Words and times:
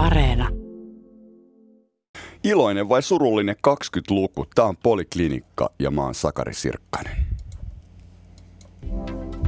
Areena. 0.00 0.48
Iloinen 2.44 2.88
vai 2.88 3.02
surullinen 3.02 3.56
20-luku? 3.68 4.46
Tämä 4.54 4.68
on 4.68 4.76
Poliklinikka 4.76 5.70
ja 5.78 5.90
mä 5.90 6.02
oon 6.02 6.14
Sakari 6.14 6.54
Sirkkanen. 6.54 7.26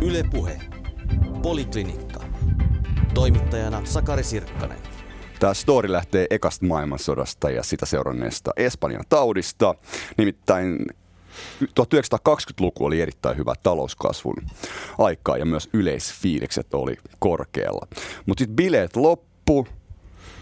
Yle 0.03 0.25
Puhe. 0.30 0.59
Poliklinikka. 1.43 2.21
Toimittajana 3.15 3.85
Sakari 3.85 4.25
Sirkkanen. 4.25 4.79
Tämä 5.41 5.55
story 5.55 5.93
lähtee 5.93 6.27
ekasta 6.30 6.66
maailmansodasta 6.66 7.50
ja 7.50 7.62
sitä 7.62 7.87
seuranneesta 7.87 8.50
Espanjan 8.57 9.05
taudista. 9.09 9.75
Nimittäin 10.19 10.87
1920-luku 11.62 12.84
oli 12.84 13.00
erittäin 13.00 13.37
hyvä 13.37 13.55
talouskasvun 13.62 14.37
aikaa 14.98 15.37
ja 15.37 15.45
myös 15.45 15.69
yleisfiilikset 15.73 16.75
oli 16.75 16.96
korkealla. 17.19 17.87
Mutta 18.27 18.43
sitten 18.43 18.57
bileet 18.57 18.96
loppu, 18.96 19.66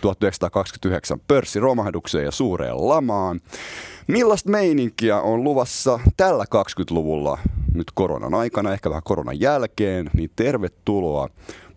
1929 0.00 1.20
pörssiromahdukseen 1.28 2.24
ja 2.24 2.30
suureen 2.30 2.88
lamaan. 2.88 3.40
Millaista 4.06 4.50
meininkiä 4.50 5.20
on 5.20 5.44
luvassa 5.44 6.00
tällä 6.16 6.44
20-luvulla 6.44 7.38
nyt 7.74 7.90
koronan 7.94 8.34
aikana, 8.34 8.72
ehkä 8.72 8.90
vähän 8.90 9.02
koronan 9.04 9.40
jälkeen, 9.40 10.10
niin 10.14 10.30
tervetuloa 10.36 11.28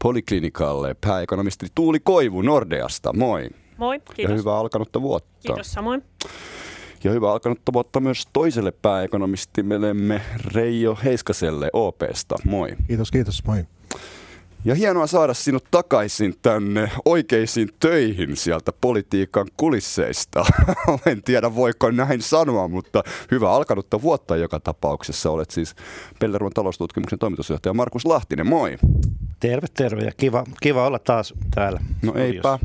Poliklinikalle 0.04 0.96
pääekonomisti 1.02 1.68
Tuuli 1.76 2.00
Koivu 2.00 2.42
Nordeasta. 2.42 3.14
Moi. 3.14 3.50
Moi, 3.78 4.00
kiitos. 4.00 4.32
Ja 4.32 4.38
hyvää 4.38 4.58
alkanutta 4.58 5.02
vuotta. 5.02 5.30
Kiitos 5.48 5.72
samoin. 5.72 6.04
Ja 7.04 7.12
hyvää 7.12 7.32
alkanutta 7.32 7.74
vuotta 7.74 8.00
myös 8.00 8.28
toiselle 8.34 8.72
pääekonomistimellemme 8.72 10.22
Reijo 10.54 10.98
Heiskaselle 11.04 11.70
OPsta. 11.74 12.36
Moi. 12.46 12.76
Kiitos, 12.88 13.12
kiitos. 13.12 13.44
Moi. 13.46 13.66
Ja 14.66 14.76
hienoa 14.76 15.08
saada 15.08 15.34
sinut 15.34 15.64
takaisin 15.72 16.34
tänne 16.42 16.92
oikeisiin 17.06 17.70
töihin 17.80 18.36
sieltä 18.36 18.72
politiikan 18.82 19.48
kulisseista. 19.58 20.46
en 21.06 21.24
tiedä 21.24 21.56
voiko 21.56 21.92
näin 21.92 22.22
sanoa, 22.22 22.68
mutta 22.68 23.04
hyvä 23.32 23.52
alkanutta 23.52 24.02
vuotta 24.02 24.36
joka 24.38 24.60
tapauksessa. 24.60 25.30
Olet 25.32 25.52
siis 25.52 25.76
Pellervon 26.20 26.52
taloustutkimuksen 26.52 27.20
toimitusjohtaja 27.20 27.74
Markus 27.74 28.06
Lahtinen. 28.06 28.48
Moi. 28.48 28.78
Terve, 29.40 29.68
terve 29.74 30.02
ja 30.02 30.12
kiva, 30.18 30.44
kiva 30.62 30.88
olla 30.88 31.00
taas 31.00 31.34
täällä. 31.56 31.80
No 32.02 32.14
eipä. 32.16 32.60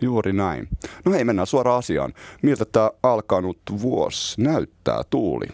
Juuri 0.00 0.32
näin. 0.32 0.68
No 1.04 1.12
hei, 1.12 1.24
mennään 1.24 1.46
suoraan 1.46 1.78
asiaan. 1.78 2.12
Miltä 2.42 2.64
tämä 2.64 2.90
alkanut 3.02 3.58
vuosi 3.80 4.42
näyttää, 4.42 5.02
Tuuli? 5.10 5.46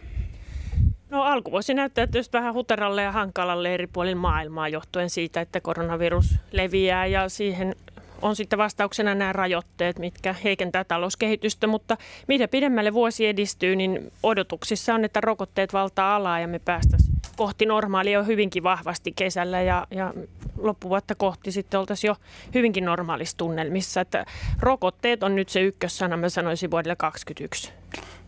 No 1.14 1.22
alkuvuosi 1.22 1.74
näyttää 1.74 2.06
tietysti 2.06 2.32
vähän 2.32 2.54
huteralle 2.54 3.02
ja 3.02 3.12
hankalalle 3.12 3.74
eri 3.74 3.86
puolilla 3.86 4.20
maailmaa 4.20 4.68
johtuen 4.68 5.10
siitä, 5.10 5.40
että 5.40 5.60
koronavirus 5.60 6.34
leviää 6.52 7.06
ja 7.06 7.28
siihen 7.28 7.76
on 8.22 8.36
sitten 8.36 8.58
vastauksena 8.58 9.14
nämä 9.14 9.32
rajoitteet, 9.32 9.98
mitkä 9.98 10.34
heikentää 10.44 10.84
talouskehitystä, 10.84 11.66
mutta 11.66 11.96
mitä 12.28 12.48
pidemmälle 12.48 12.92
vuosi 12.92 13.26
edistyy, 13.26 13.76
niin 13.76 14.12
odotuksissa 14.22 14.94
on, 14.94 15.04
että 15.04 15.20
rokotteet 15.20 15.72
valtaa 15.72 16.16
alaa 16.16 16.40
ja 16.40 16.48
me 16.48 16.58
päästäisiin 16.58 17.14
kohti 17.36 17.66
normaalia 17.66 18.12
jo 18.12 18.24
hyvinkin 18.24 18.62
vahvasti 18.62 19.12
kesällä 19.16 19.62
ja, 19.62 19.86
ja 19.90 20.14
loppuvuotta 20.58 21.14
kohti 21.14 21.52
sitten 21.52 21.80
oltaisiin 21.80 22.08
jo 22.08 22.16
hyvinkin 22.54 22.84
normaalissa 22.84 23.36
tunnelmissa. 23.36 24.00
Että 24.00 24.24
rokotteet 24.60 25.22
on 25.22 25.36
nyt 25.36 25.48
se 25.48 25.60
ykkössana, 25.60 26.16
mä 26.16 26.28
sanoisin 26.28 26.70
vuodelle 26.70 26.96
2021. 26.96 27.72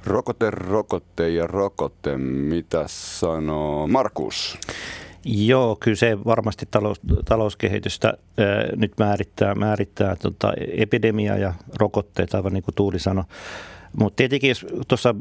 Rokote, 0.06 0.50
rokote 0.50 1.28
ja 1.28 1.46
rokote. 1.46 2.18
Mitä 2.18 2.84
sanoo 2.86 3.86
Markus? 3.86 4.58
Joo, 5.24 5.76
kyllä 5.80 5.96
se 5.96 6.24
varmasti 6.24 6.66
talous, 6.70 7.00
talouskehitystä 7.24 8.08
ää, 8.08 8.46
nyt 8.76 8.92
määrittää, 8.98 9.54
määrittää 9.54 10.16
tota, 10.16 10.52
epidemia 10.76 11.36
ja 11.36 11.54
rokotteet, 11.78 12.34
aivan 12.34 12.52
niin 12.52 12.62
kuin 12.62 12.74
Tuuli 12.74 12.98
sanoi. 12.98 13.24
Mutta 13.96 14.16
tietenkin, 14.16 14.48
jos 14.48 14.66
tuossa 14.88 15.14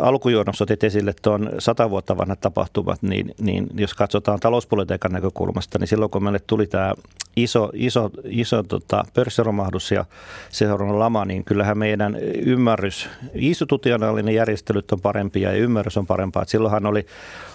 alkujuonnossa 0.00 0.64
otit 0.64 0.84
esille 0.84 1.14
tuon 1.22 1.50
sata 1.58 1.90
vuotta 1.90 2.16
vanhat 2.16 2.40
tapahtumat, 2.40 3.02
niin, 3.02 3.34
niin 3.40 3.66
jos 3.74 3.94
katsotaan 3.94 4.40
talouspolitiikan 4.40 5.12
näkökulmasta, 5.12 5.78
niin 5.78 5.88
silloin 5.88 6.10
kun 6.10 6.24
meille 6.24 6.40
tuli 6.46 6.66
tämä 6.66 6.94
iso, 7.36 7.70
iso, 7.74 8.10
iso 8.24 8.62
tota, 8.62 9.04
pörssiromahdus 9.14 9.90
ja 9.90 10.04
seuraava 10.50 10.98
lama, 10.98 11.24
niin 11.24 11.44
kyllähän 11.44 11.78
meidän 11.78 12.16
ymmärrys, 12.46 13.08
institutionaalinen 13.34 14.34
järjestelyt 14.34 14.92
on 14.92 15.00
parempia 15.00 15.52
ja 15.52 15.58
ymmärrys 15.58 15.96
on 15.96 16.06
parempaa. 16.06 16.42
Et 16.42 16.48
silloinhan 16.48 16.86
oli, 16.86 17.06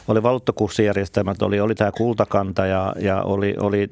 oli 0.08 0.24
valuuttakurssijärjestelmät, 0.24 1.42
oli, 1.42 1.60
oli 1.60 1.76
tämä 1.76 1.92
kultakanta 1.92 2.66
ja, 2.66 2.96
ja 3.00 3.22
oli, 3.22 3.56
oli 3.60 3.90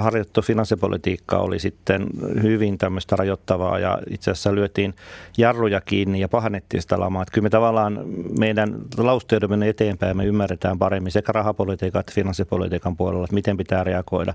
harjoittu 0.00 0.42
finanssipolitiikka 0.42 1.38
oli 1.38 1.58
sitten 1.58 2.06
hyvin 2.42 2.78
tämmöistä 2.78 3.16
rajoittavaa 3.16 3.78
ja 3.78 3.98
itse 4.10 4.30
asiassa 4.30 4.54
lyötiin 4.54 4.94
jarruja 5.38 5.80
kiinni 6.04 6.20
ja 6.20 6.28
pahannettiin 6.28 6.82
sitä 6.82 7.00
lamaa. 7.00 7.22
Että 7.22 7.32
kyllä 7.32 7.42
me 7.42 7.50
tavallaan 7.50 8.00
meidän 8.38 8.76
menee 9.48 9.68
eteenpäin 9.68 10.10
ja 10.10 10.14
me 10.14 10.24
ymmärretään 10.24 10.78
paremmin 10.78 11.12
sekä 11.12 11.32
rahapolitiikan 11.32 12.00
että 12.00 12.12
finanssipolitiikan 12.14 12.96
puolella, 12.96 13.24
että 13.24 13.34
miten 13.34 13.56
pitää 13.56 13.84
reagoida. 13.84 14.34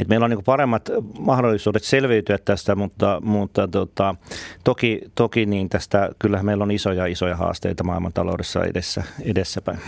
Et 0.00 0.08
meillä 0.08 0.24
on 0.24 0.30
niin 0.30 0.44
paremmat 0.44 0.90
mahdollisuudet 1.18 1.84
selviytyä 1.84 2.38
tästä, 2.38 2.74
mutta, 2.74 3.20
mutta 3.24 3.68
tota, 3.68 4.14
toki, 4.64 5.00
toki 5.14 5.46
niin 5.46 5.68
tästä 5.68 6.10
kyllähän 6.18 6.46
meillä 6.46 6.64
on 6.64 6.70
isoja 6.70 7.06
isoja 7.06 7.36
haasteita 7.36 7.84
maailmantaloudessa 7.84 8.64
edessä, 8.64 9.02
edessäpäin. 9.22 9.78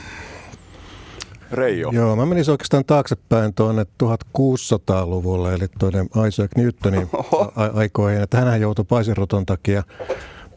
Reijo. 1.52 1.90
Joo, 1.92 2.16
mä 2.16 2.26
menisin 2.26 2.52
oikeastaan 2.52 2.84
taaksepäin 2.84 3.54
tuonne 3.54 3.82
1600-luvulle, 4.02 5.54
eli 5.54 5.66
tuonne 5.78 6.06
Isaac 6.28 6.50
Newtonin 6.56 7.08
a- 7.56 7.70
aikoihin, 7.74 8.20
että 8.20 8.36
hänhän 8.36 8.60
joutui 8.60 8.84
paiseroton 8.84 9.46
takia 9.46 9.82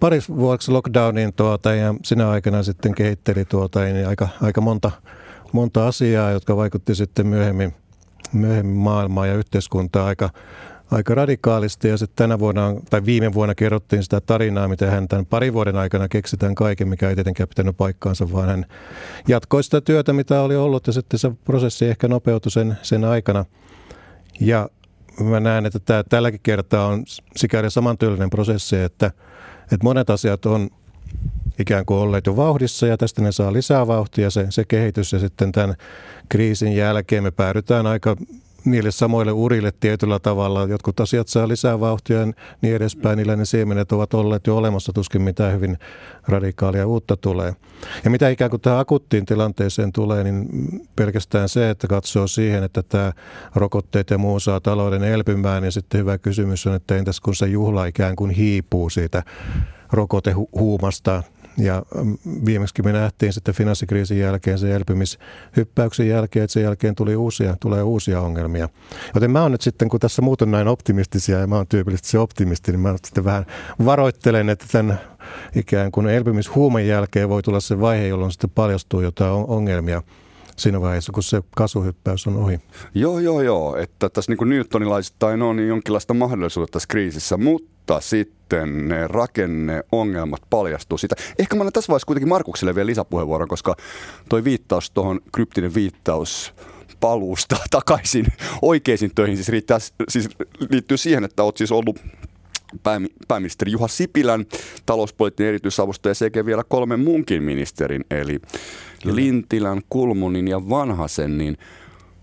pari 0.03 0.19
vuodeksi 0.35 0.71
lockdowniin 0.71 1.33
tuota, 1.33 1.73
ja 1.73 1.95
sinä 2.03 2.29
aikana 2.29 2.63
sitten 2.63 2.95
kehitteli 2.95 3.45
tuota, 3.45 3.79
niin 3.79 4.07
aika, 4.07 4.29
aika 4.41 4.61
monta, 4.61 4.91
monta 5.51 5.87
asiaa, 5.87 6.31
jotka 6.31 6.55
vaikutti 6.55 6.95
sitten 6.95 7.27
myöhemmin, 7.27 7.73
myöhemmin 8.33 8.75
maailmaa 8.75 9.27
ja 9.27 9.33
yhteiskuntaa 9.33 10.05
aika, 10.05 10.29
aika 10.91 11.15
radikaalisti 11.15 11.87
ja 11.87 11.97
sitten 11.97 12.15
tänä 12.15 12.39
vuonna, 12.39 12.75
tai 12.89 13.05
viime 13.05 13.33
vuonna 13.33 13.55
kerrottiin 13.55 14.03
sitä 14.03 14.21
tarinaa, 14.21 14.67
miten 14.67 14.91
hän 14.91 15.07
tämän 15.07 15.25
parin 15.25 15.53
vuoden 15.53 15.75
aikana 15.75 16.07
keksitään 16.07 16.55
kaiken, 16.55 16.87
mikä 16.87 17.09
ei 17.09 17.15
tietenkään 17.15 17.49
pitänyt 17.49 17.77
paikkaansa, 17.77 18.31
vaan 18.31 18.49
hän 18.49 18.65
jatkoi 19.27 19.63
sitä 19.63 19.81
työtä, 19.81 20.13
mitä 20.13 20.41
oli 20.41 20.55
ollut 20.55 20.87
ja 20.87 20.93
sitten 20.93 21.19
se 21.19 21.31
prosessi 21.45 21.85
ehkä 21.85 22.07
nopeutui 22.07 22.51
sen, 22.51 22.77
sen 22.81 23.05
aikana. 23.05 23.45
Ja 24.39 24.69
mä 25.19 25.39
näen, 25.39 25.65
että 25.65 25.79
tämä, 25.79 26.03
tälläkin 26.03 26.39
kertaa 26.43 26.87
on 26.87 27.03
sikäli 27.35 27.71
samantyylinen 27.71 28.29
prosessi, 28.29 28.75
että, 28.75 29.11
että 29.63 29.83
monet 29.83 30.09
asiat 30.09 30.45
on 30.45 30.69
ikään 31.59 31.85
kuin 31.85 31.97
olleet 31.97 32.25
jo 32.25 32.35
vauhdissa 32.35 32.87
ja 32.87 32.97
tästä 32.97 33.21
ne 33.21 33.31
saa 33.31 33.53
lisää 33.53 33.87
vauhtia 33.87 34.29
se, 34.29 34.47
se 34.49 34.65
kehitys 34.65 35.13
ja 35.13 35.19
sitten 35.19 35.51
tämän 35.51 35.75
kriisin 36.29 36.75
jälkeen 36.75 37.23
me 37.23 37.31
päädytään 37.31 37.87
aika 37.87 38.15
niille 38.65 38.91
samoille 38.91 39.31
urille 39.31 39.73
tietyllä 39.79 40.19
tavalla. 40.19 40.63
Jotkut 40.63 40.99
asiat 40.99 41.27
saa 41.27 41.47
lisää 41.47 41.79
vauhtia 41.79 42.19
ja 42.19 42.25
niin 42.61 42.75
edespäin. 42.75 43.17
Niillä 43.17 43.35
ne 43.35 43.45
siemenet 43.45 43.91
ovat 43.91 44.13
olleet 44.13 44.47
jo 44.47 44.57
olemassa, 44.57 44.93
tuskin 44.93 45.21
mitään 45.21 45.53
hyvin 45.53 45.77
radikaalia 46.27 46.87
uutta 46.87 47.17
tulee. 47.17 47.55
Ja 48.03 48.09
mitä 48.09 48.29
ikään 48.29 48.49
kuin 48.49 48.61
tähän 48.61 48.79
akuttiin 48.79 49.25
tilanteeseen 49.25 49.91
tulee, 49.91 50.23
niin 50.23 50.47
pelkästään 50.95 51.49
se, 51.49 51.69
että 51.69 51.87
katsoo 51.87 52.27
siihen, 52.27 52.63
että 52.63 52.83
tämä 52.83 53.13
rokotteet 53.55 54.09
ja 54.09 54.17
muu 54.17 54.39
saa 54.39 54.59
talouden 54.59 55.03
elpymään. 55.03 55.63
Ja 55.63 55.71
sitten 55.71 55.99
hyvä 55.99 56.17
kysymys 56.17 56.67
on, 56.67 56.75
että 56.75 56.97
entäs 56.97 57.19
kun 57.19 57.35
se 57.35 57.45
juhla 57.45 57.85
ikään 57.85 58.15
kuin 58.15 58.31
hiipuu 58.31 58.89
siitä 58.89 59.23
rokotehuumasta, 59.91 61.23
ja 61.57 61.83
mm, 62.03 62.17
viimeksi 62.45 62.81
me 62.81 62.91
nähtiin 62.91 63.33
sitten 63.33 63.53
finanssikriisin 63.53 64.19
jälkeen, 64.19 64.59
se 64.59 64.75
elpymishyppäyksen 64.75 66.07
jälkeen, 66.07 66.43
että 66.43 66.53
sen 66.53 66.63
jälkeen 66.63 66.95
tuli 66.95 67.15
uusia, 67.15 67.55
tulee 67.59 67.83
uusia 67.83 68.21
ongelmia. 68.21 68.69
Joten 69.15 69.31
mä 69.31 69.41
oon 69.41 69.51
nyt 69.51 69.61
sitten, 69.61 69.89
kun 69.89 69.99
tässä 69.99 70.21
muut 70.21 70.41
on 70.41 70.51
näin 70.51 70.67
optimistisia 70.67 71.39
ja 71.39 71.47
mä 71.47 71.55
oon 71.55 71.67
tyypillisesti 71.67 72.09
se 72.09 72.19
optimisti, 72.19 72.71
niin 72.71 72.79
mä 72.79 72.95
sitten 73.03 73.25
vähän 73.25 73.45
varoittelen, 73.85 74.49
että 74.49 74.65
tämän 74.71 74.99
ikään 75.55 75.91
kuin 75.91 76.07
elpymishuuman 76.07 76.87
jälkeen 76.87 77.29
voi 77.29 77.43
tulla 77.43 77.59
se 77.59 77.79
vaihe, 77.79 78.07
jolloin 78.07 78.31
sitten 78.31 78.49
paljastuu 78.49 79.01
jotain 79.01 79.33
ongelmia 79.33 80.01
siinä 80.57 80.81
vaiheessa, 80.81 81.11
kun 81.11 81.23
se 81.23 81.41
kasvuhyppäys 81.55 82.27
on 82.27 82.37
ohi. 82.37 82.59
Joo, 82.95 83.19
joo, 83.19 83.41
joo. 83.41 83.75
Että 83.75 84.09
tässä 84.09 84.31
niin 84.31 84.37
kuin 84.37 84.49
Newtonilaisittain 84.49 85.41
on 85.41 85.67
jonkinlaista 85.67 86.13
mahdollisuutta 86.13 86.71
tässä 86.71 86.87
kriisissä, 86.87 87.37
mutta 87.37 88.01
sitten 88.01 88.87
ne 88.87 89.07
rakenneongelmat 89.07 90.41
paljastuu 90.49 90.97
siitä. 90.97 91.15
Ehkä 91.39 91.55
mä 91.55 91.61
annan 91.61 91.73
tässä 91.73 91.87
vaiheessa 91.87 92.05
kuitenkin 92.05 92.29
Markukselle 92.29 92.75
vielä 92.75 92.87
lisäpuheenvuoron, 92.87 93.47
koska 93.47 93.75
toi 94.29 94.43
viittaus 94.43 94.91
tuohon, 94.91 95.19
kryptinen 95.31 95.73
viittaus 95.73 96.53
paluusta 96.99 97.55
takaisin 97.69 98.25
oikeisiin 98.61 99.11
töihin, 99.15 99.37
siis, 99.37 99.49
riittää, 99.49 99.79
siis 100.09 100.29
liittyy 100.69 100.97
siihen, 100.97 101.23
että 101.23 101.43
olet 101.43 101.57
siis 101.57 101.71
ollut 101.71 101.99
pääministeri 103.27 103.71
Juha 103.71 103.87
Sipilän 103.87 104.45
talouspoliittinen 104.85 105.49
erityisavustaja 105.49 106.15
sekä 106.15 106.45
vielä 106.45 106.63
kolmen 106.63 106.99
muunkin 106.99 107.43
ministerin, 107.43 108.05
eli 108.11 108.39
Lintilän, 109.03 109.81
Kulmunin 109.89 110.47
ja 110.47 110.69
Vanhasen, 110.69 111.37
niin 111.37 111.57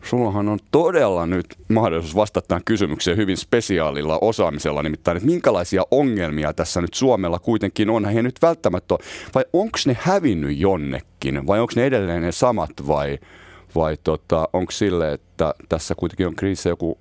Sullahan 0.02 0.48
on 0.48 0.58
todella 0.70 1.26
nyt 1.26 1.46
mahdollisuus 1.68 2.16
vastata 2.16 2.48
tähän 2.48 2.64
kysymykseen 2.64 3.16
hyvin 3.16 3.36
spesiaalilla 3.36 4.18
osaamisella, 4.20 4.82
nimittäin, 4.82 5.16
että 5.16 5.26
minkälaisia 5.26 5.82
ongelmia 5.90 6.52
tässä 6.52 6.80
nyt 6.80 6.94
Suomella 6.94 7.38
kuitenkin 7.38 7.90
on. 7.90 8.04
He 8.04 8.22
nyt 8.22 8.42
välttämättä 8.42 8.94
ole, 8.94 9.04
vai 9.34 9.44
onko 9.52 9.78
ne 9.86 9.96
hävinnyt 10.00 10.58
jonnekin, 10.58 11.46
vai 11.46 11.60
onko 11.60 11.72
ne 11.76 11.84
edelleen 11.84 12.22
ne 12.22 12.32
samat, 12.32 12.70
vai, 12.86 13.18
vai 13.74 13.96
tota, 14.04 14.48
onko 14.52 14.72
sille, 14.72 15.12
että 15.12 15.54
tässä 15.68 15.94
kuitenkin 15.94 16.26
on 16.26 16.36
kriisissä 16.36 16.68
joku 16.68 16.98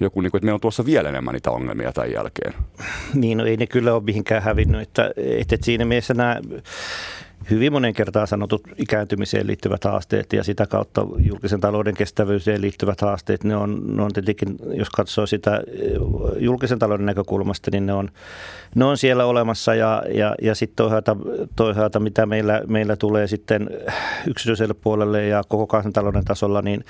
joku, 0.00 0.20
niin 0.20 0.30
kuin, 0.30 0.38
että 0.38 0.44
meillä 0.44 0.56
on 0.56 0.60
tuossa 0.60 0.86
vielä 0.86 1.08
enemmän 1.08 1.34
niitä 1.34 1.50
ongelmia 1.50 1.92
tämän 1.92 2.12
jälkeen. 2.12 2.54
Niin, 3.14 3.38
no 3.38 3.44
ei 3.44 3.56
ne 3.56 3.66
kyllä 3.66 3.94
ole 3.94 4.02
mihinkään 4.02 4.42
hävinnyt. 4.42 4.80
Että, 4.80 5.10
että 5.16 5.56
siinä 5.62 5.84
mielessä 5.84 6.14
nämä 6.14 6.40
hyvin 7.50 7.72
monen 7.72 7.94
kertaa 7.94 8.26
sanotut 8.26 8.62
ikääntymiseen 8.78 9.46
liittyvät 9.46 9.84
haasteet 9.84 10.32
ja 10.32 10.44
sitä 10.44 10.66
kautta 10.66 11.06
julkisen 11.18 11.60
talouden 11.60 11.94
kestävyyteen 11.94 12.60
liittyvät 12.60 13.00
haasteet, 13.00 13.44
ne 13.44 13.56
on, 13.56 13.96
ne 13.96 14.02
on 14.02 14.12
tietenkin, 14.12 14.56
jos 14.74 14.90
katsoo 14.90 15.26
sitä 15.26 15.56
eh, 15.56 15.92
julkisen 16.38 16.78
talouden 16.78 17.06
näkökulmasta, 17.06 17.70
niin 17.70 17.86
ne 17.86 17.92
on, 17.92 18.08
ne 18.74 18.84
on 18.84 18.98
siellä 18.98 19.24
olemassa 19.24 19.74
ja, 19.74 20.02
ja, 20.14 20.34
ja 20.42 20.54
sitten 20.54 20.76
toisaalta, 20.76 21.16
toisaalta, 21.56 22.00
mitä 22.00 22.26
meillä, 22.26 22.62
meillä 22.66 22.96
tulee 22.96 23.26
sitten 23.26 23.70
yksityiselle 24.26 24.74
puolelle 24.74 25.26
ja 25.26 25.42
koko 25.48 25.66
kansantalouden 25.66 26.24
tasolla, 26.24 26.62
niin 26.62 26.84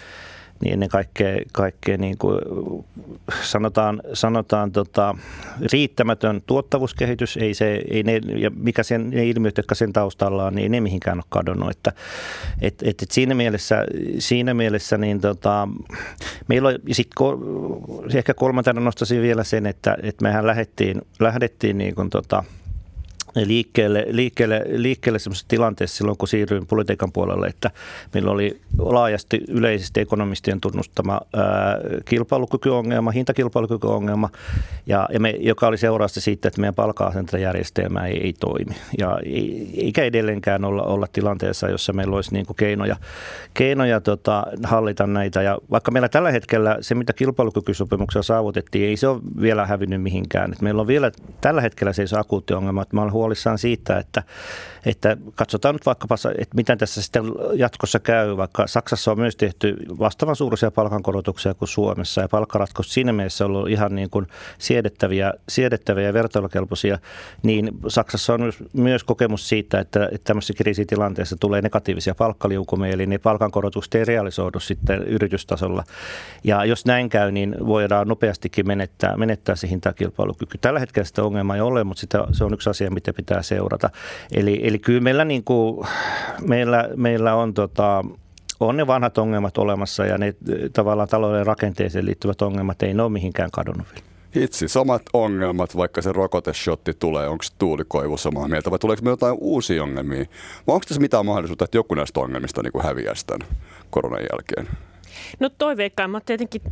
niin 0.60 0.72
ennen 0.72 0.88
kaikkea, 0.88 1.38
kaikkea 1.52 1.96
niin 1.96 2.18
kuin 2.18 2.38
sanotaan, 3.42 4.02
sanotaan 4.12 4.72
tota, 4.72 5.14
riittämätön 5.72 6.42
tuottavuuskehitys, 6.46 7.36
ei 7.36 7.54
se, 7.54 7.82
ei 7.90 8.02
ne, 8.02 8.20
ja 8.36 8.50
mikä 8.50 8.82
sen, 8.82 9.10
ne 9.10 9.26
ilmiöt, 9.26 9.56
jotka 9.56 9.74
sen 9.74 9.92
taustalla 9.92 10.44
on, 10.44 10.54
niin 10.54 10.62
ei 10.62 10.68
ne 10.68 10.80
mihinkään 10.80 11.18
ole 11.18 11.24
kadonnut. 11.28 11.70
Että, 11.70 11.92
et, 12.60 12.82
et, 12.82 13.02
et 13.02 13.10
siinä 13.10 13.34
mielessä, 13.34 13.84
siinä 14.18 14.54
mielessä 14.54 14.98
niin 14.98 15.20
tota, 15.20 15.68
meillä 16.48 16.68
on, 16.68 16.74
sit, 16.92 17.10
ehkä 18.14 18.34
kolmantena 18.34 18.80
nostaisin 18.80 19.22
vielä 19.22 19.44
sen, 19.44 19.66
että, 19.66 19.96
että 20.02 20.22
mehän 20.22 20.46
lähdettiin, 20.46 21.02
lähdettiin 21.20 21.78
niin 21.78 21.94
kuin 21.94 22.10
tota, 22.10 22.44
liikkeelle, 23.34 24.06
liikkeelle, 24.10 24.64
liikkeelle 24.66 25.18
sellaisessa 25.18 25.48
tilanteessa 25.48 25.96
silloin, 25.96 26.18
kun 26.18 26.28
siirryin 26.28 26.66
politiikan 26.66 27.12
puolelle, 27.12 27.46
että 27.46 27.70
meillä 28.14 28.30
oli 28.30 28.60
laajasti 28.78 29.40
yleisesti 29.48 30.00
ekonomistien 30.00 30.60
tunnustama 30.60 31.20
ää, 31.36 31.78
kilpailukykyongelma, 32.04 33.10
hintakilpailukykyongelma, 33.10 34.30
ja, 34.86 35.08
ja 35.12 35.20
me, 35.20 35.30
joka 35.30 35.66
oli 35.66 35.78
seurausta 35.78 36.20
siitä, 36.20 36.48
että 36.48 36.60
meidän 36.60 36.74
palkka 36.74 37.12
järjestelmä 37.40 38.06
ei, 38.06 38.20
ei 38.24 38.32
toimi. 38.32 38.74
Ja 38.98 39.18
eikä 39.76 40.04
edelleenkään 40.04 40.64
olla, 40.64 40.82
olla 40.82 41.06
tilanteessa, 41.12 41.68
jossa 41.68 41.92
meillä 41.92 42.16
olisi 42.16 42.32
niin 42.32 42.46
kuin 42.46 42.56
keinoja, 42.56 42.96
keinoja 43.54 44.00
tota, 44.00 44.46
hallita 44.64 45.06
näitä. 45.06 45.42
Ja 45.42 45.58
vaikka 45.70 45.90
meillä 45.90 46.08
tällä 46.08 46.30
hetkellä 46.30 46.78
se, 46.80 46.94
mitä 46.94 47.12
kilpailukykysopimuksia 47.12 48.22
saavutettiin, 48.22 48.88
ei 48.88 48.96
se 48.96 49.08
ole 49.08 49.20
vielä 49.40 49.66
hävinnyt 49.66 50.02
mihinkään. 50.02 50.52
Et 50.52 50.60
meillä 50.62 50.80
on 50.80 50.86
vielä 50.86 51.10
tällä 51.40 51.60
hetkellä 51.60 51.92
se 51.92 52.04
akuutti 52.18 52.54
ongelma, 52.54 52.82
että 52.82 52.96
mä 52.96 53.02
olen 53.02 53.12
huolissaan 53.24 53.58
siitä, 53.58 53.98
että, 53.98 54.22
että 54.86 55.16
katsotaan 55.34 55.74
nyt 55.74 55.86
vaikkapa, 55.86 56.14
että 56.38 56.56
miten 56.56 56.78
tässä 56.78 57.02
sitten 57.02 57.24
jatkossa 57.54 58.00
käy, 58.00 58.36
vaikka 58.36 58.66
Saksassa 58.66 59.10
on 59.12 59.18
myös 59.18 59.36
tehty 59.36 59.76
vastaavan 59.98 60.36
suuruisia 60.36 60.70
palkankorotuksia 60.70 61.54
kuin 61.54 61.68
Suomessa 61.68 62.20
ja 62.20 62.28
palkkaratkos 62.28 62.94
siinä 62.94 63.12
mielessä 63.12 63.44
on 63.44 63.50
ollut 63.50 63.68
ihan 63.68 63.94
niin 63.94 64.10
kuin 64.10 64.26
siedettäviä, 64.58 65.32
siedettäviä 65.48 66.04
ja 66.04 66.12
vertailukelpoisia, 66.12 66.98
niin 67.42 67.70
Saksassa 67.88 68.34
on 68.34 68.52
myös 68.72 69.04
kokemus 69.04 69.48
siitä, 69.48 69.80
että, 69.80 70.08
että 70.12 70.24
tämmöisessä 70.24 70.54
kriisitilanteessa 70.54 71.36
tulee 71.40 71.62
negatiivisia 71.62 72.14
palkkaliukumia, 72.14 72.92
eli 72.92 73.06
ne 73.06 73.18
palkankorotukset 73.18 73.94
ei 73.94 74.04
realisoidu 74.04 74.60
sitten 74.60 75.02
yritystasolla. 75.02 75.84
Ja 76.44 76.64
jos 76.64 76.86
näin 76.86 77.08
käy, 77.08 77.32
niin 77.32 77.56
voidaan 77.66 78.08
nopeastikin 78.08 78.66
menettää, 78.66 79.16
menettää 79.16 79.56
se 79.56 79.68
hintakilpailukyky. 79.68 80.58
Tällä 80.58 80.80
hetkellä 80.80 81.04
sitä 81.04 81.22
ongelmaa 81.22 81.56
ei 81.56 81.62
ole, 81.62 81.84
mutta 81.84 82.00
sitä, 82.00 82.26
se 82.32 82.44
on 82.44 82.54
yksi 82.54 82.70
asia, 82.70 82.90
mitä 82.90 83.12
pitää 83.16 83.42
seurata. 83.42 83.90
Eli, 84.32 84.60
eli 84.62 84.78
kyllä 84.78 85.00
meillä, 85.00 85.24
niin 85.24 85.44
kuin, 85.44 85.86
meillä, 86.40 86.88
meillä 86.96 87.34
on 87.34 87.54
tota, 87.54 88.04
on 88.60 88.76
ne 88.76 88.86
vanhat 88.86 89.18
ongelmat 89.18 89.58
olemassa 89.58 90.06
ja 90.06 90.18
ne 90.18 90.34
tavallaan 90.72 91.08
talouden 91.08 91.46
rakenteeseen 91.46 92.06
liittyvät 92.06 92.42
ongelmat 92.42 92.82
ei 92.82 92.94
ne 92.94 93.02
ole 93.02 93.12
mihinkään 93.12 93.50
kadonnut 93.50 93.86
vielä. 93.94 94.06
Hitsi, 94.36 94.68
samat 94.68 95.02
ongelmat, 95.12 95.76
vaikka 95.76 96.02
se 96.02 96.12
rokoteshotti 96.12 96.94
tulee, 96.94 97.28
onko 97.28 97.44
Tuuli 97.58 97.82
Koivu 97.88 98.16
samaa 98.16 98.48
mieltä 98.48 98.70
vai 98.70 98.78
tuleeko 98.78 99.02
me 99.02 99.10
jotain 99.10 99.36
uusia 99.40 99.82
ongelmia? 99.82 100.24
Vai 100.66 100.74
onko 100.74 100.84
tässä 100.88 101.00
mitään 101.00 101.26
mahdollisuutta, 101.26 101.64
että 101.64 101.78
joku 101.78 101.94
näistä 101.94 102.20
ongelmista 102.20 102.62
niin 102.62 102.72
kuin 102.72 102.84
häviäisi 102.84 103.26
tämän 103.26 103.48
koronan 103.90 104.20
jälkeen? 104.32 104.78
No 105.40 105.48
toiveikkaimmat 105.48 106.24
tietenkin 106.24 106.62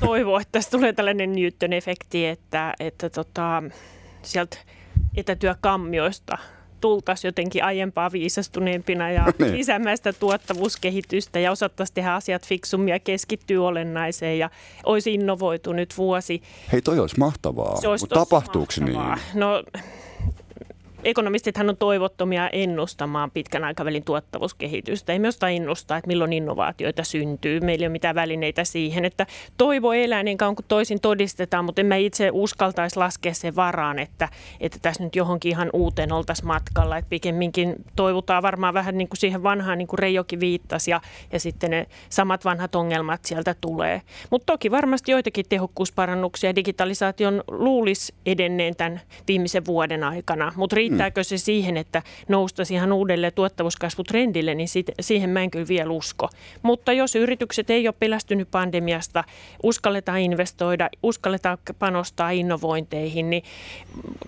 toivoo, 0.00 0.40
että 0.40 0.52
tässä 0.52 0.70
tulee 0.70 0.92
tällainen 0.92 1.32
Newton-efekti, 1.32 2.26
että, 2.26 2.74
että 2.80 3.10
tota, 3.10 3.62
sieltä 4.22 4.56
etätyökammioista 5.18 6.38
tultaisiin 6.80 7.28
jotenkin 7.28 7.64
aiempaa 7.64 8.12
viisastuneempina 8.12 9.10
ja 9.10 9.24
niin. 9.38 9.52
lisäämään 9.54 9.96
sitä 9.96 10.12
tuottavuuskehitystä 10.12 11.38
ja 11.38 11.50
osattaisiin 11.50 11.94
tehdä 11.94 12.14
asiat 12.14 12.46
fiksummin 12.46 12.92
ja 12.92 12.98
keskittyä 12.98 13.62
olennaiseen 13.62 14.38
ja 14.38 14.50
olisi 14.86 15.14
innovoitu 15.14 15.72
nyt 15.72 15.94
vuosi. 15.98 16.42
Hei, 16.72 16.82
toi 16.82 16.98
olisi 16.98 17.18
mahtavaa. 17.18 17.78
Olisi 17.86 18.06
Tapahtuuko 18.06 18.72
mahtavaa. 18.80 19.14
niin? 19.14 19.40
No 19.40 19.62
ekonomistithan 21.04 21.68
on 21.68 21.76
toivottomia 21.76 22.48
ennustamaan 22.48 23.30
pitkän 23.30 23.64
aikavälin 23.64 24.04
tuottavuuskehitystä. 24.04 25.12
Ei 25.12 25.18
myös 25.18 25.38
ennustaa, 25.54 25.98
että 25.98 26.08
milloin 26.08 26.32
innovaatioita 26.32 27.04
syntyy. 27.04 27.60
Meillä 27.60 27.82
ei 27.82 27.86
ole 27.86 27.92
mitään 27.92 28.14
välineitä 28.14 28.64
siihen, 28.64 29.04
että 29.04 29.26
toivo 29.56 29.92
elää 29.92 30.22
niin 30.22 30.38
kauan 30.38 30.56
kuin 30.56 30.66
toisin 30.68 31.00
todistetaan, 31.00 31.64
mutta 31.64 31.80
en 31.80 31.86
mä 31.86 31.96
itse 31.96 32.30
uskaltaisi 32.32 32.96
laskea 32.96 33.34
sen 33.34 33.56
varaan, 33.56 33.98
että, 33.98 34.28
että 34.60 34.78
tässä 34.82 35.04
nyt 35.04 35.16
johonkin 35.16 35.50
ihan 35.50 35.70
uuteen 35.72 36.12
oltaisiin 36.12 36.46
matkalla. 36.46 36.96
Että 36.96 37.08
pikemminkin 37.08 37.74
toivotaan 37.96 38.42
varmaan 38.42 38.74
vähän 38.74 38.98
niin 38.98 39.08
kuin 39.08 39.18
siihen 39.18 39.42
vanhaan, 39.42 39.78
niin 39.78 39.88
kuin 39.88 39.98
Reijokin 39.98 40.40
viittasi, 40.40 40.90
ja, 40.90 41.00
ja 41.32 41.40
sitten 41.40 41.70
ne 41.70 41.86
samat 42.08 42.44
vanhat 42.44 42.74
ongelmat 42.74 43.24
sieltä 43.24 43.54
tulee. 43.60 44.02
Mutta 44.30 44.52
toki 44.52 44.70
varmasti 44.70 45.10
joitakin 45.10 45.44
tehokkuusparannuksia 45.48 46.56
digitalisaation 46.56 47.44
luulisi 47.48 48.14
edenneen 48.26 48.76
tämän 48.76 49.00
viimeisen 49.28 49.66
vuoden 49.66 50.04
aikana, 50.04 50.52
mutta 50.56 50.76
riittääkö 50.88 51.24
se 51.24 51.38
siihen, 51.38 51.76
että 51.76 52.02
noustaisi 52.28 52.74
ihan 52.74 52.92
uudelleen 52.92 53.32
tuottavuuskasvutrendille, 53.34 54.54
niin 54.54 54.68
siihen 55.00 55.30
mä 55.30 55.42
en 55.42 55.50
kyllä 55.50 55.68
vielä 55.68 55.90
usko. 55.90 56.28
Mutta 56.62 56.92
jos 56.92 57.14
yritykset 57.14 57.70
ei 57.70 57.88
ole 57.88 57.94
pelästynyt 57.98 58.50
pandemiasta, 58.50 59.24
uskalletaan 59.62 60.18
investoida, 60.18 60.90
uskalletaan 61.02 61.58
panostaa 61.78 62.30
innovointeihin, 62.30 63.30
niin 63.30 63.42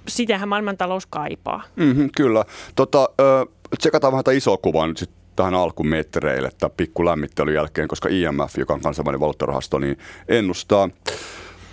sitähän 0.08 0.48
maailmantalous 0.48 1.06
kaipaa. 1.06 1.62
Mm-hmm, 1.76 2.10
kyllä. 2.16 2.44
Tota, 2.74 3.08
ö, 3.20 3.46
tsekataan 3.78 4.12
vähän 4.12 4.24
tätä 4.24 4.36
isoa 4.36 4.56
kuvaa 4.56 4.86
nyt 4.86 4.96
sitten 4.96 5.20
tähän 5.36 5.54
alkumetreille 5.54 6.50
tai 6.58 6.70
pikku 6.76 7.04
lämmittelyn 7.04 7.54
jälkeen, 7.54 7.88
koska 7.88 8.08
IMF, 8.08 8.58
joka 8.58 8.74
on 8.74 8.80
kansainvälinen 8.80 9.20
valuuttarahasto, 9.20 9.78
niin 9.78 9.98
ennustaa 10.28 10.88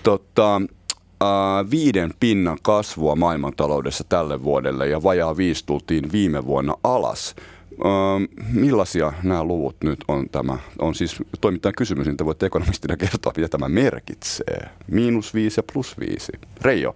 tota, 0.03 0.61
viiden 1.71 2.13
pinnan 2.19 2.57
kasvua 2.61 3.15
maailmantaloudessa 3.15 4.03
tälle 4.09 4.43
vuodelle 4.43 4.87
ja 4.87 5.03
vajaa 5.03 5.37
viisi 5.37 5.65
tultiin 5.65 6.11
viime 6.11 6.45
vuonna 6.45 6.73
alas. 6.83 7.35
Millaisia 8.51 9.13
nämä 9.23 9.43
luvut 9.43 9.75
nyt 9.83 9.99
on 10.07 10.29
tämä? 10.29 10.57
On 10.79 10.95
siis 10.95 11.15
toimittajan 11.41 11.75
kysymys, 11.77 12.07
niin 12.07 12.17
te 12.17 12.25
voitte 12.25 12.45
ekonomistina 12.45 12.97
kertoa, 13.07 13.33
mitä 13.35 13.47
tämä 13.47 13.69
merkitsee. 13.69 14.69
Miinus 14.87 15.33
viisi 15.33 15.59
ja 15.59 15.63
plus 15.73 15.99
viisi. 15.99 16.31
Reijo. 16.61 16.95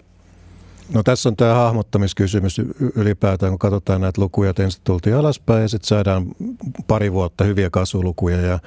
No 0.94 1.04
tässä 1.04 1.30
on 1.30 1.36
tämä 1.36 1.54
hahmottamiskysymys 1.54 2.62
ylipäätään, 2.96 3.52
kun 3.52 3.60
katsotaan 3.60 4.02
näitä 4.02 4.22
lukuja, 4.22 4.50
että 4.50 4.64
ensin 4.64 4.82
tultiin 4.84 5.16
alaspäin 5.16 5.62
ja 5.62 5.68
sitten 5.68 5.88
saadaan 5.88 6.26
pari 6.88 7.14
vuotta 7.14 7.44
hyviä 7.44 7.70
kasvulukuja 7.70 8.42
ja, 8.42 8.60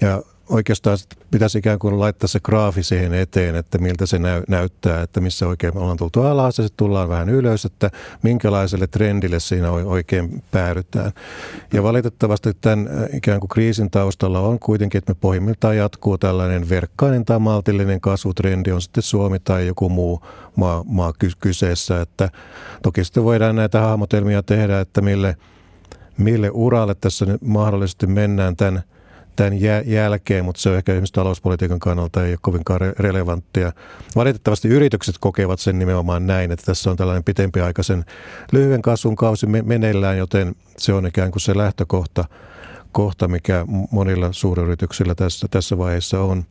ja 0.00 0.22
oikeastaan 0.50 0.98
pitäisi 1.30 1.58
ikään 1.58 1.78
kuin 1.78 2.00
laittaa 2.00 2.28
se 2.28 2.40
graafi 2.40 2.82
siihen 2.82 3.14
eteen, 3.14 3.54
että 3.54 3.78
miltä 3.78 4.06
se 4.06 4.18
näy, 4.18 4.42
näyttää, 4.48 5.02
että 5.02 5.20
missä 5.20 5.48
oikein 5.48 5.76
ollaan 5.76 5.96
tultu 5.96 6.22
alas 6.22 6.58
ja 6.58 6.64
sitten 6.64 6.76
tullaan 6.76 7.08
vähän 7.08 7.28
ylös, 7.28 7.64
että 7.64 7.90
minkälaiselle 8.22 8.86
trendille 8.86 9.40
siinä 9.40 9.70
oikein 9.70 10.42
päädytään. 10.50 11.12
Ja 11.72 11.82
valitettavasti 11.82 12.54
tämän 12.60 12.88
äh, 12.88 13.16
ikään 13.16 13.40
kuin 13.40 13.48
kriisin 13.48 13.90
taustalla 13.90 14.40
on 14.40 14.58
kuitenkin, 14.58 14.98
että 14.98 15.12
me 15.12 15.16
pohjimmiltaan 15.20 15.76
jatkuu 15.76 16.18
tällainen 16.18 16.68
verkkainen 16.68 17.24
tai 17.24 17.38
maltillinen 17.38 18.00
kasvutrendi, 18.00 18.72
on 18.72 18.82
sitten 18.82 19.02
Suomi 19.02 19.38
tai 19.38 19.66
joku 19.66 19.88
muu 19.88 20.22
maa, 20.56 20.84
maa 20.86 21.12
kyseessä, 21.40 22.00
että 22.00 22.30
toki 22.82 23.04
sitten 23.04 23.24
voidaan 23.24 23.56
näitä 23.56 23.80
hahmotelmia 23.80 24.42
tehdä, 24.42 24.80
että 24.80 25.00
mille, 25.00 25.36
mille 26.18 26.50
uralle 26.52 26.94
tässä 26.94 27.26
mahdollisesti 27.40 28.06
mennään 28.06 28.56
tämän– 28.56 28.82
tämän 29.40 29.60
jälkeen, 29.86 30.44
mutta 30.44 30.60
se 30.60 30.70
on 30.70 30.76
ehkä 30.76 30.92
esimerkiksi 30.92 31.12
talouspolitiikan 31.12 31.78
kannalta 31.78 32.24
ei 32.24 32.32
ole 32.32 32.38
kovinkaan 32.42 32.80
re- 32.80 32.94
relevanttia. 32.98 33.72
Valitettavasti 34.16 34.68
yritykset 34.68 35.14
kokevat 35.20 35.60
sen 35.60 35.78
nimenomaan 35.78 36.26
näin, 36.26 36.52
että 36.52 36.66
tässä 36.66 36.90
on 36.90 36.96
tällainen 36.96 37.24
pitempiaikaisen 37.24 38.04
lyhyen 38.52 38.82
kasvun 38.82 39.16
kausi 39.16 39.46
meneillään, 39.46 40.18
joten 40.18 40.54
se 40.78 40.92
on 40.92 41.06
ikään 41.06 41.30
kuin 41.30 41.42
se 41.42 41.56
lähtökohta 41.56 42.24
kohta, 42.92 43.28
mikä 43.28 43.64
monilla 43.90 44.32
suuryrityksillä 44.32 45.14
tässä, 45.14 45.46
tässä 45.50 45.78
vaiheessa 45.78 46.20
on. 46.20 46.44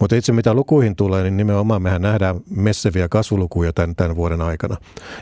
Mutta 0.00 0.16
itse 0.16 0.32
mitä 0.32 0.54
lukuihin 0.54 0.96
tulee, 0.96 1.22
niin 1.22 1.36
nimenomaan 1.36 1.82
mehän 1.82 2.02
nähdään 2.02 2.40
messeviä 2.50 3.08
kasvulukuja 3.08 3.72
tämän, 3.72 3.96
tämän 3.96 4.16
vuoden 4.16 4.40
aikana. 4.42 4.76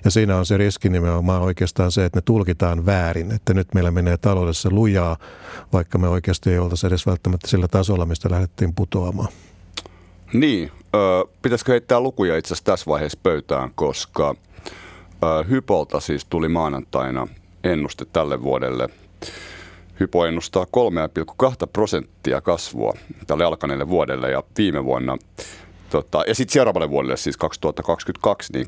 Ja 0.05 0.11
siinä 0.11 0.37
on 0.37 0.47
se 0.47 0.57
riski 0.57 0.89
nimenomaan 0.89 1.43
oikeastaan 1.43 1.93
se, 1.93 2.05
että 2.05 2.19
ne 2.19 2.23
tulkitaan 2.25 2.87
väärin, 2.87 3.33
että 3.33 3.55
nyt 3.55 3.69
meillä 3.75 3.91
menee 3.91 4.17
taloudessa 4.17 4.69
lujaa, 4.73 5.17
vaikka 5.73 5.99
me 5.99 6.09
oikeasti 6.09 6.51
ei 6.51 6.59
oltaisi 6.59 6.87
edes 6.87 7.07
välttämättä 7.07 7.49
sillä 7.49 7.69
tasolla, 7.69 8.07
mistä 8.07 8.31
lähdettiin 8.31 8.75
putoamaan. 8.75 9.29
Niin, 10.33 10.71
ö, 10.95 10.99
pitäisikö 11.43 11.73
heittää 11.73 12.01
lukuja 12.01 12.37
itse 12.37 12.55
asiassa 12.55 12.65
tässä 12.65 12.87
vaiheessa 12.87 13.19
pöytään, 13.23 13.71
koska 13.75 14.35
ö, 15.23 15.45
Hypolta 15.49 16.01
siis 16.01 16.25
tuli 16.25 16.49
maanantaina 16.49 17.29
ennuste 17.65 18.05
tälle 18.05 18.43
vuodelle. 18.43 18.89
Hypo 20.01 20.27
ennustaa 20.27 20.65
3,2 20.65 21.67
prosenttia 21.73 22.41
kasvua 22.41 22.93
tälle 23.27 23.45
alkaneelle 23.45 23.89
vuodelle 23.89 24.31
ja 24.31 24.43
viime 24.59 24.85
vuonna 24.85 25.17
Tota, 25.91 26.25
ja 26.27 26.35
sitten 26.35 26.53
seuraavalle 26.53 26.91
vuodelle, 26.91 27.17
siis 27.17 27.37
2022, 27.37 28.53
niin 28.53 28.67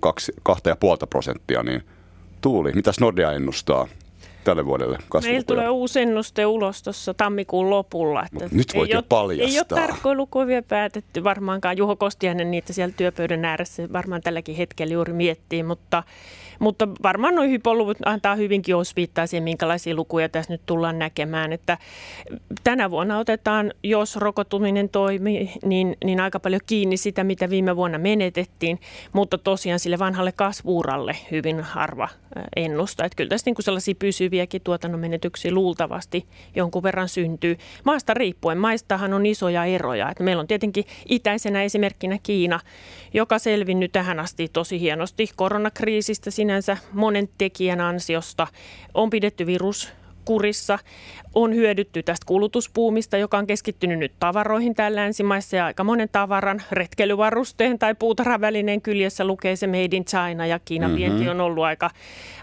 2,5 0.49 1.07
prosenttia, 1.11 1.63
niin 1.63 1.83
tuuli. 2.41 2.73
Mitäs 2.73 3.01
Nordea 3.01 3.33
ennustaa? 3.33 3.89
Tälle 4.49 4.67
vuodelle 4.67 4.99
Meillä 5.23 5.43
tulee 5.43 5.69
uusi 5.69 6.01
ennuste 6.01 6.47
ulos 6.47 6.83
tuossa 6.83 7.15
tammikuun 7.15 7.71
lopulla. 7.71 8.25
Että 8.33 8.57
nyt 8.57 8.75
voit 8.75 8.91
ei 8.91 8.95
jo 8.95 9.03
paljastaa. 9.03 9.53
Ei 9.53 9.59
ole 9.59 9.87
tarkkoja 9.87 10.15
lukuja 10.15 10.47
vielä 10.47 10.63
päätetty. 10.63 11.25
Varmaankaan 11.25 11.77
Juho 11.77 11.97
Kostiainen 11.97 12.51
niitä 12.51 12.73
siellä 12.73 12.95
työpöydän 12.97 13.45
ääressä 13.45 13.89
varmaan 13.93 14.21
tälläkin 14.21 14.57
hetkellä 14.57 14.93
juuri 14.95 15.13
miettii, 15.13 15.63
mutta 15.63 16.03
mutta 16.59 16.89
varmaan 17.03 17.35
nuo 17.35 17.45
hypoluvut 17.45 17.97
antaa 18.05 18.35
hyvinkin 18.35 18.77
osviittaa 18.77 19.27
siihen, 19.27 19.45
minkälaisia 19.45 19.95
lukuja 19.95 20.29
tässä 20.29 20.53
nyt 20.53 20.61
tullaan 20.67 20.99
näkemään. 20.99 21.53
Että 21.53 21.79
tänä 22.65 22.91
vuonna 22.91 23.19
otetaan, 23.19 23.73
jos 23.83 24.17
rokotuminen 24.17 24.89
toimii, 24.89 25.51
niin, 25.65 25.97
niin 26.05 26.21
aika 26.21 26.41
paljon 26.41 26.61
kiinni 26.67 26.97
sitä, 26.97 27.25
mitä 27.25 27.51
viime 27.51 27.77
vuonna 27.77 27.99
menetettiin, 27.99 28.81
mutta 29.13 29.39
tosiaan 29.39 29.79
sille 29.79 29.99
vanhalle 29.99 30.33
kasvuuralle 30.33 31.17
hyvin 31.31 31.61
harva 31.61 32.09
ennusta. 32.57 33.05
Että 33.05 33.17
kyllä 33.17 33.29
tässä 33.29 33.47
niin 33.47 33.55
kuin 33.55 33.65
sellaisia 33.65 33.95
pysyviäkin 34.39 34.63
tuotannon 34.63 35.01
menetyksiä 35.01 35.53
luultavasti 35.53 36.27
jonkun 36.57 36.83
verran 36.83 37.09
syntyy. 37.09 37.57
Maasta 37.85 38.15
riippuen, 38.15 38.59
maistahan 38.59 39.13
on 39.13 39.27
isoja 39.27 39.65
eroja. 39.65 40.11
Että 40.11 40.25
meillä 40.25 40.41
on 40.41 40.47
tietenkin 40.47 40.85
itäisenä 41.09 41.63
esimerkkinä 41.63 42.19
Kiina, 42.23 42.61
joka 43.15 43.39
selvinnyt 43.39 43.93
tähän 43.93 44.21
asti 44.21 44.49
tosi 44.49 44.81
hienosti 44.81 45.29
koronakriisistä 45.37 46.31
sinänsä 46.31 46.77
monen 46.93 47.29
tekijän 47.39 47.81
ansiosta. 47.81 48.47
On 48.95 49.11
pidetty 49.11 49.47
virus 49.47 49.93
kurissa. 50.29 50.79
On 51.35 51.55
hyödytty 51.55 52.03
tästä 52.03 52.27
kulutuspuumista, 52.27 53.17
joka 53.17 53.39
on 53.39 53.47
keskittynyt 53.47 53.99
nyt 53.99 54.13
tavaroihin 54.21 54.75
täällä 54.75 55.01
länsimaissa 55.01 55.57
ja 55.57 55.65
aika 55.65 55.85
monen 55.85 56.09
tavaran 56.13 56.63
retkeilyvarusteen 56.73 57.79
tai 57.79 57.95
puutarhavälineen 57.95 58.83
kyljessä 58.83 59.25
lukee 59.25 59.57
se 59.57 59.67
Made 59.67 59.97
in 59.97 60.05
China 60.05 60.47
ja 60.47 60.59
Kiinan 60.59 60.91
mm-hmm. 60.91 60.99
vienti 60.99 61.29
on 61.29 61.41
ollut 61.41 61.65
aika, 61.65 61.91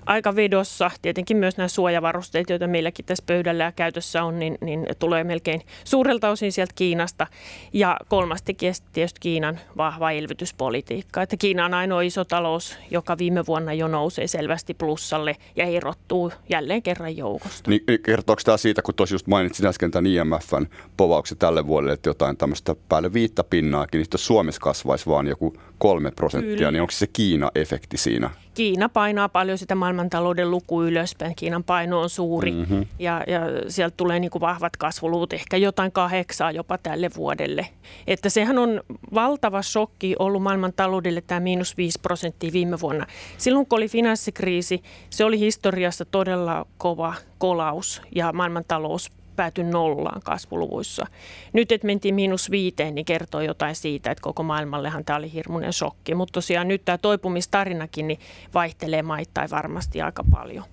aika 0.06 0.36
vedossa. 0.36 0.92
Tietenkin 1.02 1.38
myös 1.38 1.58
nämä 1.58 1.68
suojavarusteet, 1.68 2.50
joita 2.50 2.68
meilläkin 2.68 3.06
tässä 3.06 3.24
pöydällä 3.28 3.64
ja 3.64 3.72
käytössä 3.72 4.24
on, 4.24 4.40
niin, 4.40 4.58
niin 4.62 4.88
tulee 5.00 5.24
melkein 5.24 5.62
suurelta 5.84 6.30
osin 6.30 6.52
sieltä 6.52 6.74
Kiinasta. 6.76 7.28
Ja 7.74 7.98
kolmas 8.08 8.42
tekijä 8.42 8.72
tietysti 8.94 9.20
Kiinan 9.20 9.60
vahva 9.78 10.12
elvytyspolitiikka. 10.12 11.22
Että 11.22 11.38
Kiina 11.38 11.66
on 11.66 11.74
ainoa 11.74 12.02
iso 12.02 12.26
talous, 12.26 12.78
joka 12.92 13.18
viime 13.18 13.46
vuonna 13.46 13.74
jo 13.74 13.88
nousee 13.88 14.28
selvästi 14.28 14.74
plussalle 14.74 15.36
ja 15.56 15.66
erottuu 15.66 16.32
jälleen 16.50 16.82
kerran 16.82 17.18
joukosta. 17.18 17.70
Niin, 17.70 17.82
kertooko 18.04 18.42
tämä 18.46 18.58
siitä, 18.58 18.82
kun 18.82 18.96
tuossa 18.96 19.16
just 19.16 19.28
mainitsin 19.28 19.66
äsken 19.66 19.92
tämän 19.92 20.08
IMFn 20.08 20.66
povauksen 20.98 21.38
tälle 21.38 21.68
vuodelle, 21.68 21.94
että 21.94 22.10
jotain 22.10 22.38
tämmöistä 22.38 22.76
päälle 22.90 23.14
viittä 23.14 23.44
pinnaakin, 23.44 24.00
niin 24.00 24.08
jos 24.14 24.26
Suomessa 24.26 24.62
kasvaisi 24.62 25.06
vaan 25.06 25.28
joku 25.28 25.58
kolme 25.78 26.12
prosenttia, 26.12 26.58
Kyllä. 26.58 26.72
niin 26.72 26.82
onko 26.82 26.92
se 26.92 27.08
Kiina-efekti 27.08 27.98
siinä? 27.98 28.30
Kiina 28.54 28.90
painaa 28.90 29.30
paljon 29.30 29.58
sitä 29.58 29.76
maailmantalouden 29.96 30.52
luku 30.52 30.84
ylöspäin. 30.84 31.36
Kiinan 31.36 31.64
paino 31.64 32.02
on 32.02 32.10
suuri 32.10 32.52
mm-hmm. 32.52 32.86
ja, 33.00 33.24
ja 33.28 33.42
sieltä 33.68 33.94
tulee 33.98 34.20
niin 34.20 34.32
kuin 34.32 34.42
vahvat 34.42 34.78
kasvuluvut, 34.78 35.34
ehkä 35.34 35.58
jotain 35.58 35.92
kahdeksaa 35.92 36.52
jopa 36.52 36.78
tälle 36.78 37.10
vuodelle. 37.16 37.68
Että 38.08 38.30
sehän 38.30 38.58
on 38.58 38.82
valtava 39.14 39.62
shokki 39.62 40.16
ollut 40.20 40.44
maailmantaloudelle 40.44 41.22
tämä 41.22 41.40
miinus 41.40 41.78
5 41.78 42.00
prosenttia 42.02 42.54
viime 42.54 42.80
vuonna. 42.80 43.06
Silloin 43.38 43.66
kun 43.66 43.78
oli 43.78 43.88
finanssikriisi, 43.88 44.84
se 45.10 45.26
oli 45.26 45.40
historiassa 45.40 46.06
todella 46.06 46.66
kova 46.78 47.14
kolaus 47.38 48.02
ja 48.16 48.34
maailmantalous 48.34 49.12
pääty 49.36 49.64
nollaan 49.64 50.22
kasvuluvuissa. 50.24 51.08
Nyt, 51.54 51.72
että 51.72 51.88
mentiin 51.88 52.16
miinus 52.16 52.52
viiteen, 52.52 52.96
niin 52.96 53.06
kertoo 53.06 53.42
jotain 53.42 53.76
siitä, 53.76 54.12
että 54.12 54.22
koko 54.22 54.44
maailmallehan 54.44 55.06
tämä 55.06 55.18
oli 55.18 55.34
hirmuinen 55.34 55.74
shokki. 55.74 56.16
Mutta 56.16 56.32
tosiaan 56.32 56.68
nyt 56.68 56.86
tämä 56.86 56.98
toipumistarinakin 56.98 58.08
niin 58.08 58.20
vaihtelee 58.54 59.02
maittain 59.02 59.50
varmasti 59.52 60.02
aika 60.02 60.24
paljon. 60.32 60.64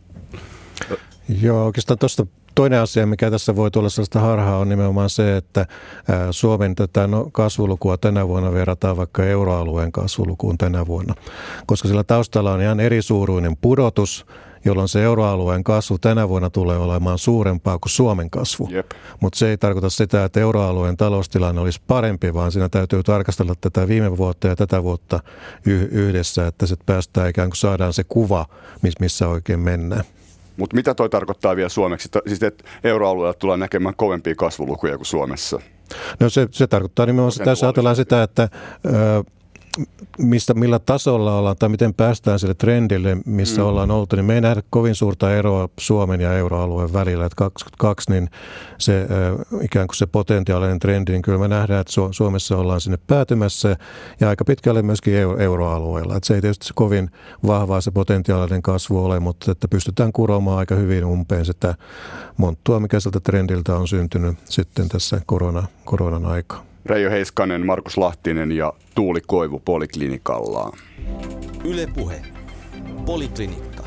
Joo, 1.43 1.65
oikeastaan 1.65 1.99
tuosta 1.99 2.27
Toinen 2.55 2.81
asia, 2.81 3.07
mikä 3.07 3.31
tässä 3.31 3.57
voi 3.57 3.71
tulla 3.71 3.89
sellaista 3.89 4.21
harhaa, 4.21 4.59
on 4.59 4.69
nimenomaan 4.69 5.11
se, 5.11 5.37
että 5.37 5.67
Suomen 6.31 6.75
tätä 6.75 7.07
no, 7.07 7.29
kasvulukua 7.33 7.97
tänä 7.97 8.29
vuonna 8.29 8.53
verrataan 8.53 8.97
vaikka 8.97 9.25
euroalueen 9.25 9.93
kasvulukuun 9.93 10.59
tänä 10.59 10.87
vuonna, 10.87 11.15
koska 11.67 11.89
sillä 11.89 12.05
taustalla 12.05 12.53
on 12.53 12.63
ihan 12.63 12.81
eri 12.81 13.03
suuruinen 13.03 13.57
pudotus 13.57 14.27
jolloin 14.65 14.89
se 14.89 15.03
euroalueen 15.03 15.65
kasvu 15.65 15.99
tänä 15.99 16.29
vuonna 16.29 16.51
tulee 16.51 16.79
olemaan 16.79 17.19
suurempaa 17.19 17.79
kuin 17.79 17.91
Suomen 17.91 18.31
kasvu. 18.31 18.69
Mutta 19.21 19.39
se 19.39 19.51
ei 19.51 19.59
tarkoita 19.59 19.91
sitä, 19.91 20.25
että 20.25 20.41
euroalueen 20.41 20.97
taloustilanne 20.97 21.61
olisi 21.61 21.81
parempi, 21.87 22.35
vaan 22.35 22.53
siinä 22.53 22.69
täytyy 22.69 23.03
tarkastella 23.03 23.55
tätä 23.61 23.89
viime 23.89 24.17
vuotta 24.17 24.49
ja 24.49 24.57
tätä 24.57 24.83
vuotta 24.83 25.21
yhdessä, 25.91 26.47
että 26.47 26.67
sitten 26.67 26.87
päästään 26.87 27.31
ikään 27.31 27.49
kuin 27.51 27.57
saadaan 27.57 27.93
se 27.93 28.05
kuva, 28.05 28.47
missä 29.01 29.29
oikein 29.29 29.61
mennään. 29.61 30.05
Mutta 30.57 30.77
mitä 30.77 30.95
toi 30.95 31.09
tarkoittaa 31.09 31.57
vielä 31.57 31.69
suomeksi? 31.69 32.09
Siis 32.27 32.43
että 32.43 32.65
euroalueella 32.85 33.35
tulee 33.35 33.57
näkemään 33.57 33.95
kovempia 33.97 34.35
kasvulukuja 34.35 34.97
kuin 34.97 35.07
Suomessa? 35.07 35.61
No 36.21 36.29
se, 36.29 36.49
se 36.51 36.67
tarkoittaa 36.67 37.07
nimenomaan 37.07 37.33
sitä, 37.33 37.51
jos 37.51 37.63
ajatellaan 37.63 37.97
sitä, 37.97 38.23
että 38.23 38.49
ö, 38.87 39.25
mistä, 40.19 40.55
millä 40.55 40.79
tasolla 40.79 41.39
ollaan 41.39 41.57
tai 41.57 41.69
miten 41.69 41.95
päästään 41.95 42.39
sille 42.39 42.55
trendille, 42.55 43.17
missä 43.27 43.61
mm. 43.61 43.67
ollaan 43.67 43.91
oltu, 43.91 44.17
niin 44.17 44.25
me 44.25 44.35
ei 44.35 44.41
nähdä 44.41 44.63
kovin 44.71 44.95
suurta 44.95 45.35
eroa 45.35 45.69
Suomen 45.81 46.21
ja 46.21 46.33
euroalueen 46.33 46.93
välillä. 46.93 47.27
Että 47.27 47.37
22, 47.37 48.11
niin 48.11 48.31
se 48.79 49.07
ikään 49.63 49.87
kuin 49.87 49.97
se 49.97 50.07
potentiaalinen 50.07 50.79
trendi, 50.79 51.13
niin 51.13 51.23
kyllä 51.23 51.39
me 51.39 51.49
nähdään, 51.49 51.81
että 51.81 51.93
Suomessa 52.11 52.57
ollaan 52.57 52.81
sinne 52.81 52.99
päätymässä 53.07 53.77
ja 54.21 54.29
aika 54.29 54.45
pitkälle 54.45 54.83
myöskin 54.83 55.15
euroalueella. 55.39 56.17
Että 56.17 56.27
se 56.27 56.35
ei 56.35 56.41
tietysti 56.41 56.67
se 56.67 56.73
kovin 56.75 57.11
vahvaa 57.47 57.81
se 57.81 57.91
potentiaalinen 57.91 58.63
kasvu 58.63 59.05
ole, 59.05 59.21
mutta 59.21 59.53
että 59.53 59.69
pystytään 59.69 60.13
kuromaan 60.13 60.59
aika 60.59 60.75
hyvin 60.75 61.05
umpeen 61.05 61.45
sitä 61.45 61.75
monttua, 62.37 62.81
mikä 62.81 63.01
sieltä 63.01 63.21
trendiltä 63.21 63.77
on 63.77 63.89
syntynyt 63.89 64.39
sitten 64.45 64.89
tässä 64.89 65.21
korona, 65.27 65.67
koronan 65.85 66.27
aikaa. 66.27 66.72
Reijo 66.87 67.11
Heiskanen, 67.11 67.67
Markus 67.67 67.99
Lahtinen 67.99 68.53
ja 68.53 68.73
Tuuli 68.95 69.21
Koivu 69.27 69.63
Poliklinikallaan. 69.65 70.73
Ylepuhe. 71.65 72.23
Poliklinikka. 73.07 73.83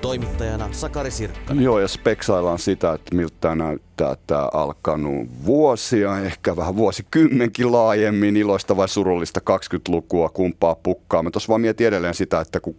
Toimittajana 0.00 0.68
Sakari 0.72 1.10
Sirkkanen. 1.10 1.64
Joo, 1.64 1.78
ja 1.78 1.88
speksaillaan 1.88 2.58
sitä, 2.58 2.92
että 2.92 3.16
miltä 3.16 3.34
tämä 3.40 3.54
näyttää 3.54 4.16
tämä 4.26 4.48
alkanut 4.52 5.28
vuosia, 5.44 6.18
ehkä 6.18 6.56
vähän 6.56 6.76
vuosikymmenkin 6.76 7.72
laajemmin, 7.72 8.36
iloista 8.36 8.76
vai 8.76 8.88
surullista 8.88 9.40
20-lukua, 9.50 10.28
kumpaa 10.28 10.74
pukkaa. 10.74 11.22
Mä 11.22 11.30
tuossa 11.30 11.48
vaan 11.48 11.60
mietin 11.60 11.86
edelleen 11.86 12.14
sitä, 12.14 12.40
että 12.40 12.60
kun 12.60 12.74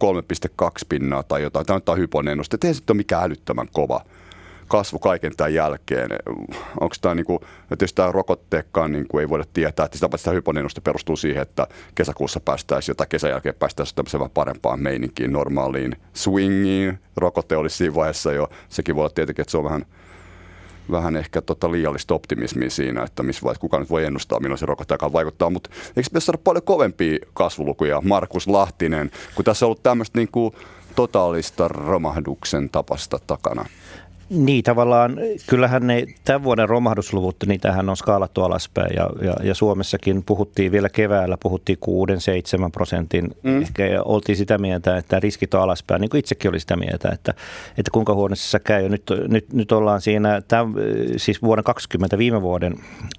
3,2 0.62 0.68
pinnaa 0.88 1.22
tai 1.22 1.42
jotain, 1.42 1.66
tämä 1.66 1.80
on 1.88 1.98
hyponen 1.98 2.32
ennuste, 2.32 2.58
ei 2.64 2.74
sitten 2.74 2.94
ole 2.94 2.96
mikään 2.96 3.24
älyttömän 3.24 3.68
kova 3.72 4.00
kasvu 4.68 4.98
kaiken 4.98 5.36
tämän 5.36 5.54
jälkeen? 5.54 6.10
Onko 6.80 6.94
tämä, 7.00 7.14
niin 7.14 7.26
kuin, 7.26 7.38
että 7.70 7.82
jos 7.82 7.92
tämä 7.92 8.12
rokotteekkaan 8.12 8.92
niin 8.92 9.08
kuin 9.08 9.20
ei 9.20 9.28
voida 9.28 9.44
tietää, 9.54 9.86
että 9.86 9.98
sitä, 9.98 10.16
sitä 10.16 10.30
hyponenusta 10.30 10.80
perustuu 10.80 11.16
siihen, 11.16 11.42
että 11.42 11.66
kesäkuussa 11.94 12.40
päästäisiin 12.40 12.90
jotain 12.90 13.08
kesän 13.08 13.30
jälkeen 13.30 13.54
päästäisiin 13.54 13.96
tämmöiseen 13.96 14.20
vähän 14.20 14.30
parempaan 14.34 14.80
meininkiin, 14.80 15.32
normaaliin 15.32 15.96
swingiin. 16.14 16.98
Rokote 17.16 17.56
olisi 17.56 17.76
siinä 17.76 17.94
vaiheessa 17.94 18.32
jo, 18.32 18.48
sekin 18.68 18.96
voi 18.96 19.02
olla 19.02 19.14
tietenkin, 19.14 19.42
että 19.42 19.50
se 19.50 19.58
on 19.58 19.64
vähän 19.64 19.86
vähän 20.90 21.16
ehkä 21.16 21.42
tota 21.42 21.72
liiallista 21.72 22.14
optimismia 22.14 22.70
siinä, 22.70 23.02
että 23.02 23.22
missä 23.22 23.42
vaiheessa 23.42 23.60
kukaan 23.60 23.80
nyt 23.80 23.90
voi 23.90 24.04
ennustaa, 24.04 24.40
milloin 24.40 24.58
se 24.58 24.66
rokote 24.66 24.96
vaikuttaa. 25.12 25.50
Mutta 25.50 25.70
eikö 25.88 26.02
pitäisi 26.10 26.24
saada 26.24 26.38
paljon 26.44 26.62
kovempia 26.62 27.18
kasvulukuja, 27.34 28.00
Markus 28.00 28.46
Lahtinen, 28.46 29.10
kun 29.34 29.44
tässä 29.44 29.66
on 29.66 29.68
ollut 29.68 29.82
tämmöistä 29.82 30.18
niin 30.18 30.28
kuin 30.32 30.54
totaalista 30.94 31.68
romahduksen 31.68 32.70
tapasta 32.70 33.18
takana? 33.26 33.64
Niin, 34.30 34.64
tavallaan 34.64 35.16
kyllähän 35.46 35.86
ne 35.86 36.06
tämän 36.24 36.44
vuoden 36.44 36.68
romahdusluvut, 36.68 37.36
niin 37.46 37.60
tähän 37.60 37.88
on 37.88 37.96
skaalattu 37.96 38.42
alaspäin 38.42 38.96
ja, 38.96 39.10
ja, 39.22 39.34
ja 39.42 39.54
Suomessakin 39.54 40.22
puhuttiin 40.26 40.72
vielä 40.72 40.88
keväällä, 40.88 41.36
puhuttiin 41.42 41.78
6-7 42.66 42.70
prosentin, 42.72 43.30
mm. 43.42 43.62
ehkä 43.62 44.02
oltiin 44.04 44.36
sitä 44.36 44.58
mieltä, 44.58 44.96
että 44.96 45.20
riskit 45.20 45.54
on 45.54 45.62
alaspäin, 45.62 46.00
niin 46.00 46.10
kuin 46.10 46.18
itsekin 46.18 46.50
oli 46.50 46.60
sitä 46.60 46.76
mieltä, 46.76 47.10
että, 47.12 47.34
että 47.78 47.90
kuinka 47.90 48.14
huonosti 48.14 48.44
se 48.46 48.58
käy. 48.58 48.88
Nyt, 48.88 49.02
nyt, 49.28 49.52
nyt 49.52 49.72
ollaan 49.72 50.00
siinä, 50.00 50.42
tämän, 50.48 50.74
siis 51.16 51.42
vuoden 51.42 51.64
20 51.64 52.18
viime 52.18 52.42
vuoden, 52.42 52.74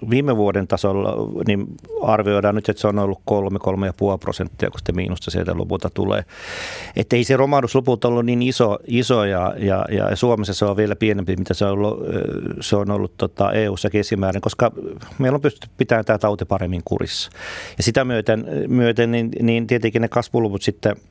viime 0.10 0.38
vuoden 0.38 0.68
tasolla, 0.68 1.16
niin 1.48 1.68
arvioidaan 2.02 2.56
nyt, 2.56 2.70
että 2.70 2.82
se 2.82 2.88
on 2.88 3.00
ollut 3.00 3.20
3-3,5 3.32 4.18
prosenttia, 4.20 4.70
kun 4.70 4.80
sitten 4.80 4.96
miinusta 4.96 5.32
sieltä 5.32 5.58
lopulta 5.58 5.90
tulee. 5.90 6.24
Että 6.96 7.16
ei 7.16 7.24
se 7.24 7.38
romahduslopulta 7.38 8.08
ollut 8.08 8.26
niin 8.26 8.42
iso, 8.42 8.80
iso 8.88 9.24
ja, 9.24 9.54
ja, 9.58 9.86
ja 9.92 10.16
Suomessa 10.16 10.54
se 10.54 10.66
on 10.66 10.78
vielä 10.78 10.96
pienempi, 11.00 11.36
mitä 11.36 11.54
se 11.54 11.66
on 11.66 11.72
ollut, 11.72 12.00
se 12.62 12.76
on 12.76 12.92
ollut 12.92 13.18
tota 13.18 13.52
EU-ssa 13.52 13.90
keskimäärin, 13.90 14.42
koska 14.42 14.72
meillä 15.18 15.36
on 15.36 15.42
pystytty 15.42 15.70
pitämään 15.78 16.06
tämä 16.06 16.18
tauti 16.18 16.46
paremmin 16.46 16.82
kurissa. 16.86 17.32
Ja 17.78 17.84
sitä 17.84 18.06
myöten, 18.06 18.46
myöten 18.68 19.12
niin, 19.12 19.32
niin 19.42 19.68
tietenkin 19.68 20.02
ne 20.02 20.08
kasvuluvut 20.08 20.62
sitten– 20.62 20.96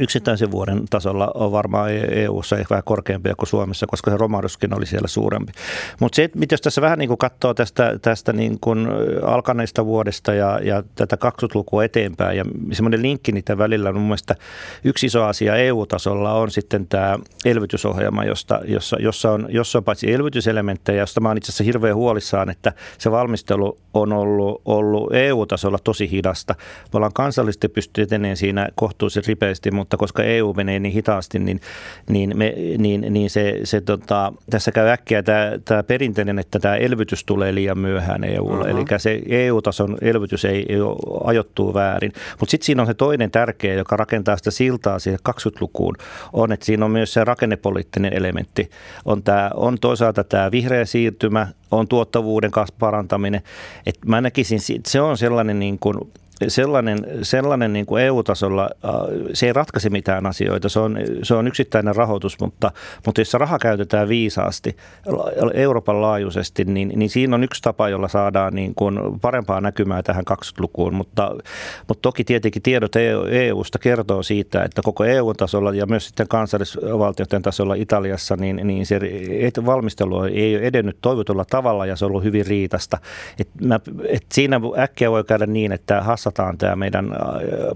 yksittäisen 0.00 0.50
vuoden 0.50 0.82
tasolla 0.90 1.30
on 1.34 1.52
varmaan 1.52 1.90
EU-ssa 2.10 2.56
ehkä 2.56 2.70
vähän 2.70 2.84
korkeampia 2.84 3.34
kuin 3.34 3.48
Suomessa, 3.48 3.86
koska 3.86 4.10
se 4.10 4.16
romahduskin 4.16 4.76
oli 4.76 4.86
siellä 4.86 5.08
suurempi. 5.08 5.52
Mutta 6.00 6.16
se, 6.16 6.30
jos 6.50 6.60
tässä 6.60 6.82
vähän 6.82 6.98
niin 6.98 7.08
kuin 7.08 7.18
katsoo 7.18 7.54
tästä, 7.54 7.98
tästä 8.02 8.32
niin 8.32 8.58
kuin 8.60 8.88
alkaneesta 9.22 9.86
vuodesta 9.86 10.34
ja, 10.34 10.60
ja 10.62 10.82
tätä 10.94 11.16
20-lukua 11.24 11.84
eteenpäin 11.84 12.38
ja 12.38 12.44
semmoinen 12.72 13.02
linkki 13.02 13.32
niiden 13.32 13.58
välillä 13.58 13.88
on 13.88 13.94
mun 13.94 14.04
mielestä 14.04 14.34
yksi 14.84 15.06
iso 15.06 15.24
asia 15.24 15.56
EU-tasolla 15.56 16.32
on 16.32 16.50
sitten 16.50 16.86
tämä 16.86 17.18
elvytysohjelma, 17.44 18.24
josta, 18.24 18.60
jossa, 18.64 18.96
jossa, 19.00 19.30
on, 19.30 19.46
jossa 19.48 19.78
on 19.78 19.84
paitsi 19.84 20.12
elvytyselementtejä, 20.12 21.02
josta 21.02 21.20
mä 21.20 21.28
oon 21.28 21.36
itse 21.36 21.50
asiassa 21.50 21.64
hirveän 21.64 21.96
huolissaan, 21.96 22.50
että 22.50 22.72
se 22.98 23.10
valmistelu 23.10 23.78
on 23.94 24.12
ollut, 24.12 24.62
ollut 24.64 25.14
EU-tasolla 25.14 25.78
tosi 25.84 26.10
hidasta. 26.10 26.54
Me 26.58 26.96
ollaan 26.96 27.12
kansallisesti 27.12 27.68
pystytty 27.68 28.02
eteneen 28.02 28.36
siinä 28.36 28.68
kohtuullisen 28.74 29.22
ripeästi, 29.26 29.70
mutta 29.70 29.85
mutta 29.86 29.96
koska 29.96 30.22
EU 30.22 30.54
menee 30.54 30.80
niin 30.80 30.92
hitaasti, 30.92 31.38
niin, 31.38 31.60
niin, 32.08 32.38
me, 32.38 32.54
niin, 32.78 33.06
niin 33.10 33.30
se, 33.30 33.60
se 33.64 33.80
tota, 33.80 34.32
tässä 34.50 34.72
käy 34.72 34.88
äkkiä 34.88 35.22
tämä, 35.22 35.52
tämä 35.64 35.82
perinteinen, 35.82 36.38
että 36.38 36.58
tämä 36.58 36.76
elvytys 36.76 37.24
tulee 37.24 37.54
liian 37.54 37.78
myöhään 37.78 38.24
EUlle. 38.24 38.70
Uh-huh. 38.70 38.80
Eli 38.80 38.98
se 38.98 39.22
EU-tason 39.28 39.98
elvytys 40.00 40.44
ei, 40.44 40.66
ei 40.68 40.78
ajoittuu 41.24 41.74
väärin. 41.74 42.12
Mutta 42.40 42.50
sitten 42.50 42.66
siinä 42.66 42.82
on 42.82 42.86
se 42.86 42.94
toinen 42.94 43.30
tärkeä, 43.30 43.74
joka 43.74 43.96
rakentaa 43.96 44.36
sitä 44.36 44.50
siltaa 44.50 44.98
siihen 44.98 45.20
20-lukuun, 45.28 45.96
on, 46.32 46.52
että 46.52 46.66
siinä 46.66 46.84
on 46.84 46.90
myös 46.90 47.12
se 47.12 47.24
rakennepoliittinen 47.24 48.12
elementti. 48.12 48.70
On, 49.04 49.22
tämä, 49.22 49.50
on 49.54 49.78
toisaalta 49.80 50.24
tämä 50.24 50.50
vihreä 50.50 50.84
siirtymä, 50.84 51.48
on 51.70 51.88
tuottavuuden 51.88 52.50
parantaminen. 52.78 53.42
Et 53.86 53.98
mä 54.06 54.20
näkisin, 54.20 54.60
se 54.86 55.00
on 55.00 55.18
sellainen 55.18 55.58
niin 55.58 55.78
kuin 55.78 55.96
sellainen, 56.48 56.98
sellainen 57.22 57.72
niin 57.72 57.86
kuin 57.86 58.02
EU-tasolla, 58.02 58.70
äh, 58.84 58.90
se 59.32 59.46
ei 59.46 59.52
ratkaise 59.52 59.90
mitään 59.90 60.26
asioita, 60.26 60.68
se 60.68 60.80
on, 60.80 60.98
se 61.22 61.34
on 61.34 61.46
yksittäinen 61.46 61.96
rahoitus, 61.96 62.40
mutta, 62.40 62.72
mutta 63.06 63.20
jos 63.20 63.30
se 63.30 63.38
raha 63.38 63.58
käytetään 63.58 64.08
viisaasti 64.08 64.76
Euroopan 65.54 66.02
laajuisesti, 66.02 66.64
niin, 66.64 66.92
niin 66.96 67.10
siinä 67.10 67.34
on 67.34 67.44
yksi 67.44 67.62
tapa, 67.62 67.88
jolla 67.88 68.08
saadaan 68.08 68.54
niin 68.54 68.74
kuin 68.74 69.20
parempaa 69.20 69.60
näkymää 69.60 70.02
tähän 70.02 70.24
20-lukuun, 70.30 70.94
mutta, 70.94 71.36
mutta 71.88 72.02
toki 72.02 72.24
tietenkin 72.24 72.62
tiedot 72.62 72.92
EU-sta 73.30 73.78
e 73.78 73.82
kertoo 73.82 74.22
siitä, 74.22 74.62
että 74.62 74.82
koko 74.84 75.04
EU-tasolla 75.04 75.74
ja 75.74 75.86
myös 75.86 76.06
sitten 76.06 76.28
kansallisvaltioiden 76.28 77.42
tasolla 77.42 77.74
Italiassa, 77.74 78.36
niin, 78.36 78.60
niin 78.64 78.86
se 78.86 79.00
valmistelu 79.66 80.22
ei 80.22 80.56
ole 80.56 80.66
edennyt 80.66 80.98
toivotulla 81.00 81.44
tavalla 81.44 81.86
ja 81.86 81.96
se 81.96 82.04
on 82.04 82.10
ollut 82.10 82.24
hyvin 82.24 82.46
riitasta. 82.46 82.98
Et 83.38 83.48
mä, 83.60 83.80
et 84.08 84.26
siinä 84.32 84.60
äkkiä 84.78 85.10
voi 85.10 85.24
käydä 85.24 85.46
niin, 85.46 85.72
että 85.72 86.02
passataan 86.26 86.58
tämä 86.58 86.76
meidän, 86.76 87.12
äh, 87.12 87.18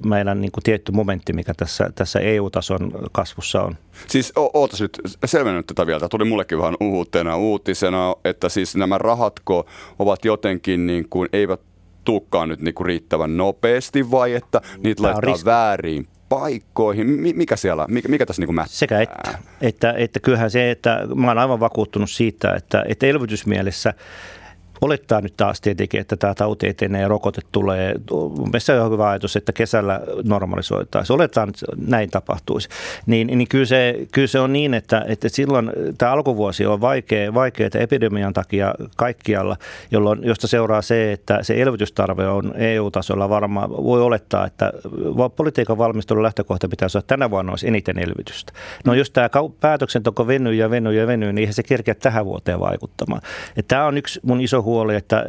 meidän 0.06 0.40
niin 0.40 0.52
kuin 0.52 0.64
tietty 0.64 0.92
momentti, 0.92 1.32
mikä 1.32 1.54
tässä, 1.56 1.90
tässä 1.94 2.20
EU-tason 2.20 2.92
kasvussa 3.12 3.62
on. 3.62 3.76
Siis 4.06 4.32
ootas 4.36 4.80
nyt 4.80 5.00
selvennnyt 5.24 5.66
tätä 5.66 5.86
vielä. 5.86 6.00
Tämä 6.00 6.08
tuli 6.08 6.24
mullekin 6.24 6.58
vähän 6.58 6.76
uutena 6.80 7.36
uutisena, 7.36 8.14
että 8.24 8.48
siis 8.48 8.76
nämä 8.76 8.98
rahatko 8.98 9.66
ovat 9.98 10.24
jotenkin 10.24 10.86
niin 10.86 11.08
kuin, 11.08 11.28
eivät 11.32 11.60
tuukkaan 12.04 12.48
nyt 12.48 12.60
niin 12.60 12.74
kuin 12.74 12.86
riittävän 12.86 13.36
nopeasti 13.36 14.10
vai 14.10 14.34
että 14.34 14.60
niitä 14.84 15.02
Tämä 15.02 15.14
laittaa 15.14 15.44
väärin 15.44 16.08
paikkoihin? 16.28 17.06
Mikä 17.36 17.56
siellä, 17.56 17.86
mikä, 17.88 18.08
mikä 18.08 18.26
tässä 18.26 18.42
niin 18.42 18.54
mättää? 18.54 18.76
Sekä 18.76 19.00
että, 19.00 19.38
että, 19.60 19.92
että 19.92 20.20
kyllähän 20.20 20.50
se, 20.50 20.70
että 20.70 21.06
mä 21.14 21.26
olen 21.26 21.38
aivan 21.38 21.60
vakuuttunut 21.60 22.10
siitä, 22.10 22.54
että, 22.54 22.84
että 22.88 23.06
elvytysmielessä 23.06 23.94
olettaa 24.80 25.20
nyt 25.20 25.34
taas 25.36 25.60
tietenkin, 25.60 26.00
että 26.00 26.16
tämä 26.16 26.34
tauti 26.34 26.68
etenee 26.68 27.00
ja 27.00 27.08
rokote 27.08 27.40
tulee. 27.52 27.94
Mielestäni 28.44 28.78
on 28.78 28.92
hyvä 28.92 29.08
ajatus, 29.08 29.36
että 29.36 29.52
kesällä 29.52 30.00
normalisoitaisiin. 30.24 31.14
Oletetaan, 31.14 31.48
että 31.48 31.66
näin 31.86 32.10
tapahtuisi. 32.10 32.68
Niin, 33.06 33.26
niin 33.26 33.48
kyllä, 33.48 33.64
se, 33.64 34.06
kyllä 34.12 34.26
se 34.26 34.40
on 34.40 34.52
niin, 34.52 34.74
että, 34.74 35.04
että 35.08 35.28
silloin 35.28 35.72
tämä 35.98 36.12
alkuvuosi 36.12 36.66
on 36.66 36.80
vaikea, 36.80 37.34
vaikeaa 37.34 37.70
epidemian 37.74 38.32
takia 38.32 38.74
kaikkialla, 38.96 39.56
jolloin, 39.90 40.18
josta 40.22 40.46
seuraa 40.46 40.82
se, 40.82 41.12
että 41.12 41.42
se 41.42 41.62
elvytystarve 41.62 42.28
on 42.28 42.54
EU-tasolla 42.56 43.28
varmaan, 43.28 43.70
voi 43.70 44.02
olettaa, 44.02 44.46
että 44.46 44.72
politiikan 45.36 45.78
valmistelun 45.78 46.22
lähtökohta 46.22 46.68
pitäisi 46.68 46.98
olla, 46.98 47.02
että 47.02 47.12
tänä 47.12 47.30
vuonna 47.30 47.52
olisi 47.52 47.68
eniten 47.68 47.98
elvytystä. 47.98 48.52
No 48.84 48.94
jos 48.94 49.10
tämä 49.10 49.28
päätöksenteko 49.60 50.26
venyy 50.26 50.54
ja 50.54 50.70
venyy 50.70 50.92
ja 50.92 51.06
venyy, 51.06 51.32
niin 51.32 51.38
eihän 51.42 51.54
se 51.54 51.62
kerkeä 51.62 51.94
tähän 51.94 52.24
vuoteen 52.24 52.60
vaikuttamaan. 52.60 53.22
Ja 53.56 53.62
tämä 53.62 53.86
on 53.86 53.98
yksi 53.98 54.20
mun 54.22 54.40
iso 54.40 54.62
huoli, 54.70 54.94
että, 54.94 55.26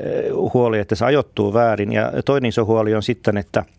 huoli, 0.53 0.79
että 0.79 0.95
se 0.95 1.05
ajoittuu 1.05 1.53
väärin. 1.53 1.91
Ja 1.91 2.11
toinen 2.25 2.49
iso 2.49 2.65
huoli 2.65 2.95
on 2.95 3.03
sitten, 3.03 3.37
että– 3.37 3.65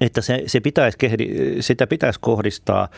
että 0.00 0.20
se, 0.20 0.42
se 0.46 0.60
pitäisi, 0.60 0.98
sitä 1.60 1.86
pitäisi 1.86 2.20
kohdistaa 2.20 2.88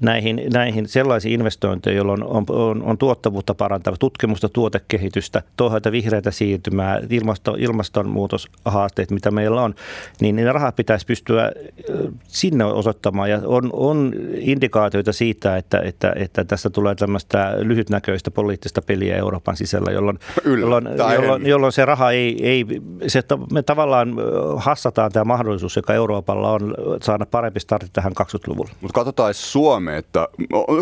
näihin, 0.00 0.42
näihin 0.52 0.88
sellaisiin 0.88 1.32
investointeihin, 1.32 1.96
joilla 1.96 2.12
on, 2.12 2.44
on, 2.48 2.82
on, 2.82 2.98
tuottavuutta 2.98 3.54
parantava 3.54 3.96
tutkimusta, 3.96 4.48
tuotekehitystä, 4.48 5.42
toisaalta 5.56 5.92
vihreätä 5.92 6.30
siirtymää, 6.30 7.00
ilmasto, 7.10 7.56
ilmastonmuutoshaasteet, 7.58 9.10
mitä 9.10 9.30
meillä 9.30 9.62
on, 9.62 9.74
niin 10.20 10.36
ne 10.36 10.52
rahat 10.52 10.76
pitäisi 10.76 11.06
pystyä 11.06 11.52
sinne 12.28 12.64
osoittamaan. 12.64 13.30
Ja 13.30 13.40
on, 13.44 13.70
on 13.72 14.12
indikaatioita 14.38 15.12
siitä, 15.12 15.56
että, 15.56 15.80
että, 15.80 16.12
että 16.16 16.44
tästä 16.44 16.70
tulee 16.70 16.94
tämmöistä 16.94 17.56
lyhytnäköistä 17.58 18.30
poliittista 18.30 18.82
peliä 18.82 19.16
Euroopan 19.16 19.56
sisällä, 19.56 19.92
jolloin, 19.92 20.18
jolloin, 20.44 20.88
jolloin, 21.14 21.46
jolloin 21.46 21.72
se 21.72 21.84
raha 21.84 22.10
ei, 22.10 22.46
ei 22.46 22.66
se, 23.06 23.22
me 23.52 23.62
tavallaan 23.62 24.14
hassataan 24.56 25.12
tämä 25.12 25.24
mahdollisuus, 25.24 25.76
joka 25.76 25.94
Euroopalla 25.94 26.45
on 26.52 26.74
saada 27.02 27.26
parempi 27.26 27.60
startti 27.60 27.90
tähän 27.92 28.12
20-luvulle. 28.12 28.70
Mutta 28.80 28.94
katsotaan 28.94 29.34
Suomeen, 29.34 29.98
että 29.98 30.28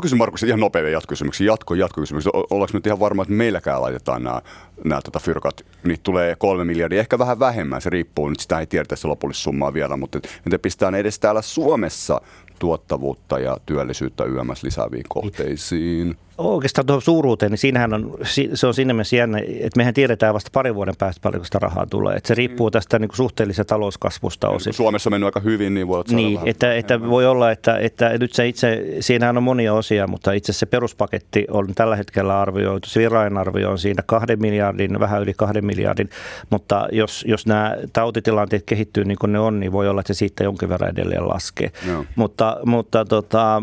kysyn 0.02 0.18
Markus 0.18 0.42
ihan 0.42 0.60
nopeita 0.60 0.88
jatkokysymyksiä, 0.88 1.46
jatko, 1.46 1.74
jatkokysymyksiä. 1.74 2.30
Ollaanko 2.34 2.70
nyt 2.72 2.86
ihan 2.86 3.00
varma, 3.00 3.22
että 3.22 3.34
meilläkään 3.34 3.82
laitetaan 3.82 4.22
nämä, 4.22 4.42
nämä 4.84 5.00
tota 5.02 5.18
fyrkat, 5.18 5.64
niitä 5.84 6.02
tulee 6.02 6.36
kolme 6.38 6.64
miljardia, 6.64 7.00
ehkä 7.00 7.18
vähän 7.18 7.38
vähemmän, 7.38 7.80
se 7.80 7.90
riippuu, 7.90 8.28
nyt 8.28 8.40
sitä 8.40 8.58
ei 8.58 8.66
tiedetä 8.66 8.96
se 8.96 9.08
lopullisummaa 9.08 9.74
vielä, 9.74 9.96
mutta 9.96 10.18
miten 10.44 10.60
pistää 10.60 10.90
ne 10.90 10.98
edes 10.98 11.18
täällä 11.18 11.42
Suomessa 11.42 12.20
tuottavuutta 12.58 13.38
ja 13.38 13.56
työllisyyttä 13.66 14.24
yömässä 14.24 14.66
lisääviin 14.66 15.04
kohteisiin? 15.08 16.16
Oikeastaan 16.38 16.86
tuohon 16.86 17.02
suuruuteen, 17.02 17.50
niin 17.50 17.58
siinähän 17.58 17.94
on, 17.94 18.18
se 18.54 18.66
on 18.66 18.74
siinä 18.74 18.94
mielessä 18.94 19.16
jännä, 19.16 19.38
että 19.38 19.76
mehän 19.76 19.94
tiedetään 19.94 20.34
vasta 20.34 20.50
parin 20.52 20.74
vuoden 20.74 20.94
päästä 20.98 21.20
paljonko 21.22 21.44
sitä 21.44 21.58
rahaa 21.58 21.86
tulee. 21.86 22.16
Että 22.16 22.28
se 22.28 22.34
riippuu 22.34 22.70
tästä 22.70 22.98
niin 22.98 23.08
kuin 23.08 23.16
suhteellisesta 23.16 23.64
talouskasvusta 23.64 24.48
osin. 24.48 24.74
Suomessa 24.74 25.08
on 25.08 25.12
mennyt 25.12 25.26
aika 25.26 25.40
hyvin, 25.40 25.74
niin 25.74 25.88
voi 25.88 26.04
Niin, 26.08 26.34
vähän 26.34 26.48
että, 26.48 26.74
että 26.74 27.00
voi 27.00 27.26
olla, 27.26 27.50
että, 27.50 27.78
että 27.78 28.18
nyt 28.18 28.32
se 28.32 28.48
itse, 28.48 28.84
siinähän 29.00 29.36
on 29.36 29.42
monia 29.42 29.74
osia, 29.74 30.06
mutta 30.06 30.32
itse 30.32 30.52
se 30.52 30.66
peruspaketti 30.66 31.44
on 31.50 31.74
tällä 31.74 31.96
hetkellä 31.96 32.40
arvioitu, 32.40 32.88
se 32.88 33.06
arvio 33.40 33.70
on 33.70 33.78
siinä 33.78 34.02
kahden 34.06 34.40
miljardin, 34.40 35.00
vähän 35.00 35.22
yli 35.22 35.34
kahden 35.36 35.66
miljardin, 35.66 36.10
mutta 36.50 36.88
jos, 36.92 37.24
jos 37.28 37.46
nämä 37.46 37.76
tautitilanteet 37.92 38.62
kehittyy 38.66 39.04
niin 39.04 39.18
kuin 39.20 39.32
ne 39.32 39.38
on, 39.38 39.60
niin 39.60 39.72
voi 39.72 39.88
olla, 39.88 40.00
että 40.00 40.14
se 40.14 40.18
siitä 40.18 40.44
jonkin 40.44 40.68
verran 40.68 40.90
edelleen 40.90 41.28
laskee. 41.28 41.70
No. 41.86 42.04
Mutta, 42.16 42.56
mutta 42.64 43.04
tota, 43.04 43.62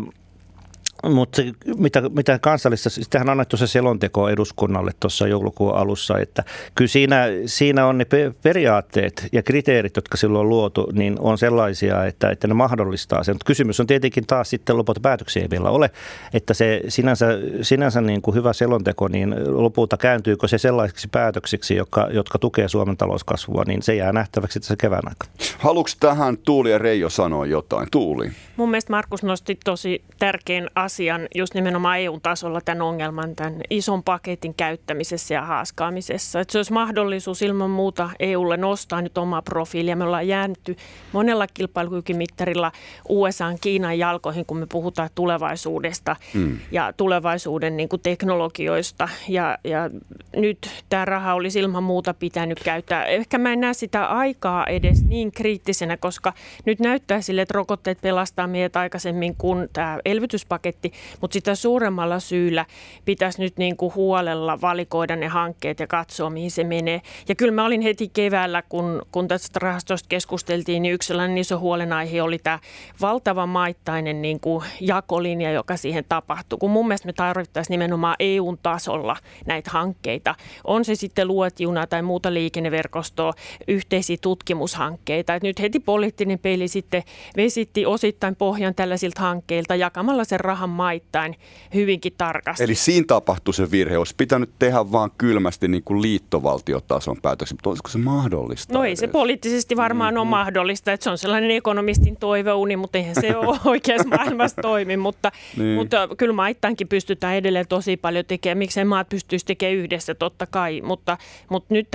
mutta 1.10 1.42
mitä, 1.78 2.02
mitä 2.16 2.38
kansallista, 2.38 2.90
sitähän 2.90 3.28
on 3.28 3.32
annettu 3.32 3.56
se 3.56 3.66
selonteko 3.66 4.28
eduskunnalle 4.28 4.90
tuossa 5.00 5.26
joulukuun 5.26 5.74
alussa, 5.74 6.18
että 6.18 6.44
kyllä 6.74 6.88
siinä, 6.88 7.26
siinä 7.46 7.86
on 7.86 7.98
ne 7.98 8.06
periaatteet 8.42 9.28
ja 9.32 9.42
kriteerit, 9.42 9.96
jotka 9.96 10.16
silloin 10.16 10.40
on 10.40 10.48
luotu, 10.48 10.88
niin 10.92 11.16
on 11.20 11.38
sellaisia, 11.38 12.04
että, 12.04 12.30
että 12.30 12.48
ne 12.48 12.54
mahdollistaa 12.54 13.24
sen. 13.24 13.34
Mutta 13.34 13.46
kysymys 13.46 13.80
on 13.80 13.86
tietenkin 13.86 14.26
taas 14.26 14.50
sitten 14.50 14.76
lopulta 14.76 15.00
päätöksiä 15.00 15.42
ei 15.42 15.50
vielä 15.50 15.70
ole, 15.70 15.90
että 16.34 16.54
se 16.54 16.80
sinänsä, 16.88 17.26
sinänsä 17.62 18.00
niin 18.00 18.22
kuin 18.22 18.34
hyvä 18.34 18.52
selonteko, 18.52 19.08
niin 19.08 19.34
lopulta 19.46 19.96
kääntyykö 19.96 20.48
se 20.48 20.58
sellaisiksi 20.58 21.08
päätöksiksi, 21.08 21.76
jotka, 21.76 22.08
jotka 22.10 22.38
tukee 22.38 22.68
Suomen 22.68 22.96
talouskasvua, 22.96 23.64
niin 23.66 23.82
se 23.82 23.94
jää 23.94 24.12
nähtäväksi 24.12 24.60
tässä 24.60 24.76
kevään 24.76 25.08
aikana. 25.08 25.32
Haluatko 25.58 25.90
tähän 26.00 26.38
Tuuli 26.38 26.70
ja 26.70 26.78
Reijo 26.78 27.10
sanoa 27.10 27.46
jotain? 27.46 27.88
Tuuli. 27.90 28.30
Mun 28.56 28.70
mielestä 28.70 28.92
Markus 28.92 29.22
nosti 29.22 29.58
tosi 29.64 30.02
tärkeän 30.18 30.68
asian 30.74 30.91
asian 30.92 31.28
just 31.34 31.54
nimenomaan 31.54 32.00
EU-tasolla 32.00 32.60
tämän 32.60 32.82
ongelman, 32.82 33.36
tämän 33.36 33.60
ison 33.70 34.02
paketin 34.02 34.54
käyttämisessä 34.54 35.34
ja 35.34 35.42
haaskaamisessa. 35.42 36.40
Että 36.40 36.52
se 36.52 36.58
olisi 36.58 36.72
mahdollisuus 36.72 37.42
ilman 37.42 37.70
muuta 37.70 38.10
EUlle 38.20 38.56
nostaa 38.56 39.02
nyt 39.02 39.18
omaa 39.18 39.42
profiilia. 39.42 39.96
Me 39.96 40.04
ollaan 40.04 40.28
jäänyt 40.28 40.76
monella 41.12 41.46
kilpailukykymittarilla 41.46 42.72
USA, 43.08 43.54
Kiinan 43.60 43.98
jalkoihin, 43.98 44.46
kun 44.46 44.56
me 44.56 44.66
puhutaan 44.72 45.08
tulevaisuudesta 45.14 46.16
mm. 46.34 46.58
ja 46.72 46.92
tulevaisuuden 46.96 47.76
niin 47.76 47.88
kuin 47.88 48.02
teknologioista. 48.02 49.08
Ja, 49.28 49.58
ja 49.64 49.90
nyt 50.36 50.70
tämä 50.88 51.04
raha 51.04 51.34
olisi 51.34 51.58
ilman 51.58 51.82
muuta 51.82 52.14
pitänyt 52.14 52.60
käyttää. 52.64 53.04
Ehkä 53.04 53.38
mä 53.38 53.52
en 53.52 53.60
näe 53.60 53.74
sitä 53.74 54.06
aikaa 54.06 54.66
edes 54.66 55.04
niin 55.04 55.32
kriittisenä, 55.32 55.96
koska 55.96 56.32
nyt 56.64 56.80
näyttää 56.80 57.20
sille, 57.20 57.42
että 57.42 57.54
rokotteet 57.54 58.00
pelastaa 58.00 58.46
meidät 58.46 58.76
aikaisemmin 58.76 59.36
kuin 59.36 59.68
tämä 59.72 59.98
elvytyspaketti, 60.04 60.81
mutta 61.20 61.32
sitä 61.32 61.54
suuremmalla 61.54 62.20
syyllä 62.20 62.66
pitäisi 63.04 63.40
nyt 63.40 63.56
niin 63.56 63.76
kuin 63.76 63.94
huolella 63.94 64.60
valikoida 64.60 65.16
ne 65.16 65.28
hankkeet 65.28 65.80
ja 65.80 65.86
katsoa, 65.86 66.30
mihin 66.30 66.50
se 66.50 66.64
menee. 66.64 67.02
Ja 67.28 67.34
kyllä 67.34 67.52
mä 67.52 67.64
olin 67.64 67.80
heti 67.80 68.08
keväällä, 68.08 68.62
kun, 68.62 69.02
kun 69.12 69.28
tästä 69.28 69.58
rahastosta 69.62 70.08
keskusteltiin, 70.08 70.82
niin 70.82 70.94
yksi 70.94 71.06
sellainen 71.06 71.38
iso 71.38 71.58
huolenaihe 71.58 72.22
oli 72.22 72.38
tämä 72.38 72.58
valtava 73.00 73.46
maittainen 73.46 74.22
niin 74.22 74.40
kuin 74.40 74.64
jakolinja, 74.80 75.52
joka 75.52 75.76
siihen 75.76 76.04
tapahtuu. 76.08 76.58
Kun 76.58 76.70
mun 76.70 76.88
mielestä 76.88 77.08
me 77.08 77.12
tarvittaisiin 77.12 77.74
nimenomaan 77.74 78.16
EUn 78.18 78.58
tasolla 78.62 79.16
näitä 79.46 79.70
hankkeita. 79.70 80.34
On 80.64 80.84
se 80.84 80.94
sitten 80.94 81.28
luotjuna 81.28 81.86
tai 81.86 82.02
muuta 82.02 82.34
liikenneverkostoa, 82.34 83.32
yhteisiä 83.68 84.16
tutkimushankkeita. 84.20 85.34
Et 85.34 85.42
nyt 85.42 85.60
heti 85.60 85.80
poliittinen 85.80 86.38
peli 86.38 86.68
sitten 86.68 87.02
vesitti 87.36 87.86
osittain 87.86 88.36
pohjan 88.36 88.74
tällaisilta 88.74 89.20
hankkeilta 89.20 89.74
jakamalla 89.74 90.24
sen 90.24 90.40
rahan 90.40 90.70
maittain 90.72 91.36
hyvinkin 91.74 92.12
tarkasti. 92.18 92.64
Eli 92.64 92.74
siinä 92.74 93.04
tapahtui 93.06 93.54
se 93.54 93.70
virhe. 93.70 93.98
Olisi 93.98 94.14
pitänyt 94.16 94.50
tehdä 94.58 94.92
vaan 94.92 95.10
kylmästi 95.18 95.68
niin 95.68 95.82
kuin 95.82 96.02
liittovaltiotason 96.02 97.16
päätöksen, 97.22 97.54
mutta 97.56 97.70
olisiko 97.70 97.88
se 97.88 97.98
mahdollista? 97.98 98.72
No 98.72 98.84
ei 98.84 98.90
edes? 98.90 98.98
se 98.98 99.06
poliittisesti 99.06 99.76
varmaan 99.76 100.14
mm, 100.14 100.20
ole 100.20 100.28
mahdollista. 100.28 100.92
Että 100.92 101.04
se 101.04 101.10
on 101.10 101.18
sellainen 101.18 101.50
ekonomistin 101.50 102.16
toiveuni, 102.16 102.76
mutta 102.76 102.98
eihän 102.98 103.14
se 103.20 103.36
ole 103.36 103.58
oikeassa 103.72 104.08
maailmassa 104.08 104.62
toimi. 104.62 104.96
Mutta, 104.96 105.32
niin. 105.56 105.74
mutta 105.74 106.08
kyllä 106.16 106.32
maittainkin 106.32 106.88
pystytään 106.88 107.36
edelleen 107.36 107.68
tosi 107.68 107.96
paljon 107.96 108.24
tekemään. 108.24 108.58
Miksei 108.58 108.84
maat 108.84 109.08
pystyisi 109.08 109.46
tekemään 109.46 109.76
yhdessä, 109.76 110.14
totta 110.14 110.46
kai. 110.46 110.80
Mutta, 110.80 111.18
mutta 111.48 111.74
nyt 111.74 111.90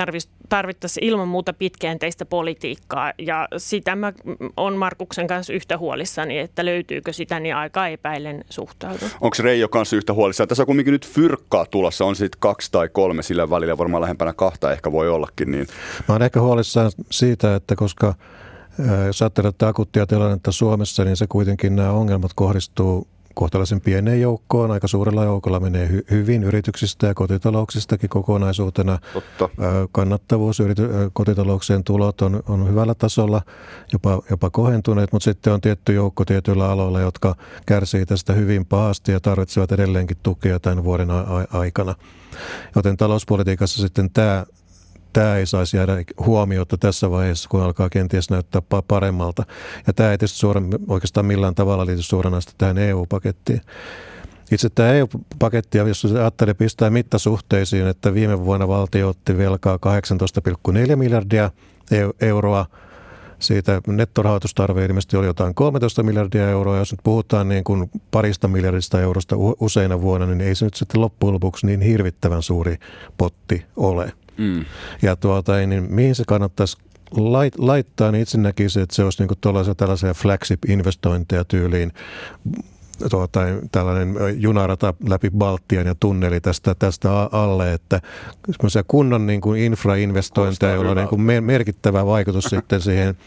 tarvittaisiin 0.50 1.04
ilman 1.04 1.28
muuta 1.28 1.54
pitkäänteistä 1.54 2.26
politiikkaa. 2.26 3.14
Ja 3.18 3.48
sitä 3.58 3.96
mä 3.96 4.14
on 4.58 4.76
Markuksen 4.76 5.28
kanssa 5.28 5.54
yhtä 5.54 5.78
huolissani, 5.78 6.40
että 6.40 6.66
löytyykö 6.66 7.14
sitä, 7.14 7.40
niin 7.40 7.56
aika 7.56 7.88
epäilen 7.88 8.44
suhtautua. 8.50 9.10
Onko 9.22 9.36
Reijo 9.40 9.68
kanssa 9.68 9.96
yhtä 9.96 10.14
huolissaan? 10.14 10.48
Tässä 10.48 10.64
on 10.64 10.68
kuitenkin 10.68 10.92
nyt 10.92 11.08
fyrkkaa 11.08 11.66
tulossa, 11.66 12.06
on 12.06 12.16
sitten 12.16 12.40
kaksi 12.40 12.72
tai 12.72 12.90
kolme 12.90 13.24
sillä 13.24 13.50
välillä, 13.50 13.78
varmaan 13.78 14.02
lähempänä 14.02 14.34
kahta 14.34 14.72
ehkä 14.72 14.92
voi 14.92 15.10
ollakin. 15.10 15.52
Niin. 15.52 15.68
Mä 16.08 16.16
olen 16.16 16.26
ehkä 16.26 16.42
huolissaan 16.42 16.92
siitä, 17.12 17.56
että 17.56 17.76
koska 17.76 18.14
jos 19.06 19.22
ajattelee 19.22 19.52
akuuttia 19.62 20.08
tilannetta 20.08 20.52
Suomessa, 20.52 21.04
niin 21.04 21.18
se 21.18 21.26
kuitenkin 21.30 21.76
nämä 21.76 21.92
ongelmat 21.92 22.32
kohdistuu 22.36 23.08
kohtalaisen 23.38 23.82
pieneen 23.82 24.21
joukkoon. 24.21 24.71
Aika 24.71 24.88
suurella 24.88 25.23
joukolla 25.23 25.60
menee 25.60 25.88
hy- 25.88 26.06
hyvin 26.12 26.43
yrityksistä 26.43 27.08
ja 27.08 27.13
kotitalouksistakin 27.13 28.10
kokonaisuutena. 28.10 29.00
Totta. 29.13 29.50
Kannattavuus, 29.91 30.60
yrity- 30.60 31.10
kotitalouksien 31.13 31.84
tulot 31.84 32.21
on, 32.21 32.43
on 32.47 32.69
hyvällä 32.69 32.95
tasolla, 32.95 33.41
jopa, 33.93 34.21
jopa 34.30 34.50
kohentuneet, 34.50 35.12
mutta 35.12 35.23
sitten 35.23 35.54
on 35.54 35.62
tietty 35.62 35.93
joukko 35.93 36.26
tietyillä 36.26 36.69
aloilla, 36.69 37.00
jotka 37.00 37.36
kärsii 37.65 38.06
tästä 38.06 38.34
hyvin 38.34 38.65
pahasti 38.65 39.12
ja 39.12 39.19
tarvitsevat 39.19 39.71
edelleenkin 39.71 40.17
tukea 40.23 40.60
tämän 40.60 40.84
vuoden 40.84 41.12
a- 41.12 41.47
aikana. 41.54 41.95
Joten 42.76 42.97
talouspolitiikassa 42.97 43.82
sitten 43.82 44.10
tämä 44.10 44.45
tämä 45.13 45.36
ei 45.36 45.46
saisi 45.46 45.78
jäädä 45.78 45.93
huomiota 46.26 46.78
tässä 46.78 47.12
vaiheessa, 47.12 47.50
kun 47.50 47.62
alkaa 47.62 47.89
kenties 47.89 48.30
näyttää 48.30 48.62
paremmalta. 48.88 49.43
Ja 49.88 49.93
tämä 49.93 50.12
ei 50.12 50.17
tietysti 50.17 50.39
suoran, 50.39 50.70
oikeastaan 50.88 51.26
millään 51.26 51.56
tavalla 51.56 51.86
liity 51.86 52.02
suoranaisesti 52.02 52.54
tähän 52.58 52.78
EU-pakettiin. 52.78 53.62
Itse 54.52 54.70
tämä 54.70 54.93
EU-paketti, 54.93 55.78
jos 55.78 56.06
ajattelee 56.06 56.54
pistää 56.54 56.89
mittasuhteisiin, 56.89 57.88
että 57.88 58.13
viime 58.13 58.46
vuonna 58.46 58.67
valtio 58.67 59.10
otti 59.10 59.38
velkaa 59.38 59.80
18,4 60.89 60.96
miljardia 60.96 61.52
euroa, 62.22 62.65
siitä 63.39 63.82
nettorahoitustarve 63.88 64.86
ilmeisesti 64.86 65.17
oli 65.17 65.26
jotain 65.26 65.56
13 65.56 66.04
miljardia 66.04 66.50
euroa. 66.50 66.78
Jos 66.78 66.91
nyt 66.91 67.00
puhutaan 67.04 67.50
niin 67.50 67.63
kuin 67.63 67.89
parista 68.12 68.48
miljardista 68.48 69.02
eurosta 69.02 69.36
useina 69.60 70.02
vuonna, 70.02 70.26
niin 70.26 70.41
ei 70.41 70.56
se 70.56 70.65
nyt 70.65 70.74
sitten 70.74 71.02
loppujen 71.02 71.34
lopuksi 71.34 71.65
niin 71.65 71.82
hirvittävän 71.82 72.43
suuri 72.43 72.78
potti 73.17 73.65
ole. 73.76 74.12
Mm. 74.38 74.65
Ja 75.02 75.15
tuota, 75.15 75.58
niin 75.58 75.88
mihin 75.89 76.15
se 76.15 76.23
kannattaisi 76.28 76.78
lait, 77.17 77.60
laittaa, 77.60 78.12
niin 78.12 78.21
itse 78.21 78.38
näkisin, 78.38 78.84
että 78.84 78.95
se 78.95 79.04
olisi 79.04 79.23
niin 79.23 79.38
tällaisia, 79.41 79.76
tällaisia 79.76 80.13
flagship-investointeja 80.13 81.45
tyyliin 81.47 81.93
tuota, 83.10 83.39
tällainen 83.71 84.15
junarata 84.41 84.93
läpi 85.08 85.30
Baltian 85.30 85.88
ja 85.88 85.95
tunneli 86.00 86.41
tästä, 86.41 86.76
tästä 86.76 87.10
alle, 87.32 87.73
että 87.73 88.02
kunnon 88.88 89.28
niin 89.28 89.41
kuin 89.41 89.62
infrainvestointeja, 89.62 90.73
joilla 90.73 90.91
on 90.91 90.97
niin 90.97 91.08
kuin 91.08 91.21
merkittävä 91.21 92.06
vaikutus 92.06 92.43
sitten 92.56 92.82
siihen 92.82 93.17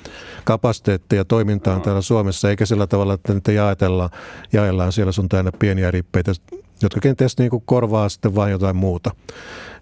kapasiteettiin 0.44 1.18
ja 1.18 1.24
toimintaan 1.24 1.78
no. 1.78 1.84
täällä 1.84 2.02
Suomessa, 2.02 2.50
eikä 2.50 2.66
sillä 2.66 2.86
tavalla, 2.86 3.14
että 3.14 3.34
niitä 3.34 3.52
jaetellaan, 3.52 4.10
jaellaan 4.52 4.92
siellä 4.92 5.12
sun 5.12 5.28
tänne 5.28 5.50
pieniä 5.58 5.90
rippeitä, 5.90 6.32
jotka 6.82 7.00
kenties 7.00 7.38
niin 7.38 7.50
kuin 7.50 7.62
korvaa 7.66 8.08
sitten 8.08 8.34
vain 8.34 8.52
jotain 8.52 8.76
muuta. 8.76 9.10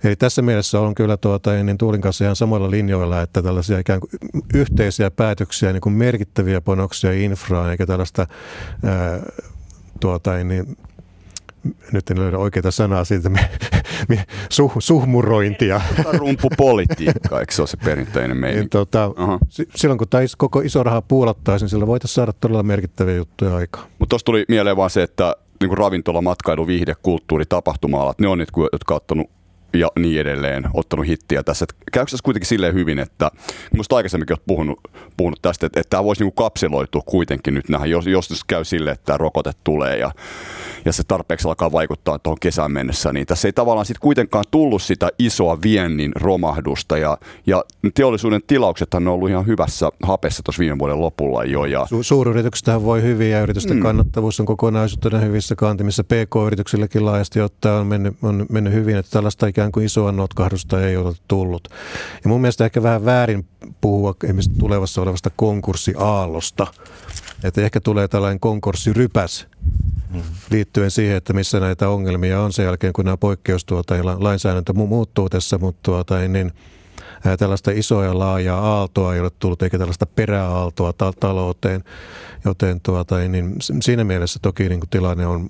Eli 0.04 0.16
tässä 0.16 0.42
mielessä 0.42 0.80
on 0.80 0.94
kyllä 0.94 1.16
tuota, 1.16 1.50
niin 1.62 1.78
Tuulin 1.78 2.00
kanssa 2.00 2.24
ihan 2.24 2.36
samoilla 2.36 2.70
linjoilla, 2.70 3.22
että 3.22 3.42
tällaisia 3.42 3.78
ikään 3.78 4.00
kuin 4.00 4.10
yhteisiä 4.54 5.10
päätöksiä, 5.10 5.72
niin 5.72 5.80
kuin 5.80 5.92
merkittäviä 5.92 6.60
panoksia 6.60 7.12
infraan, 7.12 7.70
eikä 7.70 7.86
tällaista 7.86 8.26
ää, 8.84 9.20
tuota, 10.00 10.44
niin 10.44 10.76
nyt 11.92 12.10
en 12.10 12.20
löydä 12.20 12.38
oikeita 12.38 12.70
sanaa 12.70 13.04
siitä, 13.04 13.28
me, 13.28 13.50
me, 14.08 14.24
suh, 14.48 14.72
suhmurointia. 14.78 15.80
Rumpupolitiikka, 16.12 17.40
eikö 17.40 17.52
se 17.52 17.62
ole 17.62 17.68
se 17.68 17.76
perinteinen 17.76 18.36
meidän? 18.36 18.58
Niin, 18.60 18.70
tota, 18.70 19.10
silloin 19.76 19.98
kun 19.98 20.08
tämä 20.08 20.24
koko 20.38 20.60
iso 20.60 20.82
raha 20.82 21.02
puolattaisiin, 21.02 21.64
niin 21.64 21.70
sillä 21.70 21.86
voitaisiin 21.86 22.14
saada 22.14 22.32
todella 22.32 22.62
merkittäviä 22.62 23.16
juttuja 23.16 23.56
aikaan. 23.56 23.86
Mutta 23.98 24.10
tuossa 24.10 24.24
tuli 24.24 24.44
mieleen 24.48 24.76
vaan 24.76 24.90
se, 24.90 25.02
että 25.02 25.36
niin 25.60 25.78
ravintola, 25.78 26.22
matkailu, 26.22 26.66
viihde, 26.66 26.94
kulttuuri, 27.02 27.44
tapahtuma-alat, 27.48 28.18
ne 28.18 28.28
on 28.28 28.38
nyt, 28.38 28.48
jotka 28.72 28.94
ovat 28.94 29.02
ottanut 29.02 29.30
ja 29.74 29.88
niin 29.98 30.20
edelleen 30.20 30.64
ottanut 30.74 31.06
hittiä 31.06 31.42
tässä. 31.42 31.64
Et 31.64 31.76
käykö 31.92 32.10
tässä 32.10 32.24
kuitenkin 32.24 32.48
silleen 32.48 32.74
hyvin, 32.74 32.98
että 32.98 33.30
minusta 33.72 33.96
aikaisemminkin 33.96 34.34
olet 34.34 34.46
puhunut, 34.46 34.80
puhunut 35.16 35.42
tästä, 35.42 35.66
että, 35.66 35.80
että 35.80 35.90
tämä 35.90 36.04
voisi 36.04 36.22
niinku 36.22 36.42
kapseloitua 36.42 37.02
kuitenkin 37.06 37.54
nyt 37.54 37.68
nähdä, 37.68 37.86
jos, 37.86 38.06
jos 38.06 38.44
käy 38.46 38.64
silleen, 38.64 38.94
että 38.94 39.04
tämä 39.04 39.16
rokote 39.16 39.52
tulee 39.64 39.98
ja 39.98 40.10
ja 40.84 40.92
se 40.92 41.02
tarpeeksi 41.08 41.48
alkaa 41.48 41.72
vaikuttaa 41.72 42.18
tuohon 42.18 42.38
kesään 42.40 42.72
mennessä, 42.72 43.12
niin 43.12 43.26
tässä 43.26 43.48
ei 43.48 43.52
tavallaan 43.52 43.86
sitten 43.86 44.00
kuitenkaan 44.00 44.44
tullut 44.50 44.82
sitä 44.82 45.08
isoa 45.18 45.58
viennin 45.62 46.12
romahdusta 46.14 46.98
ja, 46.98 47.18
ja 47.46 47.64
teollisuuden 47.94 48.40
tilauksethan 48.46 49.08
on 49.08 49.14
ollut 49.14 49.30
ihan 49.30 49.46
hyvässä 49.46 49.90
hapessa 50.02 50.42
tuossa 50.42 50.60
viime 50.60 50.78
vuoden 50.78 51.00
lopulla 51.00 51.44
jo. 51.44 51.64
Ja... 51.64 51.84
Su- 51.84 52.02
suuryrityksethän 52.02 52.84
voi 52.84 53.02
hyvin 53.02 53.30
ja 53.30 53.40
yritysten 53.40 53.76
mm. 53.76 53.82
kannattavuus 53.82 54.40
on 54.40 54.46
kokonaisuutena 54.46 55.18
hyvissä 55.18 55.56
kantimissa. 55.56 56.04
PK-yrityksilläkin 56.04 57.04
laajasti 57.04 57.40
ottaa 57.40 57.80
on 57.80 57.86
mennyt, 57.86 58.16
on 58.22 58.46
mennyt 58.50 58.72
hyvin, 58.72 58.96
että 58.96 59.10
tällaista 59.10 59.46
ikään 59.58 59.72
kuin 59.72 59.86
isoa 59.86 60.12
notkahdusta 60.12 60.86
ei 60.86 60.96
ole 60.96 61.14
tullut. 61.28 61.68
Ja 62.24 62.28
mun 62.28 62.40
mielestä 62.40 62.64
ehkä 62.64 62.82
vähän 62.82 63.04
väärin 63.04 63.46
puhua 63.80 64.14
esimerkiksi 64.24 64.58
tulevassa 64.58 65.02
olevasta 65.02 65.30
konkurssiaallosta. 65.36 66.66
Että 67.44 67.60
ehkä 67.62 67.80
tulee 67.80 68.08
tällainen 68.08 68.40
konkurssirypäs 68.40 69.46
liittyen 70.50 70.90
siihen, 70.90 71.16
että 71.16 71.32
missä 71.32 71.60
näitä 71.60 71.88
ongelmia 71.88 72.40
on 72.40 72.52
sen 72.52 72.64
jälkeen, 72.64 72.92
kun 72.92 73.04
nämä 73.04 73.16
poikkeustuota 73.16 73.96
ja 73.96 74.04
lainsäädäntö 74.04 74.72
muuttuu 74.72 75.28
tässä, 75.28 75.58
mutta 75.58 75.80
tuota, 75.82 76.18
niin 76.18 76.52
tällaista 77.38 77.70
isoa 77.70 78.04
ja 78.04 78.18
laajaa 78.18 78.60
aaltoa 78.60 79.14
ei 79.14 79.20
ole 79.20 79.30
tullut, 79.38 79.62
eikä 79.62 79.78
tällaista 79.78 80.06
peräaaltoa 80.06 80.92
ta- 80.92 81.12
talouteen, 81.20 81.84
joten 82.44 82.80
tuota, 82.80 83.18
niin 83.18 83.56
siinä 83.60 84.04
mielessä 84.04 84.38
toki 84.42 84.68
niin 84.68 84.80
kuin 84.80 84.90
tilanne 84.90 85.26
on 85.26 85.48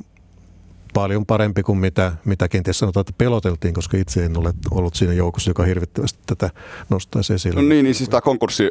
paljon 0.99 1.27
parempi 1.27 1.63
kuin 1.63 1.79
mitä, 1.79 2.13
mitä 2.25 2.49
kenties 2.49 2.79
sanotaan, 2.79 3.01
että 3.01 3.13
peloteltiin, 3.19 3.75
koska 3.75 3.97
itse 3.97 4.25
en 4.25 4.39
ole 4.39 4.55
ollut 4.71 4.95
siinä 4.95 5.13
joukossa, 5.13 5.51
joka 5.51 5.63
hirvittävästi 5.63 6.19
tätä 6.27 6.51
nostaisi 6.89 7.35
esille. 7.35 7.63
No 7.63 7.69
niin, 7.69 7.85
niin 7.85 7.95
siis 7.95 8.09
tämä 8.09 8.21
konkurssi 8.21 8.71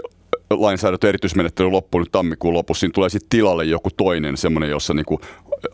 lainsäädäntö 0.49 1.09
erityismenettely 1.09 1.69
loppuu 1.69 1.99
nyt 1.99 2.11
tammikuun 2.11 2.53
lopussa, 2.53 2.79
siinä 2.79 2.93
tulee 2.93 3.09
sitten 3.09 3.29
tilalle 3.29 3.65
joku 3.65 3.89
toinen 3.97 4.37
semmoinen, 4.37 4.69
jossa 4.69 4.93
niinku 4.93 5.21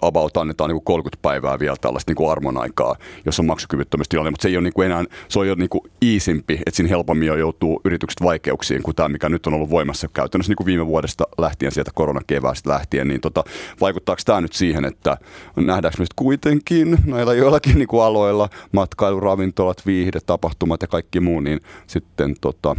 about 0.01 0.37
annetaan 0.37 0.69
niinku 0.69 0.81
30 0.81 1.21
päivää 1.21 1.59
vielä 1.59 1.75
tällaista 1.81 2.09
niinku 2.09 2.29
armon 2.29 2.57
aikaa, 2.57 2.95
jos 3.25 3.39
on 3.39 3.45
maksukyvyttömyystilanne, 3.45 4.31
mutta 4.31 4.41
se 4.41 4.47
ei 4.47 4.57
ole 4.57 4.63
niinku 4.63 4.81
enää, 4.81 5.03
se 5.27 5.39
on 5.39 5.47
jo 5.47 5.55
niinku 5.55 5.87
iisimpi, 6.01 6.53
että 6.53 6.75
siinä 6.75 6.89
helpommin 6.89 7.27
jo 7.27 7.35
joutuu 7.35 7.81
yritykset 7.85 8.21
vaikeuksiin 8.23 8.83
kuin 8.83 8.95
tämä, 8.95 9.09
mikä 9.09 9.29
nyt 9.29 9.47
on 9.47 9.53
ollut 9.53 9.69
voimassa 9.69 10.07
käytännössä 10.13 10.51
niinku 10.51 10.65
viime 10.65 10.87
vuodesta 10.87 11.23
lähtien, 11.37 11.71
sieltä 11.71 11.91
koronakeväästä 11.93 12.69
lähtien, 12.69 13.07
niin 13.07 13.21
tota, 13.21 13.43
vaikuttaako 13.81 14.21
tämä 14.25 14.41
nyt 14.41 14.53
siihen, 14.53 14.85
että 14.85 15.17
nähdäänkö 15.55 15.97
nyt 15.99 16.13
kuitenkin 16.15 16.97
näillä 17.05 17.33
joillakin 17.33 17.75
niinku 17.75 17.99
aloilla, 17.99 18.49
matkailu, 18.71 19.19
ravintolat, 19.19 19.85
viihde, 19.85 20.19
tapahtumat 20.25 20.81
ja 20.81 20.87
kaikki 20.87 21.19
muu, 21.19 21.39
niin 21.39 21.59
sitten 21.87 22.35
tota, 22.41 22.75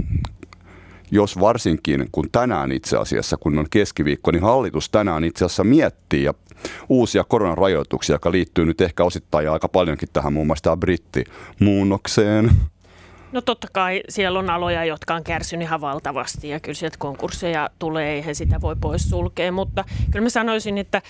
jos 1.14 1.40
varsinkin 1.40 2.08
kun 2.12 2.30
tänään 2.32 2.72
itse 2.72 2.96
asiassa, 2.96 3.36
kun 3.36 3.58
on 3.58 3.66
keskiviikko, 3.70 4.30
niin 4.30 4.42
hallitus 4.42 4.90
tänään 4.90 5.24
itse 5.24 5.44
asiassa 5.44 5.64
miettii 5.64 6.24
ja 6.24 6.34
uusia 6.88 7.24
koronarajoituksia, 7.24 8.14
joka 8.14 8.30
liittyy 8.32 8.64
nyt 8.64 8.80
ehkä 8.80 9.04
osittain 9.04 9.50
aika 9.50 9.68
paljonkin 9.68 10.08
tähän 10.12 10.32
muun 10.32 10.46
muassa 10.46 10.62
tämä 10.62 10.76
brittimuunnokseen. 10.76 12.50
No 13.34 13.40
totta 13.40 13.68
kai 13.72 14.02
siellä 14.08 14.38
on 14.38 14.50
aloja, 14.50 14.84
jotka 14.84 15.14
on 15.14 15.24
kärsinyt 15.24 15.66
ihan 15.66 15.80
valtavasti 15.80 16.48
ja 16.48 16.60
kyllä 16.60 16.74
sieltä 16.74 16.96
konkursseja 16.98 17.70
tulee, 17.78 18.12
eihän 18.12 18.34
sitä 18.34 18.60
voi 18.60 18.76
pois 18.80 19.10
sulkea, 19.10 19.52
mutta 19.52 19.84
kyllä 20.10 20.22
mä 20.22 20.28
sanoisin, 20.28 20.78
että 20.78 21.02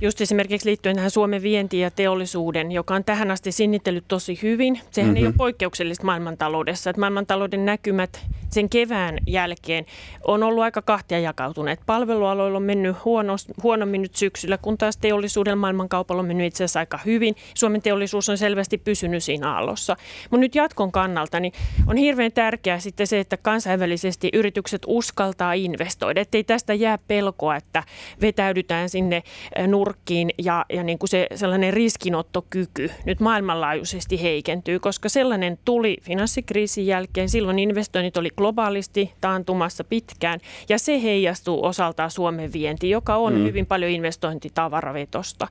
just 0.00 0.20
esimerkiksi 0.20 0.68
liittyen 0.68 0.96
tähän 0.96 1.10
Suomen 1.10 1.42
vientiin 1.42 1.82
ja 1.82 1.90
teollisuuden, 1.90 2.72
joka 2.72 2.94
on 2.94 3.04
tähän 3.04 3.30
asti 3.30 3.52
sinnitellyt 3.52 4.04
tosi 4.08 4.38
hyvin, 4.42 4.80
sehän 4.90 5.10
mm-hmm. 5.10 5.16
ei 5.16 5.26
ole 5.26 5.34
poikkeuksellista 5.36 6.04
maailmantaloudessa, 6.04 6.90
että 6.90 7.00
maailmantalouden 7.00 7.64
näkymät 7.64 8.26
sen 8.52 8.68
kevään 8.68 9.18
jälkeen 9.26 9.86
on 10.24 10.42
ollut 10.42 10.64
aika 10.64 10.82
kahtia 10.82 11.18
jakautuneet. 11.18 11.80
Palvelualoilla 11.86 12.56
on 12.56 12.62
mennyt 12.62 13.04
huono, 13.04 13.36
huonommin 13.62 14.02
nyt 14.02 14.14
syksyllä, 14.14 14.58
kun 14.58 14.78
taas 14.78 14.96
teollisuuden 14.96 15.58
maailmankaupalla 15.58 16.20
on 16.20 16.26
mennyt 16.26 16.46
itse 16.46 16.64
asiassa 16.64 16.80
aika 16.80 16.98
hyvin. 17.06 17.36
Suomen 17.54 17.82
teollisuus 17.82 18.28
on 18.28 18.38
selvästi 18.38 18.78
pysynyt 18.78 19.24
siinä 19.24 19.52
aallossa. 19.54 19.96
Mutta 20.30 20.40
nyt 20.40 20.54
jatkon 20.54 20.92
kannalta 20.92 21.40
niin 21.40 21.52
on 21.86 21.96
hirveän 21.96 22.32
tärkeää 22.32 22.78
sitten 22.78 23.06
se, 23.06 23.20
että 23.20 23.36
kansainvälisesti 23.36 24.30
yritykset 24.32 24.82
uskaltaa 24.86 25.52
investoida, 25.52 26.20
ettei 26.20 26.44
tästä 26.44 26.74
jää 26.74 26.98
pelkoa, 26.98 27.56
että 27.56 27.82
vetäydytään 28.20 28.88
sinne 28.88 29.22
nurkkiin 29.66 30.30
ja, 30.38 30.66
ja 30.72 30.82
niin 30.82 30.98
kuin 30.98 31.08
se 31.08 31.26
sellainen 31.34 31.72
riskinottokyky 31.72 32.90
nyt 33.04 33.20
maailmanlaajuisesti 33.20 34.22
heikentyy, 34.22 34.80
koska 34.80 35.08
sellainen 35.08 35.58
tuli 35.64 35.96
finanssikriisin 36.02 36.86
jälkeen. 36.86 37.28
Silloin 37.28 37.58
investoinnit 37.58 38.16
oli 38.16 38.30
globaalisti 38.36 39.12
taantumassa 39.20 39.84
pitkään 39.84 40.40
ja 40.68 40.78
se 40.78 41.02
heijastuu 41.02 41.64
osaltaan 41.64 42.10
Suomen 42.10 42.52
vienti, 42.52 42.90
joka 42.90 43.16
on 43.16 43.34
mm. 43.34 43.44
hyvin 43.44 43.66
paljon 43.66 43.90
investointitavaravetosta. 43.90 45.48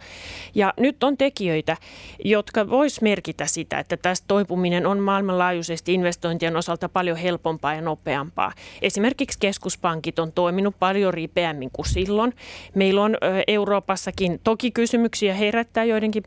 Ja 0.55 0.73
nyt 0.79 1.03
on 1.03 1.17
tekijöitä, 1.17 1.77
jotka 2.25 2.69
vois 2.69 3.01
merkitä 3.01 3.45
sitä, 3.45 3.79
että 3.79 3.97
tästä 3.97 4.25
toipuminen 4.27 4.85
on 4.85 4.99
maailmanlaajuisesti 4.99 5.93
investointien 6.01 6.55
osalta 6.55 6.89
paljon 6.89 7.17
helpompaa 7.17 7.75
ja 7.75 7.81
nopeampaa. 7.81 8.51
Esimerkiksi 8.81 9.39
keskuspankit 9.39 10.19
on 10.19 10.31
toiminut 10.31 10.75
paljon 10.79 11.13
ripeämmin 11.13 11.69
kuin 11.73 11.85
silloin. 11.85 12.33
Meillä 12.75 13.03
on 13.03 13.17
Euroopassakin 13.47 14.39
toki 14.43 14.71
kysymyksiä 14.71 15.33
herättää 15.33 15.83
joidenkin 15.83 16.23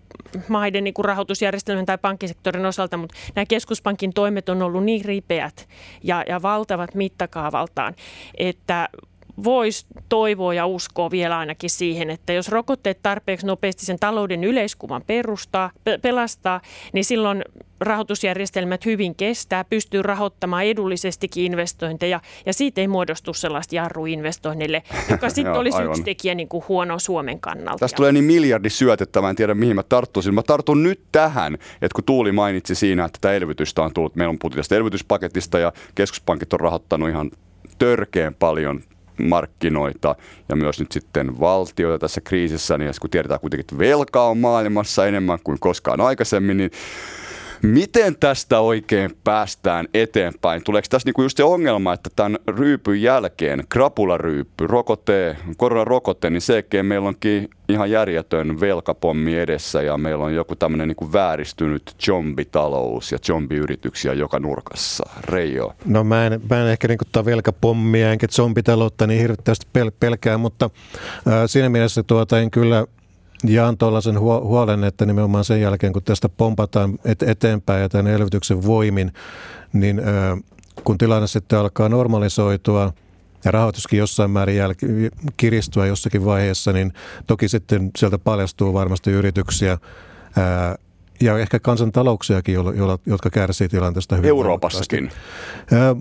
maiden 0.48 0.84
niin 0.84 0.94
kuin 0.94 1.04
rahoitusjärjestelmän 1.04 1.87
tai 1.87 1.98
pankkisektorin 1.98 2.66
osalta, 2.66 2.96
mutta 2.96 3.16
nämä 3.34 3.46
keskuspankin 3.46 4.12
toimet 4.12 4.48
on 4.48 4.62
ollut 4.62 4.84
niin 4.84 5.04
ripeät 5.04 5.68
ja, 6.02 6.24
ja 6.28 6.42
valtavat 6.42 6.94
mittakaavaltaan, 6.94 7.94
että 8.38 8.88
voisi 9.44 9.87
toivoa 10.09 10.55
ja 10.55 10.66
uskoa 10.66 11.11
vielä 11.11 11.38
ainakin 11.38 11.70
siihen, 11.70 12.11
että 12.11 12.33
jos 12.33 12.49
rokotteet 12.49 12.99
tarpeeksi 13.03 13.47
nopeasti 13.47 13.87
sen 13.87 13.99
talouden 13.99 14.44
yleiskuvan 14.44 15.03
perustaa, 15.07 15.70
pelastaa, 16.03 16.61
niin 16.92 17.05
silloin 17.05 17.44
rahoitusjärjestelmät 17.81 18.85
hyvin 18.85 19.14
kestää, 19.14 19.64
pystyy 19.64 20.03
rahoittamaan 20.03 20.64
edullisestikin 20.64 21.44
investointeja 21.44 22.20
ja 22.47 22.53
siitä 22.53 22.81
ei 22.81 22.88
muodostu 22.88 23.35
sellaista 23.35 23.75
jarruinvestoinnille, 23.75 24.83
joka 25.11 25.31
sitten 25.31 25.53
olisi 25.53 25.79
aivan. 25.79 25.90
yksi 25.90 26.03
tekijä 26.03 26.35
niin 26.35 26.49
kuin 26.49 26.64
huono 26.68 26.99
Suomen 26.99 27.40
kannalta. 27.40 27.79
Tästä 27.79 27.97
tulee 27.97 28.12
niin 28.12 28.25
miljardi 28.25 28.70
syötettä, 28.70 29.20
mä 29.20 29.31
en 29.31 29.37
tiedä 29.37 29.55
mihin 29.55 29.77
mä 29.77 29.83
tarttuisin. 29.83 30.35
Mä 30.35 30.42
tartun 30.42 30.83
nyt 30.83 31.01
tähän, 31.12 31.55
että 31.55 31.94
kun 31.94 32.05
Tuuli 32.05 32.33
mainitsi 32.33 32.75
siinä, 32.75 33.05
että 33.05 33.18
tämä 33.20 33.35
elvytystä 33.35 33.83
on 33.83 33.94
tullut, 33.94 34.16
meillä 34.16 34.31
on 34.31 34.38
puhuttu 34.38 34.57
tästä 34.57 34.77
elvytyspaketista 34.77 35.59
ja 35.59 35.73
keskuspankit 35.94 36.53
on 36.53 36.61
rahoittanut 36.61 37.09
ihan 37.09 37.31
törkeän 37.79 38.35
paljon 38.35 38.83
markkinoita 39.22 40.16
ja 40.48 40.57
myös 40.57 40.81
nyt 40.81 40.92
sitten 40.92 41.40
valtioita 41.40 41.98
tässä 41.98 42.20
kriisissä, 42.20 42.79
niin 42.79 42.90
kun 43.00 43.11
tiedetään 43.11 43.40
kuitenkin, 43.40 43.62
että 43.62 43.79
velkaa 43.79 44.29
on 44.29 44.38
maailmassa 44.38 45.07
enemmän 45.07 45.38
kuin 45.44 45.61
koskaan 45.61 46.00
aikaisemmin, 46.00 46.57
niin 46.57 46.70
Miten 47.64 48.16
tästä 48.16 48.61
oikein 48.61 49.11
päästään 49.24 49.88
eteenpäin? 49.94 50.64
Tuleeko 50.64 50.87
tässä 50.90 51.09
niinku 51.09 51.22
just 51.22 51.37
se 51.37 51.44
ongelma, 51.44 51.92
että 51.92 52.11
tämän 52.16 52.38
ryypyn 52.48 53.03
jälkeen, 53.03 53.64
krapularyyppy, 53.68 54.66
rokote, 54.66 55.37
koronarokote, 55.57 56.31
niin 56.31 56.40
se 56.40 56.64
meillä 56.83 57.09
onkin 57.09 57.50
ihan 57.68 57.90
järjetön 57.90 58.61
velkapommi 58.61 59.38
edessä 59.38 59.83
ja 59.83 59.98
meillä 59.98 60.24
on 60.24 60.35
joku 60.35 60.57
tämmöinen 60.57 60.88
niin 60.88 61.12
vääristynyt 61.12 61.83
zombitalous 62.03 63.12
ja 63.12 63.18
zombiyrityksiä 63.18 64.12
joka 64.12 64.38
nurkassa. 64.38 65.05
Reijo. 65.20 65.74
No 65.85 66.05
mä 66.05 66.27
en, 66.27 66.40
mä 66.50 66.61
en 66.61 66.68
ehkä 66.68 66.88
niin 66.88 66.98
kuin 66.98 67.24
velkapommia 67.24 68.12
enkä 68.12 68.27
zombitaloutta 68.29 69.07
niin 69.07 69.20
hirveästi 69.20 69.66
pel- 69.79 69.96
pelkää, 70.00 70.38
mutta 70.38 70.70
äh, 71.29 71.33
siinä 71.46 71.68
mielessä 71.68 72.03
tuota 72.03 72.40
en 72.40 72.50
kyllä 72.50 72.87
jaan 73.44 73.78
tuollaisen 73.78 74.20
huolen, 74.20 74.85
että 74.85 75.07
nimenomaan 75.07 75.44
sen 75.44 75.61
jälkeen, 75.61 75.92
kun 75.92 76.02
tästä 76.02 76.28
pompataan 76.28 76.98
et- 77.04 77.22
eteenpäin 77.22 77.83
ja 77.83 77.88
tämän 77.88 78.07
elvytyksen 78.07 78.66
voimin, 78.66 79.12
niin 79.72 80.02
kun 80.85 80.98
tilanne 80.98 81.26
sitten 81.26 81.59
alkaa 81.59 81.88
normalisoitua– 81.88 82.92
ja 83.44 83.50
rahoituskin 83.50 83.98
jossain 83.98 84.30
määrin 84.30 84.57
jäl- 84.57 85.11
kiristyä 85.37 85.87
jossakin 85.87 86.24
vaiheessa, 86.24 86.72
niin 86.72 86.92
toki 87.26 87.48
sitten 87.48 87.90
sieltä 87.96 88.18
paljastuu 88.18 88.74
varmasti 88.74 89.11
yrityksiä 89.11 89.78
ja 91.20 91.38
ehkä 91.38 91.61
kansantalouksiakin, 91.61 92.54
jotka 93.07 93.30
kärsii 93.30 93.68
tilanteesta 93.68 94.16
hyvin 94.16 94.28
Euroopassakin. 94.28 95.11
Ää, 95.72 95.96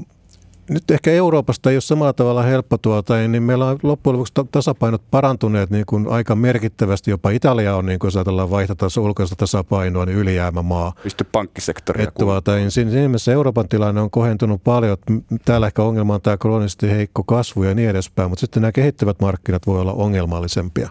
nyt 0.70 0.92
ehkä 0.92 1.12
Euroopasta 1.12 1.70
ei 1.70 1.76
ole 1.76 1.82
samalla 1.82 2.14
tavalla 2.14 2.44
helppo 2.44 2.78
tuota, 2.78 3.28
niin 3.28 3.44
meillä 3.44 3.66
on 3.66 3.80
loppujen 3.84 4.14
lopuksi 4.14 4.34
tasapainot 4.52 5.02
parantuneet 5.12 5.70
niin 5.70 5.86
kuin 5.86 6.08
aika 6.08 6.36
merkittävästi. 6.36 7.12
Jopa 7.12 7.30
Italia 7.30 7.76
on, 7.76 7.86
niin 7.86 8.00
kuin 8.00 8.08
jos 8.08 8.16
ajatellaan 8.16 8.50
vaihtata 8.50 8.88
ulkoista 9.00 9.36
tasapainoa, 9.36 10.06
niin 10.06 10.18
ylijäämämaa. 10.18 10.94
Pysty 11.04 11.24
pankkisektoria. 11.32 12.12
tuota, 12.12 12.56
niin 12.56 12.72
siinä, 12.72 12.92
siinä 12.92 13.08
mielessä 13.08 13.32
Euroopan 13.32 13.70
tilanne 13.70 14.02
on 14.02 14.12
kohentunut 14.12 14.64
paljon. 14.64 14.98
Täällä 15.46 15.68
ehkä 15.68 15.84
ongelma 15.84 16.14
on 16.16 16.22
tämä 16.22 16.38
kroonisesti 16.38 16.90
heikko 16.90 17.24
kasvu 17.24 17.64
ja 17.64 17.76
niin 17.76 17.90
edespäin, 17.90 18.30
mutta 18.30 18.42
sitten 18.42 18.62
nämä 18.62 18.72
kehittyvät 18.72 19.22
markkinat 19.22 19.68
voi 19.68 19.82
olla 19.82 19.94
ongelmallisempia. 19.94 20.90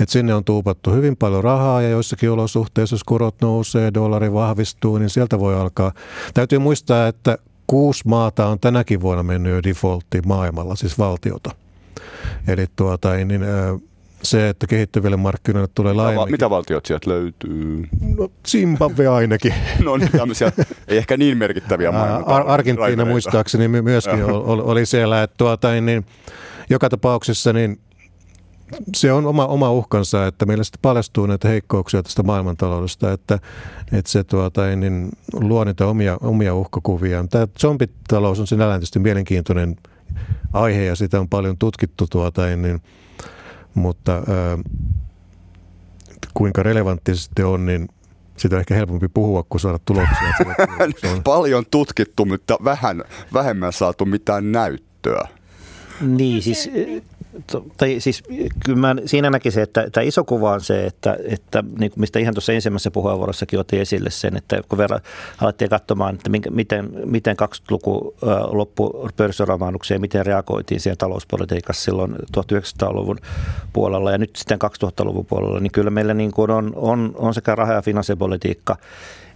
Et 0.00 0.08
sinne 0.08 0.34
on 0.34 0.44
tuupattu 0.44 0.92
hyvin 0.92 1.16
paljon 1.16 1.44
rahaa 1.44 1.82
ja 1.82 1.88
joissakin 1.88 2.30
olosuhteissa, 2.30 2.94
jos 2.94 3.04
korot 3.04 3.34
nousee, 3.40 3.94
dollari 3.94 4.32
vahvistuu, 4.32 4.98
niin 4.98 5.10
sieltä 5.10 5.38
voi 5.38 5.54
alkaa. 5.54 5.92
Täytyy 6.34 6.58
muistaa, 6.58 7.08
että 7.08 7.38
kuusi 7.72 8.02
maata 8.08 8.46
on 8.46 8.60
tänäkin 8.60 9.00
vuonna 9.00 9.22
mennyt 9.22 9.52
jo 9.52 9.62
defaulttiin 9.62 10.28
maailmalla, 10.28 10.76
siis 10.76 10.98
valtiota. 10.98 11.50
Eli 12.48 12.66
tuota, 12.76 13.14
niin, 13.14 13.40
se, 14.22 14.48
että 14.48 14.66
kehittyville 14.66 15.16
markkinoille 15.16 15.68
tulee 15.74 15.92
laajemmin. 15.92 16.30
Mitä 16.30 16.50
valtiot 16.50 16.86
sieltä 16.86 17.10
löytyy? 17.10 17.88
No 18.18 18.28
Zimbabwe 18.48 19.08
ainakin. 19.08 19.54
no 19.84 19.96
niin, 19.96 20.10
tämmöisiä, 20.10 20.52
ei 20.88 20.98
ehkä 20.98 21.16
niin 21.16 21.38
merkittäviä 21.38 21.92
maailman. 21.92 22.28
Ar- 22.28 22.50
Argentiina 22.50 23.04
muistaakseni 23.04 23.68
myöskin 23.68 24.24
oli 24.44 24.86
siellä, 24.86 25.22
että 25.22 25.34
tuota, 25.36 25.80
niin, 25.80 26.06
joka 26.70 26.88
tapauksessa 26.88 27.52
niin 27.52 27.80
se 28.96 29.12
on 29.12 29.26
oma, 29.26 29.46
oma 29.46 29.70
uhkansa, 29.70 30.26
että 30.26 30.46
meillä 30.46 30.64
sitten 30.64 30.82
paljastuu 30.82 31.26
näitä 31.26 31.48
heikkouksia 31.48 32.02
tästä 32.02 32.22
maailmantaloudesta, 32.22 33.12
että, 33.12 33.38
että 33.92 34.10
se 34.10 34.24
tuota, 34.24 34.76
niin 34.76 35.08
luo 35.32 35.64
niitä 35.64 35.86
omia, 35.86 36.18
omia 36.20 36.54
uhkakuvia. 36.54 37.24
Tämä 37.30 37.46
zombitalous 37.60 38.40
on 38.40 38.46
sinällään 38.46 38.80
tietysti 38.80 38.98
mielenkiintoinen 38.98 39.76
aihe 40.52 40.84
ja 40.84 40.96
sitä 40.96 41.20
on 41.20 41.28
paljon 41.28 41.58
tutkittu, 41.58 42.06
tuota, 42.10 42.46
niin, 42.46 42.82
mutta 43.74 44.12
ää, 44.12 44.58
kuinka 46.34 46.62
relevantti 46.62 47.14
se 47.14 47.22
sitten 47.22 47.46
on, 47.46 47.66
niin 47.66 47.88
sitä 48.36 48.56
on 48.56 48.60
ehkä 48.60 48.74
helpompi 48.74 49.08
puhua 49.08 49.44
kuin 49.48 49.60
saada 49.60 49.78
tuloksia. 49.84 50.28
Paljon 51.24 51.64
tutkittu, 51.70 52.24
mutta 52.24 52.56
vähän, 52.64 53.04
vähemmän 53.32 53.72
saatu 53.72 54.04
mitään 54.04 54.52
näyttöä. 54.52 55.28
Niin, 56.00 56.42
siis 56.42 56.70
tai 57.76 58.00
siis 58.00 58.22
kyllä 58.64 58.78
mä 58.78 58.96
siinä 59.06 59.30
näkisin, 59.30 59.62
että 59.62 59.90
tämä 59.92 60.04
iso 60.04 60.24
kuva 60.24 60.52
on 60.52 60.60
se, 60.60 60.86
että, 60.86 61.16
että 61.28 61.64
niin 61.78 61.92
mistä 61.96 62.18
ihan 62.18 62.34
tuossa 62.34 62.52
ensimmäisessä 62.52 62.90
puheenvuorossakin 62.90 63.58
otin 63.58 63.80
esille 63.80 64.10
sen, 64.10 64.36
että 64.36 64.60
kun 64.68 64.78
verran 64.78 65.00
alettiin 65.40 65.70
katsomaan, 65.70 66.14
että 66.14 66.30
miten, 66.50 66.90
miten 67.04 67.36
20-luku 67.42 68.14
loppu 68.50 69.10
pörssiromahdukseen, 69.16 70.00
miten 70.00 70.26
reagoitiin 70.26 70.80
siihen 70.80 70.98
talouspolitiikassa 70.98 71.82
silloin 71.82 72.14
1900-luvun 72.14 73.18
puolella 73.72 74.10
ja 74.10 74.18
nyt 74.18 74.36
sitten 74.36 74.58
2000-luvun 74.84 75.26
puolella, 75.26 75.60
niin 75.60 75.72
kyllä 75.72 75.90
meillä 75.90 76.14
niin 76.14 76.32
kuin 76.32 76.50
on, 76.50 76.72
on, 76.76 77.12
on 77.14 77.34
sekä 77.34 77.54
raha- 77.54 77.72
ja 77.72 77.82
finanssipolitiikka 77.82 78.76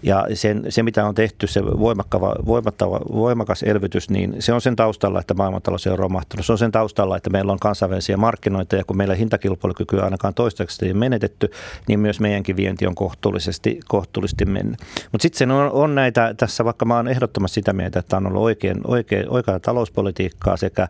ja 0.02 0.26
sen, 0.34 0.64
se, 0.68 0.82
mitä 0.82 1.06
on 1.06 1.14
tehty, 1.14 1.46
se 1.46 1.64
voimattava, 1.64 3.00
voimakas 3.12 3.62
elvytys, 3.62 4.10
niin 4.10 4.36
se 4.38 4.52
on 4.52 4.60
sen 4.60 4.76
taustalla, 4.76 5.20
että 5.20 5.34
maailmantalous 5.34 5.86
on 5.86 5.98
romahtanut. 5.98 6.46
Se 6.46 6.52
on 6.52 6.58
sen 6.58 6.72
taustalla, 6.72 7.16
että 7.16 7.30
meillä 7.30 7.52
on 7.52 7.58
kansainvälisiä 7.58 8.16
markkinoita 8.16 8.76
ja 8.76 8.84
kun 8.84 8.96
meillä 8.96 9.14
hintakilpailukyky 9.14 10.00
ainakaan 10.00 10.34
toistaiseksi 10.34 10.86
ei 10.86 10.94
menetetty, 10.94 11.50
niin 11.88 12.00
myös 12.00 12.20
meidänkin 12.20 12.56
vienti 12.56 12.86
on 12.86 12.94
kohtuullisesti, 12.94 13.80
kohtuullisesti 13.88 14.44
mennyt. 14.44 14.80
Mutta 15.12 15.22
sitten 15.22 15.50
on, 15.50 15.72
on 15.72 15.94
näitä, 15.94 16.34
tässä 16.36 16.64
vaikka 16.64 16.84
mä 16.84 16.96
oon 16.96 17.08
ehdottomasti 17.08 17.54
sitä 17.54 17.72
mieltä, 17.72 17.98
että 17.98 18.16
on 18.16 18.26
ollut 18.26 18.42
oikein, 18.42 18.80
oikein, 18.84 19.28
oikeaa 19.28 19.60
talouspolitiikkaa 19.60 20.56
sekä 20.56 20.88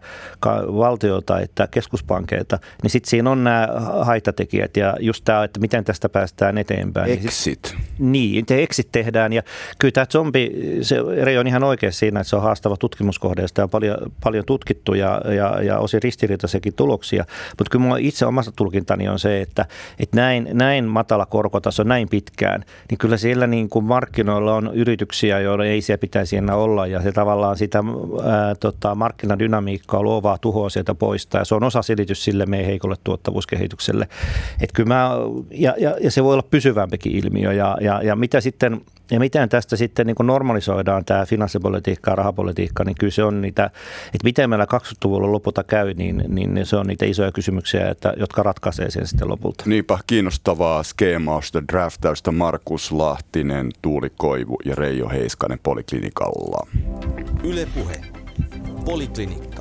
valtiota 0.77 1.40
että 1.40 1.69
keskuspankeilta, 1.71 2.59
niin 2.83 2.90
sitten 2.90 3.11
siinä 3.11 3.31
on 3.31 3.45
nämä 3.45 3.69
haittatekijät 4.03 4.77
ja 4.77 4.97
just 5.01 5.25
tämä, 5.25 5.45
että 5.45 5.61
miten 5.61 5.85
tästä 5.85 6.09
päästään 6.09 6.59
eteenpäin. 6.59 7.11
Exit. 7.11 7.77
Niin, 7.99 8.47
te 8.47 8.62
exit 8.62 8.88
tehdään. 8.96 9.32
Ja 9.32 9.42
kyllä 9.78 9.92
tämä 9.92 10.06
zombi, 10.06 10.52
se 10.82 10.96
eri 11.16 11.38
on 11.38 11.46
ihan 11.46 11.64
oikein 11.64 11.92
siinä, 11.92 12.20
että 12.20 12.30
se 12.30 12.37
on 12.37 12.42
haastava 12.42 12.76
tutkimuskohde. 12.76 13.48
Sitä 13.48 13.62
on 13.62 13.70
paljon, 13.70 13.96
paljon 14.24 14.44
tutkittu 14.44 14.94
ja, 14.94 15.20
ja, 15.37 15.62
ja 15.62 15.78
osin 15.78 16.02
ristiriitaisiakin 16.02 16.74
tuloksia. 16.74 17.24
Mutta 17.59 17.70
kyllä 17.70 17.98
itse 17.98 18.26
omasta 18.26 18.52
tulkintani 18.56 19.09
on 19.09 19.18
se, 19.18 19.40
että, 19.40 19.66
että 19.98 20.16
näin, 20.16 20.48
näin 20.52 20.85
matala 20.85 21.26
korkotaso 21.26 21.82
näin 21.82 22.09
pitkään, 22.09 22.64
niin 22.90 22.98
kyllä 22.98 23.16
siellä 23.16 23.46
niin 23.46 23.68
kuin 23.68 23.85
markkinoilla 23.85 24.54
on 24.54 24.70
yrityksiä, 24.74 25.40
joilla 25.40 25.64
ei 25.64 25.80
siellä 25.80 26.00
pitäisi 26.00 26.37
enää 26.37 26.56
olla. 26.56 26.87
Ja 26.87 27.02
se 27.02 27.12
tavallaan 27.12 27.56
sitä 27.56 27.78
ää, 28.24 28.54
tota, 28.54 28.94
markkinadynamiikkaa 28.94 30.02
luovaa 30.02 30.38
tuhoa 30.38 30.70
sieltä 30.70 30.94
poistaa. 30.94 31.40
Ja 31.40 31.44
se 31.44 31.54
on 31.54 31.64
osa 31.64 31.82
selitys 31.82 32.24
sille 32.24 32.46
meidän 32.46 32.66
heikolle 32.66 32.96
tuottavuuskehitykselle. 33.04 34.09
Et 34.61 34.72
kyllä 34.72 34.88
mä, 34.88 35.11
ja, 35.50 35.74
ja, 35.78 35.96
ja, 36.00 36.11
se 36.11 36.24
voi 36.24 36.32
olla 36.32 36.48
pysyvämpikin 36.50 37.12
ilmiö. 37.12 37.52
Ja, 37.52 37.76
ja, 37.80 38.02
ja 38.02 38.16
mitä 38.16 38.40
sitten 38.40 38.80
ja 39.11 39.20
miten 39.20 39.49
tästä 39.49 39.77
sitten 39.77 40.07
niin 40.07 40.16
normalisoidaan 40.22 41.05
tämä 41.05 41.27
finanssipolitiikka 41.27 42.11
ja 42.11 42.14
rahapolitiikka, 42.14 42.85
niin 42.85 42.96
kyllä 43.01 43.11
se 43.11 43.25
on 43.25 43.40
niitä, 43.40 43.64
että 44.07 44.25
miten 44.25 44.51
meillä 44.51 44.66
20-luvulla 44.75 45.33
lopulta 45.33 45.64
käy, 45.64 45.94
niin, 45.94 46.25
niin 46.29 46.66
se 46.66 46.77
on 46.77 46.87
niitä 46.87 47.07
isoja 47.07 47.33
kysymyksiä, 47.33 47.88
että, 47.88 48.14
jotka 48.16 48.42
ratkaisee 48.42 48.90
sen 48.90 49.07
sitten 49.07 49.29
lopulta. 49.29 49.64
Niinpä 49.66 49.99
kiinnostavaa 50.07 50.83
skeemausta, 50.83 51.62
draftausta 51.72 52.33
Markus 52.33 52.92
Lahtinen, 52.92 53.70
Tuuli 53.83 54.11
Koivu 54.16 54.59
ja 54.64 54.75
Reijo 54.75 55.09
Heiskanen 55.09 55.59
Poliklinikalla. 55.62 56.66
Ylepuhe. 57.44 58.01
Poliklinikka. 58.85 59.56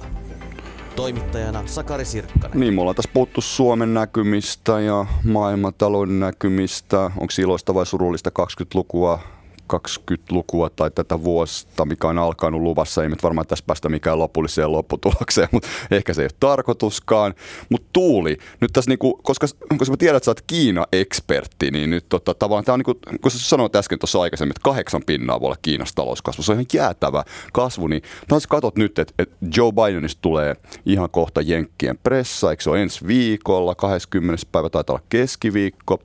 Toimittajana 0.95 1.63
Sakari 1.65 2.05
Sirkkanen. 2.05 2.59
Niin, 2.59 2.73
me 2.73 2.81
ollaan 2.81 2.95
tässä 2.95 3.11
puhuttu 3.13 3.41
Suomen 3.41 3.93
näkymistä 3.93 4.79
ja 4.79 5.05
maailmantalouden 5.23 6.19
näkymistä. 6.19 7.01
Onko 7.03 7.33
iloista 7.39 7.73
vai 7.73 7.85
surullista 7.85 8.31
20-lukua 8.39 9.19
20-lukua 9.73 10.69
tai 10.69 10.91
tätä 10.91 11.23
vuosta, 11.23 11.85
mikä 11.85 12.07
on 12.07 12.17
alkanut 12.17 12.61
luvassa. 12.61 13.03
Ei 13.03 13.09
nyt 13.09 13.23
varmaan 13.23 13.47
tässä 13.47 13.65
päästä 13.67 13.89
mikään 13.89 14.19
lopulliseen 14.19 14.71
lopputulokseen, 14.71 15.47
mutta 15.51 15.67
ehkä 15.91 16.13
se 16.13 16.21
ei 16.21 16.25
ole 16.25 16.37
tarkoituskaan. 16.39 17.33
Mutta 17.69 17.87
Tuuli, 17.93 18.37
nyt 18.61 18.73
tässä 18.73 18.91
niinku, 18.91 19.19
koska, 19.23 19.47
koska 19.77 19.93
mä 19.93 19.97
tiedän, 19.97 20.17
että 20.17 20.25
sä 20.25 20.31
oot 20.31 20.41
Kiina-ekspertti, 20.41 21.71
niin 21.71 21.89
nyt 21.89 22.05
tota, 22.09 22.33
tavallaan 22.33 22.65
tämä 22.65 22.73
on 22.73 22.79
niinku, 22.79 22.99
kun 23.21 23.31
sä 23.31 23.39
sanoit 23.39 23.75
äsken 23.75 23.99
tuossa 23.99 24.21
aikaisemmin, 24.21 24.51
että 24.51 24.63
kahdeksan 24.63 25.01
pinnaa 25.05 25.41
voi 25.41 25.45
olla 25.45 25.57
Kiinassa 25.61 25.95
talouskasvu. 25.95 26.43
Se 26.43 26.51
on 26.51 26.55
ihan 26.55 26.65
jäätävä 26.73 27.23
kasvu, 27.53 27.87
niin 27.87 28.01
taas 28.27 28.47
katot 28.47 28.75
nyt, 28.75 28.99
että, 28.99 29.13
että 29.19 29.35
Joe 29.57 29.71
Bidenista 29.71 30.21
tulee 30.21 30.55
ihan 30.85 31.09
kohta 31.09 31.41
Jenkkien 31.41 31.97
pressa, 32.03 32.51
eikö 32.51 32.63
se 32.63 32.69
ole 32.69 32.81
ensi 32.81 33.07
viikolla, 33.07 33.75
20. 33.75 34.45
päivä 34.51 34.69
taitaa 34.69 34.93
olla 34.93 35.05
keskiviikko. 35.09 35.99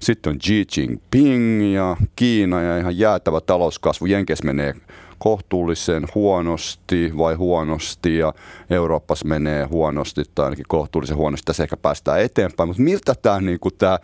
Sitten 0.00 0.30
on 0.30 0.38
Xi 0.38 0.66
Jinping 0.76 1.74
ja 1.74 1.96
Kiina 2.16 2.62
ja 2.62 2.78
ihan 2.78 2.98
jäätävä 2.98 3.40
talouskasvu. 3.40 4.06
Jenkes 4.06 4.42
menee 4.42 4.74
kohtuullisen 5.18 6.04
huonosti 6.14 7.12
vai 7.16 7.34
huonosti 7.34 8.18
ja 8.18 8.34
Euroopassa 8.70 9.28
menee 9.28 9.64
huonosti 9.64 10.22
tai 10.34 10.44
ainakin 10.44 10.64
kohtuullisen 10.68 11.16
huonosti. 11.16 11.44
Tässä 11.44 11.62
ehkä 11.62 11.76
päästään 11.76 12.20
eteenpäin, 12.20 12.68
mutta 12.68 12.82
miltä 12.82 13.14
tämä, 13.22 13.40
niin 13.40 13.60
kuin 13.60 13.74
tämä 13.78 13.98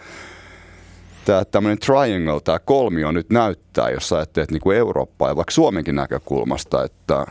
tämmöinen 1.51 1.79
triangle, 1.79 2.41
tämä 2.41 2.59
kolmio 2.59 3.13
nyt 3.13 3.31
näyttää, 3.31 3.91
jos 3.91 4.13
ajattelet 4.13 4.51
niin 4.51 4.61
kuin 4.61 4.77
Eurooppaa 4.77 5.29
ja 5.29 5.37
vaikka 5.37 5.53
Suomenkin 5.53 5.95
näkökulmasta, 5.95 6.85
että 6.85 7.27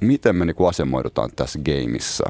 miten 0.00 0.36
me 0.36 0.44
niin 0.44 0.56
kuin 0.56 0.68
asemoidutaan 0.68 1.30
tässä 1.36 1.58
gameissa? 1.58 2.24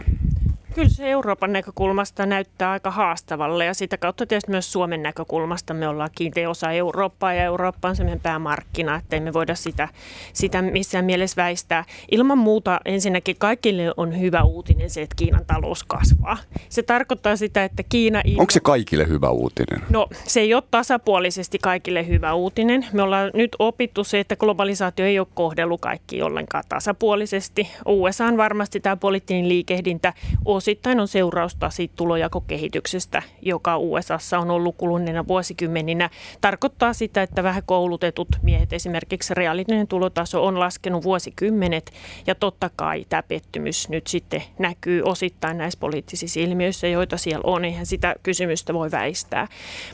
Kyllä 0.74 0.88
se 0.88 1.10
Euroopan 1.10 1.52
näkökulmasta 1.52 2.26
näyttää 2.26 2.70
aika 2.70 2.90
haastavalle 2.90 3.64
ja 3.64 3.74
sitä 3.74 3.98
kautta 3.98 4.26
tietysti 4.26 4.50
myös 4.50 4.72
Suomen 4.72 5.02
näkökulmasta 5.02 5.74
me 5.74 5.88
ollaan 5.88 6.10
kiinteä 6.14 6.50
osa 6.50 6.70
Eurooppaa 6.70 7.34
ja 7.34 7.44
Eurooppa 7.44 7.88
on 7.88 7.96
semmoinen 7.96 8.20
päämarkkina, 8.20 8.96
että 8.96 9.16
emme 9.16 9.32
voida 9.32 9.54
sitä, 9.54 9.88
sitä 10.32 10.62
missään 10.62 11.04
mielessä 11.04 11.42
väistää. 11.42 11.84
Ilman 12.10 12.38
muuta 12.38 12.80
ensinnäkin 12.84 13.36
kaikille 13.38 13.92
on 13.96 14.20
hyvä 14.20 14.42
uutinen 14.42 14.90
se, 14.90 15.02
että 15.02 15.14
Kiinan 15.16 15.44
talous 15.46 15.84
kasvaa. 15.84 16.36
Se 16.68 16.82
tarkoittaa 16.82 17.36
sitä, 17.36 17.64
että 17.64 17.82
Kiina... 17.82 18.22
Onko 18.38 18.50
se 18.50 18.60
kaikille 18.60 19.08
hyvä 19.08 19.30
uutinen? 19.30 19.82
No 19.88 20.06
se 20.12 20.40
ei 20.40 20.54
ole 20.54 20.62
tasapuolisesti 20.70 21.58
kaikille 21.62 22.06
hyvä 22.06 22.34
uutinen. 22.34 22.86
Me 22.92 23.02
ollaan 23.02 23.30
nyt 23.34 23.56
opittu 23.58 24.04
se, 24.04 24.20
että 24.20 24.36
globalisaatio 24.36 25.06
ei 25.06 25.18
ole 25.18 25.26
kohdellut 25.34 25.80
kaikki 25.80 26.22
ollenkaan 26.22 26.64
tasapuolisesti. 26.68 27.68
USA 27.86 28.26
on 28.26 28.36
varmasti 28.36 28.80
tämä 28.80 28.96
poliittinen 28.96 29.48
liikehdintä 29.48 30.12
osittain 30.60 31.00
on 31.00 31.08
seurausta 31.08 31.70
siitä 31.70 31.94
tulojakokehityksestä, 31.96 33.22
joka 33.42 33.78
USAssa 33.78 34.38
on 34.38 34.50
ollut 34.50 34.76
kuluneena 34.78 35.26
vuosikymmeninä. 35.28 36.10
Tarkoittaa 36.40 36.92
sitä, 36.92 37.22
että 37.22 37.42
vähän 37.42 37.62
koulutetut 37.66 38.28
miehet, 38.42 38.72
esimerkiksi 38.72 39.34
reaalinen 39.34 39.88
tulotaso 39.88 40.46
on 40.46 40.60
laskenut 40.60 41.04
vuosikymmenet 41.04 41.92
ja 42.26 42.34
totta 42.34 42.70
kai 42.76 43.06
tämä 43.08 43.22
pettymys 43.22 43.88
nyt 43.88 44.06
sitten 44.06 44.42
näkyy 44.58 45.02
osittain 45.02 45.58
näissä 45.58 45.80
poliittisissa 45.80 46.40
ilmiöissä, 46.40 46.86
joita 46.86 47.16
siellä 47.16 47.42
on. 47.44 47.64
Eihän 47.64 47.86
sitä 47.86 48.14
kysymystä 48.22 48.74
voi 48.74 48.90
väistää. 48.90 49.48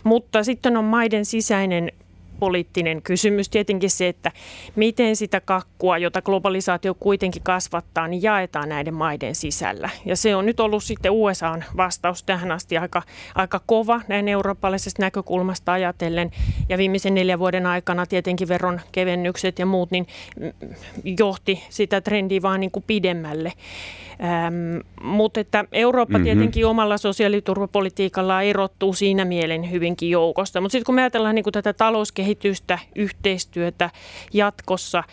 Mutta 0.04 0.44
sitten 0.44 0.76
on 0.76 0.84
maiden 0.84 1.24
sisäinen 1.24 1.92
poliittinen 2.36 3.02
kysymys. 3.02 3.48
Tietenkin 3.48 3.90
se, 3.90 4.08
että 4.08 4.32
miten 4.76 5.16
sitä 5.16 5.40
kakkua, 5.40 5.98
jota 5.98 6.22
globalisaatio 6.22 6.94
kuitenkin 6.94 7.42
kasvattaa, 7.42 8.08
niin 8.08 8.22
jaetaan 8.22 8.68
näiden 8.68 8.94
maiden 8.94 9.34
sisällä. 9.34 9.90
Ja 10.04 10.16
se 10.16 10.36
on 10.36 10.46
nyt 10.46 10.60
ollut 10.60 10.84
sitten 10.84 11.12
USAn 11.12 11.64
vastaus 11.76 12.22
tähän 12.22 12.52
asti 12.52 12.78
aika, 12.78 13.02
aika 13.34 13.60
kova 13.66 14.00
näin 14.08 14.28
eurooppalaisesta 14.28 15.02
näkökulmasta 15.02 15.72
ajatellen. 15.72 16.30
Ja 16.68 16.78
viimeisen 16.78 17.14
neljän 17.14 17.38
vuoden 17.38 17.66
aikana 17.66 18.06
tietenkin 18.06 18.48
veron 18.48 18.80
kevennykset 18.92 19.58
ja 19.58 19.66
muut 19.66 19.90
niin 19.90 20.06
johti 21.18 21.62
sitä 21.68 22.00
trendiä 22.00 22.42
vaan 22.42 22.60
niin 22.60 22.70
kuin 22.70 22.84
pidemmälle. 22.86 23.52
Ähm, 24.22 24.78
mutta 25.02 25.40
että 25.40 25.64
Eurooppa 25.72 26.18
mm-hmm. 26.18 26.24
tietenkin 26.24 26.66
omalla 26.66 26.98
sosiaaliturvapolitiikalla 26.98 28.42
erottuu 28.42 28.92
siinä 28.92 29.24
mielen 29.24 29.70
hyvinkin 29.70 30.10
joukosta. 30.10 30.60
Mutta 30.60 30.72
sitten 30.72 30.86
kun 30.86 30.94
me 30.94 31.02
ajatellaan 31.02 31.34
niin 31.34 31.42
kuin 31.42 31.52
tätä 31.52 31.72
talouskehitystä, 31.72 32.78
yhteistyötä 32.94 33.90
jatkossa, 34.32 35.04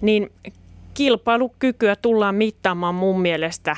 niin 0.00 0.32
kilpailukykyä 0.94 1.96
tullaan 1.96 2.34
mittaamaan 2.34 2.94
mun 2.94 3.20
mielestä 3.20 3.76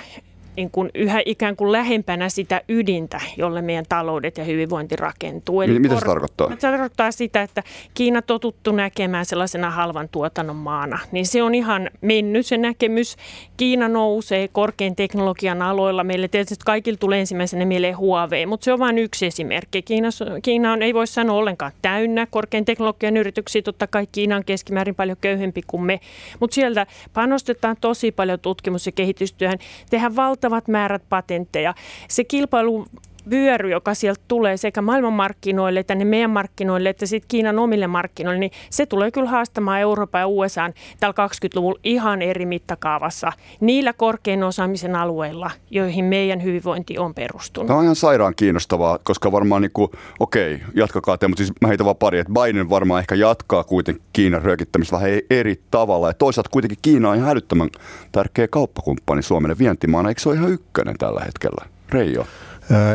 niin 0.57 0.71
kuin 0.71 0.91
yhä 0.95 1.23
ikään 1.27 1.57
kuin 1.57 1.73
lähempänä 1.73 2.29
sitä 2.29 2.62
ydintä, 2.69 3.21
jolle 3.37 3.62
meidän 3.62 3.85
taloudet 3.88 4.38
ja 4.38 4.45
hyvinvointi 4.45 4.97
rakentuu. 4.97 5.62
Eli 5.62 5.79
Mitä 5.79 5.99
se 5.99 6.07
tarkoittaa? 6.07 6.51
Se 6.51 6.57
tarkoittaa 6.57 7.12
sitä, 7.12 7.43
että 7.43 7.62
Kiina 7.95 8.23
totuttu 8.23 8.73
näkemään 8.73 9.25
sellaisena 9.25 9.71
halvan 9.71 10.09
tuotannon 10.09 10.57
maana. 10.57 10.99
Niin 11.12 11.27
se 11.27 11.43
on 11.43 11.55
ihan 11.55 11.91
mennyt 12.01 12.47
se 12.47 12.57
näkemys. 12.57 13.17
Kiina 13.57 13.88
nousee 13.88 14.49
korkean 14.49 14.97
teknologian 14.97 15.62
aloilla. 15.62 16.05
Meille 16.05 16.29
tietysti 16.29 16.65
kaikille 16.65 16.99
tulee 16.99 17.21
ensimmäisenä 17.21 17.65
mieleen 17.65 17.97
Huawei, 17.97 18.47
mutta 18.47 18.65
se 18.65 18.73
on 18.73 18.79
vain 18.79 18.99
yksi 18.99 19.27
esimerkki. 19.27 19.83
Kiina, 19.83 20.09
Kiina 20.43 20.73
on, 20.73 20.83
ei 20.83 20.95
voi 20.95 21.07
sanoa 21.07 21.37
ollenkaan 21.37 21.73
täynnä 21.83 22.27
korkean 22.27 22.65
teknologian 22.65 23.17
yrityksiä. 23.17 23.62
Totta 23.62 23.87
kai 23.87 24.07
Kiina 24.12 24.37
on 24.37 24.45
keskimäärin 24.45 24.95
paljon 24.95 25.17
köyhempi 25.21 25.61
kuin 25.67 25.83
me, 25.83 26.01
mutta 26.41 26.55
sieltä 26.55 26.87
panostetaan 27.12 27.77
tosi 27.81 28.12
paljon 28.12 28.41
tutkimus- 28.41 28.87
ja 28.87 28.93
kehitystyöhön. 28.93 29.59
Tehdään 29.91 30.17
valtavat 30.42 30.68
määrät 30.68 31.09
patentteja. 31.09 31.74
Se 32.09 32.24
kilpailu 32.24 32.87
vyöry, 33.31 33.71
joka 33.71 33.95
sieltä 33.95 34.21
tulee 34.29 34.57
sekä 34.57 34.83
maailmanmarkkinoille 34.83 35.81
että 35.81 35.95
ne 35.95 36.05
meidän 36.05 36.31
markkinoille 36.31 36.89
että 36.89 37.07
sitten 37.07 37.29
Kiinan 37.29 37.59
omille 37.59 37.87
markkinoille, 37.87 38.41
niin 38.41 38.53
se 38.71 38.87
tulee 38.87 39.11
kyllä 39.11 39.31
haastamaan 39.31 39.81
Euroopan 39.81 40.21
ja 40.21 40.27
USA 40.27 40.71
tällä 41.01 41.15
20-luvulla 41.27 41.81
ihan 41.85 42.23
eri 42.23 42.47
mittakaavassa 42.47 43.33
niillä 43.61 43.93
korkean 43.93 44.43
osaamisen 44.43 44.97
alueilla, 44.97 45.51
joihin 45.71 46.05
meidän 46.05 46.43
hyvinvointi 46.43 46.99
on 46.99 47.15
perustunut. 47.15 47.67
Tämä 47.67 47.79
on 47.79 47.85
ihan 47.85 47.97
sairaan 47.97 48.35
kiinnostavaa, 48.37 48.99
koska 49.03 49.33
varmaan 49.33 49.63
niin 49.63 49.73
kuin, 49.73 49.91
okei, 50.21 50.61
jatkakaa 50.75 51.19
te, 51.19 51.29
mutta 51.29 51.45
siis 51.45 51.53
mä 51.61 51.69
heitän 51.69 51.85
vaan 51.85 51.97
pari, 51.97 52.19
että 52.19 52.33
Biden 52.33 52.71
varmaan 52.71 53.01
ehkä 53.01 53.15
jatkaa 53.15 53.65
kuitenkin 53.65 54.03
Kiinan 54.13 54.43
ryökittämistä 54.43 54.97
vähän 54.97 55.11
eri 55.31 55.61
tavalla. 55.71 56.07
Ja 56.07 56.15
toisaalta 56.15 56.51
kuitenkin 56.51 56.79
Kiina 56.83 57.11
on 57.11 57.17
ihan 57.17 57.29
hälyttömän 57.29 57.68
tärkeä 58.12 58.49
kauppakumppani 58.49 59.23
Suomelle 59.23 59.59
vientimaana. 59.59 60.09
Eikö 60.09 60.20
se 60.20 60.29
ole 60.29 60.37
ihan 60.37 60.53
ykkönen 60.53 60.99
tällä 60.99 61.20
hetkellä? 61.20 61.66
Reijo. 61.89 62.27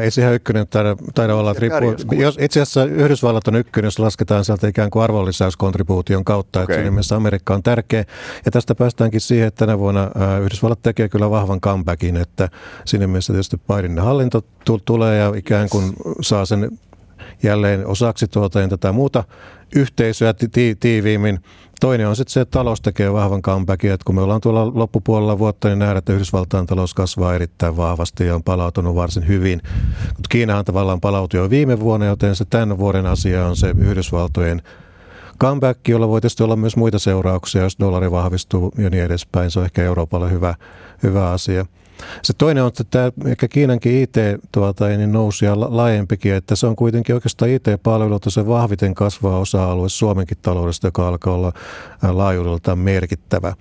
Ei 0.02 0.12
se 0.12 0.22
ihan 0.22 0.34
ykkönen 0.34 0.68
taida, 0.68 0.96
taida 1.16 1.36
olla. 1.36 1.54
Riippuu, 1.58 2.20
jos, 2.20 2.38
itse 2.42 2.62
asiassa 2.62 2.86
Yhdysvallat 2.86 3.48
on 3.48 3.56
ykkönen, 3.56 3.88
jos 3.88 4.00
lasketaan 4.00 4.46
sieltä 4.46 4.68
ikään 4.68 4.90
kuin 4.90 5.04
arvonlisäyskontribuution 5.04 6.26
kautta, 6.26 6.62
okay. 6.62 6.76
että 6.76 6.92
mielessä 6.92 7.16
Amerikka 7.16 7.54
on 7.54 7.64
tärkeä. 7.64 8.06
Ja 8.46 8.52
tästä 8.52 8.76
päästäänkin 8.76 9.22
siihen, 9.22 9.48
että 9.48 9.66
tänä 9.66 9.80
vuonna 9.80 10.12
Yhdysvallat 10.44 10.82
tekee 10.82 11.10
kyllä 11.10 11.30
vahvan 11.30 11.62
comebackin, 11.62 12.18
että 12.18 12.50
siinä 12.86 13.08
mielessä 13.08 13.34
tietysti 13.34 13.58
Bidenin 13.68 14.00
hallinto 14.00 14.42
tulee 14.86 15.18
ja 15.18 15.34
ikään 15.36 15.70
kuin 15.70 15.94
saa 16.22 16.46
sen 16.46 16.80
jälleen 17.44 17.88
osaksi 17.88 18.28
tuota, 18.28 18.68
tätä 18.68 18.92
muuta 18.92 19.24
yhteisöä 19.76 20.34
ti- 20.34 20.76
tiiviimmin. 20.80 21.40
Toinen 21.80 22.08
on 22.08 22.16
sitten 22.16 22.34
se, 22.34 22.42
että 22.42 22.52
talous 22.52 22.82
tekee 22.82 23.14
vahvan 23.14 23.42
comebackin, 23.42 23.92
että 23.92 24.06
kun 24.06 24.16
me 24.16 24.22
ollaan 24.22 24.42
tuolla 24.42 24.72
loppupuolella 24.76 25.40
vuotta, 25.40 25.68
niin 25.68 25.80
nähdään, 25.80 25.98
että 25.98 26.14
Yhdysvaltain 26.14 26.66
talous 26.66 26.94
kasvaa 26.94 27.36
erittäin 27.36 27.78
vahvasti 27.78 28.26
ja 28.26 28.36
on 28.36 28.44
palautunut 28.44 28.96
varsin 28.96 29.28
hyvin. 29.28 29.62
Mutta 30.08 30.28
Kiinahan 30.30 30.66
tavallaan 30.66 31.02
palautui 31.02 31.40
jo 31.40 31.50
viime 31.50 31.80
vuonna, 31.80 32.06
joten 32.06 32.36
se 32.36 32.46
tämän 32.46 32.78
vuoden 32.78 33.06
asia 33.06 33.46
on 33.46 33.56
se 33.56 33.74
Yhdysvaltojen 33.78 34.62
comeback, 35.40 35.88
jolla 35.88 36.08
voi 36.08 36.22
tietysti 36.22 36.44
olla 36.44 36.56
myös 36.56 36.76
muita 36.76 37.00
seurauksia, 37.00 37.62
jos 37.62 37.80
dollari 37.80 38.12
vahvistuu 38.12 38.72
ja 38.78 38.90
niin 38.90 39.04
edespäin. 39.04 39.52
Se 39.52 39.60
on 39.60 39.66
ehkä 39.66 39.84
Euroopalle 39.84 40.32
hyvä, 40.32 40.56
hyvä 41.04 41.32
asia. 41.32 41.66
Se 42.22 42.34
toinen 42.34 42.64
on, 42.64 42.68
että 42.68 42.84
tämä 42.84 43.12
ehkä 43.26 43.48
Kiinankin 43.48 44.02
IT 44.02 44.16
tuota, 44.52 44.88
niin 44.88 45.12
nousi 45.12 45.46
ja 45.46 45.60
laajempikin, 45.60 46.34
että 46.34 46.56
se 46.56 46.68
on 46.68 46.76
kuitenkin 46.76 47.16
oikeastaan 47.16 47.52
IT-palvelulta 47.52 48.30
se 48.30 48.48
vahviten 48.48 48.96
kasvaa 48.96 49.40
osa-alue 49.40 49.90
Suomenkin 49.90 50.38
taloudesta, 50.42 50.88
joka 50.88 51.08
alkaa 51.08 51.34
olla 51.34 51.54
laajuudeltaan 52.12 52.80
merkittävä. 52.80 53.54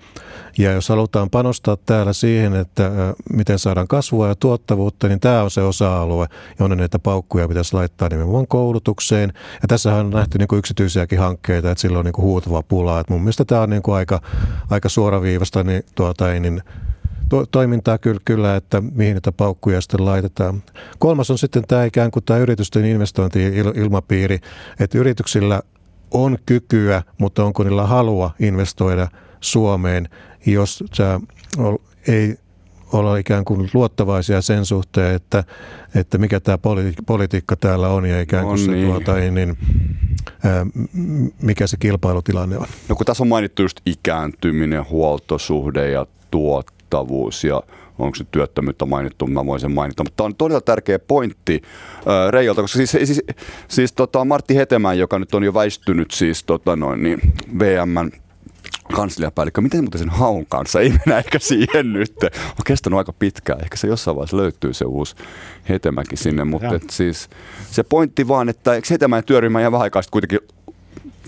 Ja 0.57 0.71
jos 0.71 0.89
halutaan 0.89 1.29
panostaa 1.29 1.77
täällä 1.85 2.13
siihen, 2.13 2.55
että 2.55 2.91
miten 3.33 3.59
saadaan 3.59 3.87
kasvua 3.87 4.27
ja 4.27 4.35
tuottavuutta, 4.35 5.07
niin 5.07 5.19
tämä 5.19 5.43
on 5.43 5.51
se 5.51 5.61
osa-alue, 5.61 6.27
jonne 6.59 6.75
näitä 6.75 6.99
paukkuja 6.99 7.47
pitäisi 7.47 7.73
laittaa 7.73 8.09
nimenomaan 8.09 8.47
koulutukseen. 8.47 9.33
Ja 9.61 9.67
tässä 9.67 9.95
on 9.95 10.09
nähty 10.09 10.37
niin 10.37 10.47
kuin 10.47 10.59
yksityisiäkin 10.59 11.19
hankkeita, 11.19 11.71
että 11.71 11.81
sillä 11.81 11.99
on 11.99 12.05
niin 12.05 12.13
kuin 12.13 12.25
huutava 12.25 12.63
pula. 12.63 12.99
Että 12.99 13.13
mun 13.13 13.21
mielestä 13.21 13.45
tämä 13.45 13.61
on 13.61 13.69
niin 13.69 13.81
kuin 13.81 13.95
aika, 13.95 14.21
aika 14.69 14.89
suoraviivasta 14.89 15.63
niin, 15.63 15.83
tuota, 15.95 16.27
niin 16.27 16.61
to, 17.29 17.45
toimintaa 17.45 17.97
kyllä, 17.97 18.21
kyllä, 18.25 18.55
että 18.55 18.81
mihin 18.81 19.13
niitä 19.13 19.31
paukkuja 19.31 19.81
sitten 19.81 20.05
laitetaan. 20.05 20.63
Kolmas 20.99 21.31
on 21.31 21.37
sitten 21.37 21.63
tämä 21.67 21.85
ikään 21.85 22.11
kuin 22.11 22.25
tämä 22.25 22.39
yritysten 22.39 22.85
investointi-ilmapiiri, 22.85 24.39
että 24.79 24.97
yrityksillä 24.97 25.61
on 26.11 26.37
kykyä, 26.45 27.03
mutta 27.17 27.43
onko 27.43 27.63
niillä 27.63 27.85
halua 27.85 28.31
investoida 28.39 29.07
Suomeen, 29.41 30.09
jos 30.45 30.83
tämä 30.97 31.19
ei 32.07 32.37
olla 32.93 33.17
ikään 33.17 33.45
kuin 33.45 33.69
luottavaisia 33.73 34.41
sen 34.41 34.65
suhteen, 34.65 35.15
että, 35.15 35.43
että 35.95 36.17
mikä 36.17 36.39
tämä 36.39 36.57
politi- 36.57 37.03
politiikka 37.05 37.55
täällä 37.55 37.89
on 37.89 38.05
ja 38.05 38.21
ikään 38.21 38.45
kuin 38.45 38.65
no 38.67 38.71
niin. 38.73 38.85
se 38.87 38.91
tuota, 38.91 39.19
ei, 39.19 39.31
niin, 39.31 39.57
ää, 40.43 40.65
mikä 41.41 41.67
se 41.67 41.77
kilpailutilanne 41.79 42.57
on. 42.57 42.65
No 42.89 42.95
kun 42.95 43.05
tässä 43.05 43.23
on 43.23 43.27
mainittu 43.27 43.61
just 43.61 43.79
ikääntyminen, 43.85 44.89
huoltosuhde 44.89 45.89
ja 45.89 46.05
tuot 46.31 46.76
tuottavuus 46.89 47.43
ja 47.43 47.63
onko 47.99 48.15
se 48.15 48.23
työttömyyttä 48.31 48.85
mainittu, 48.85 49.27
mä 49.27 49.45
voin 49.45 49.59
sen 49.59 49.71
mainita. 49.71 50.03
Mutta 50.03 50.17
tämä 50.17 50.25
on 50.25 50.35
todella 50.35 50.61
tärkeä 50.61 50.99
pointti 50.99 51.61
Reijalta, 52.29 52.61
koska 52.61 52.77
siis, 52.77 52.91
siis, 52.91 53.21
siis 53.67 53.93
tota 53.93 54.25
Martti 54.25 54.55
Hetemään, 54.55 54.99
joka 54.99 55.19
nyt 55.19 55.33
on 55.33 55.43
jo 55.43 55.53
väistynyt 55.53 56.11
siis 56.11 56.43
tota 56.43 56.75
noin, 56.75 57.03
niin 57.03 57.19
VMn 57.59 58.11
kansliapäällikkö, 58.95 59.61
miten 59.61 59.83
muuten 59.83 59.99
sen 59.99 60.09
haun 60.09 60.45
kanssa, 60.45 60.79
ei 60.79 60.89
mennä 60.89 61.17
ehkä 61.17 61.39
siihen 61.39 61.93
nyt. 61.93 62.15
On 62.23 62.65
kestänyt 62.65 62.97
aika 62.97 63.13
pitkään, 63.13 63.61
ehkä 63.61 63.77
se 63.77 63.87
jossain 63.87 64.15
vaiheessa 64.15 64.37
löytyy 64.37 64.73
se 64.73 64.85
uusi 64.85 65.15
Hetemäki 65.69 66.17
sinne, 66.17 66.43
mutta 66.43 66.79
siis 66.89 67.29
se 67.71 67.83
pointti 67.83 68.27
vaan, 68.27 68.49
että 68.49 68.73
eikö 68.73 68.87
Hetemäen 68.91 69.23
työryhmä 69.23 69.59
ihan 69.59 69.71
vähän 69.71 69.83
aikaa 69.83 70.01
kuitenkin 70.11 70.39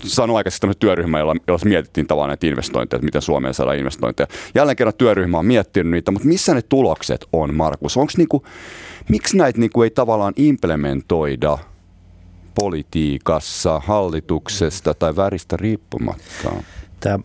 sanoi 0.04 0.36
aikaisemmin 0.36 0.60
tämmöinen 0.60 0.78
työryhmä, 0.78 1.18
jolla, 1.18 1.34
jolla 1.48 1.60
mietittiin 1.64 2.06
tavallaan 2.06 2.28
näitä 2.28 2.46
investointeja, 2.46 2.96
että 2.96 3.04
miten 3.04 3.22
Suomeen 3.22 3.54
saadaan 3.54 3.78
investointeja. 3.78 4.26
Jälleen 4.54 4.76
kerran 4.76 4.94
työryhmä 4.98 5.38
on 5.38 5.46
miettinyt 5.46 5.90
niitä, 5.90 6.10
mutta 6.10 6.28
missä 6.28 6.54
ne 6.54 6.62
tulokset 6.62 7.24
on, 7.32 7.54
Markus? 7.54 7.96
Onko 7.96 8.12
niinku, 8.16 8.46
miksi 9.08 9.36
näitä 9.36 9.58
niinku 9.58 9.82
ei 9.82 9.90
tavallaan 9.90 10.34
implementoida 10.36 11.58
politiikassa, 12.54 13.80
hallituksesta 13.84 14.94
tai 14.94 15.16
väristä 15.16 15.56
riippumatta? 15.56 16.50
Tämä 17.00 17.18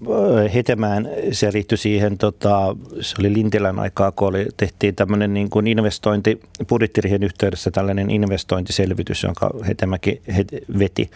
Hetemään, 0.54 1.10
se 1.32 1.54
liittyi 1.54 1.78
siihen, 1.78 2.18
tota, 2.18 2.76
se 3.02 3.16
oli 3.20 3.34
Lintilän 3.34 3.80
aikaa, 3.80 4.12
kun 4.12 4.28
oli, 4.28 4.48
tehtiin 4.58 4.96
tämmöinen 4.96 5.34
niin 5.34 5.50
kuin 5.50 5.68
investointi, 5.68 6.40
budjettirihen 6.70 7.24
yhteydessä 7.24 7.72
tällainen 7.72 8.12
investointiselvitys, 8.12 9.24
jonka 9.24 9.50
Hetemäki 9.68 10.22
veti. 10.80 11.10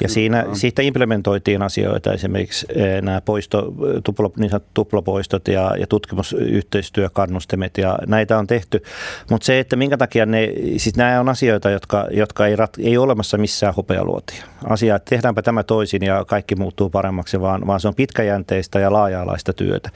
Ja 0.00 0.08
siinä, 0.08 0.46
siitä 0.52 0.82
implementoitiin 0.82 1.62
asioita, 1.62 2.12
esimerkiksi 2.12 2.66
nämä 3.02 3.20
poisto, 3.20 3.74
tuplo, 4.04 4.32
niin 4.36 4.50
sanottu 4.50 4.70
tuplapoistot 4.74 5.48
ja, 5.48 5.76
ja 5.78 5.86
tutkimusyhteistyökannustimet 5.86 7.78
ja 7.78 7.98
näitä 8.06 8.38
on 8.38 8.46
tehty. 8.46 8.82
Mutta 9.30 9.44
se, 9.44 9.58
että 9.58 9.76
minkä 9.76 9.96
takia 9.96 10.26
ne, 10.26 10.52
siis 10.76 10.96
nämä 10.96 11.20
on 11.20 11.28
asioita, 11.28 11.70
jotka, 11.70 12.06
jotka 12.10 12.46
ei, 12.46 12.56
rat, 12.56 12.72
ei 12.78 12.96
ole 12.96 13.04
olemassa 13.04 13.38
missään 13.38 13.74
hopealuotia. 13.74 14.44
Asia, 14.64 14.96
että 14.96 15.10
tehdäänpä 15.10 15.42
tämä 15.42 15.62
toisin 15.62 16.04
ja 16.04 16.24
kaikki 16.24 16.56
muuttuu 16.56 16.90
paremmaksi, 16.90 17.40
vaan, 17.40 17.66
vaan 17.66 17.80
se 17.80 17.88
on 17.88 17.94
pitkäjänteistä 18.00 18.80
ja 18.80 18.92
laaja-alaista 18.92 19.52
työtä. 19.52 19.90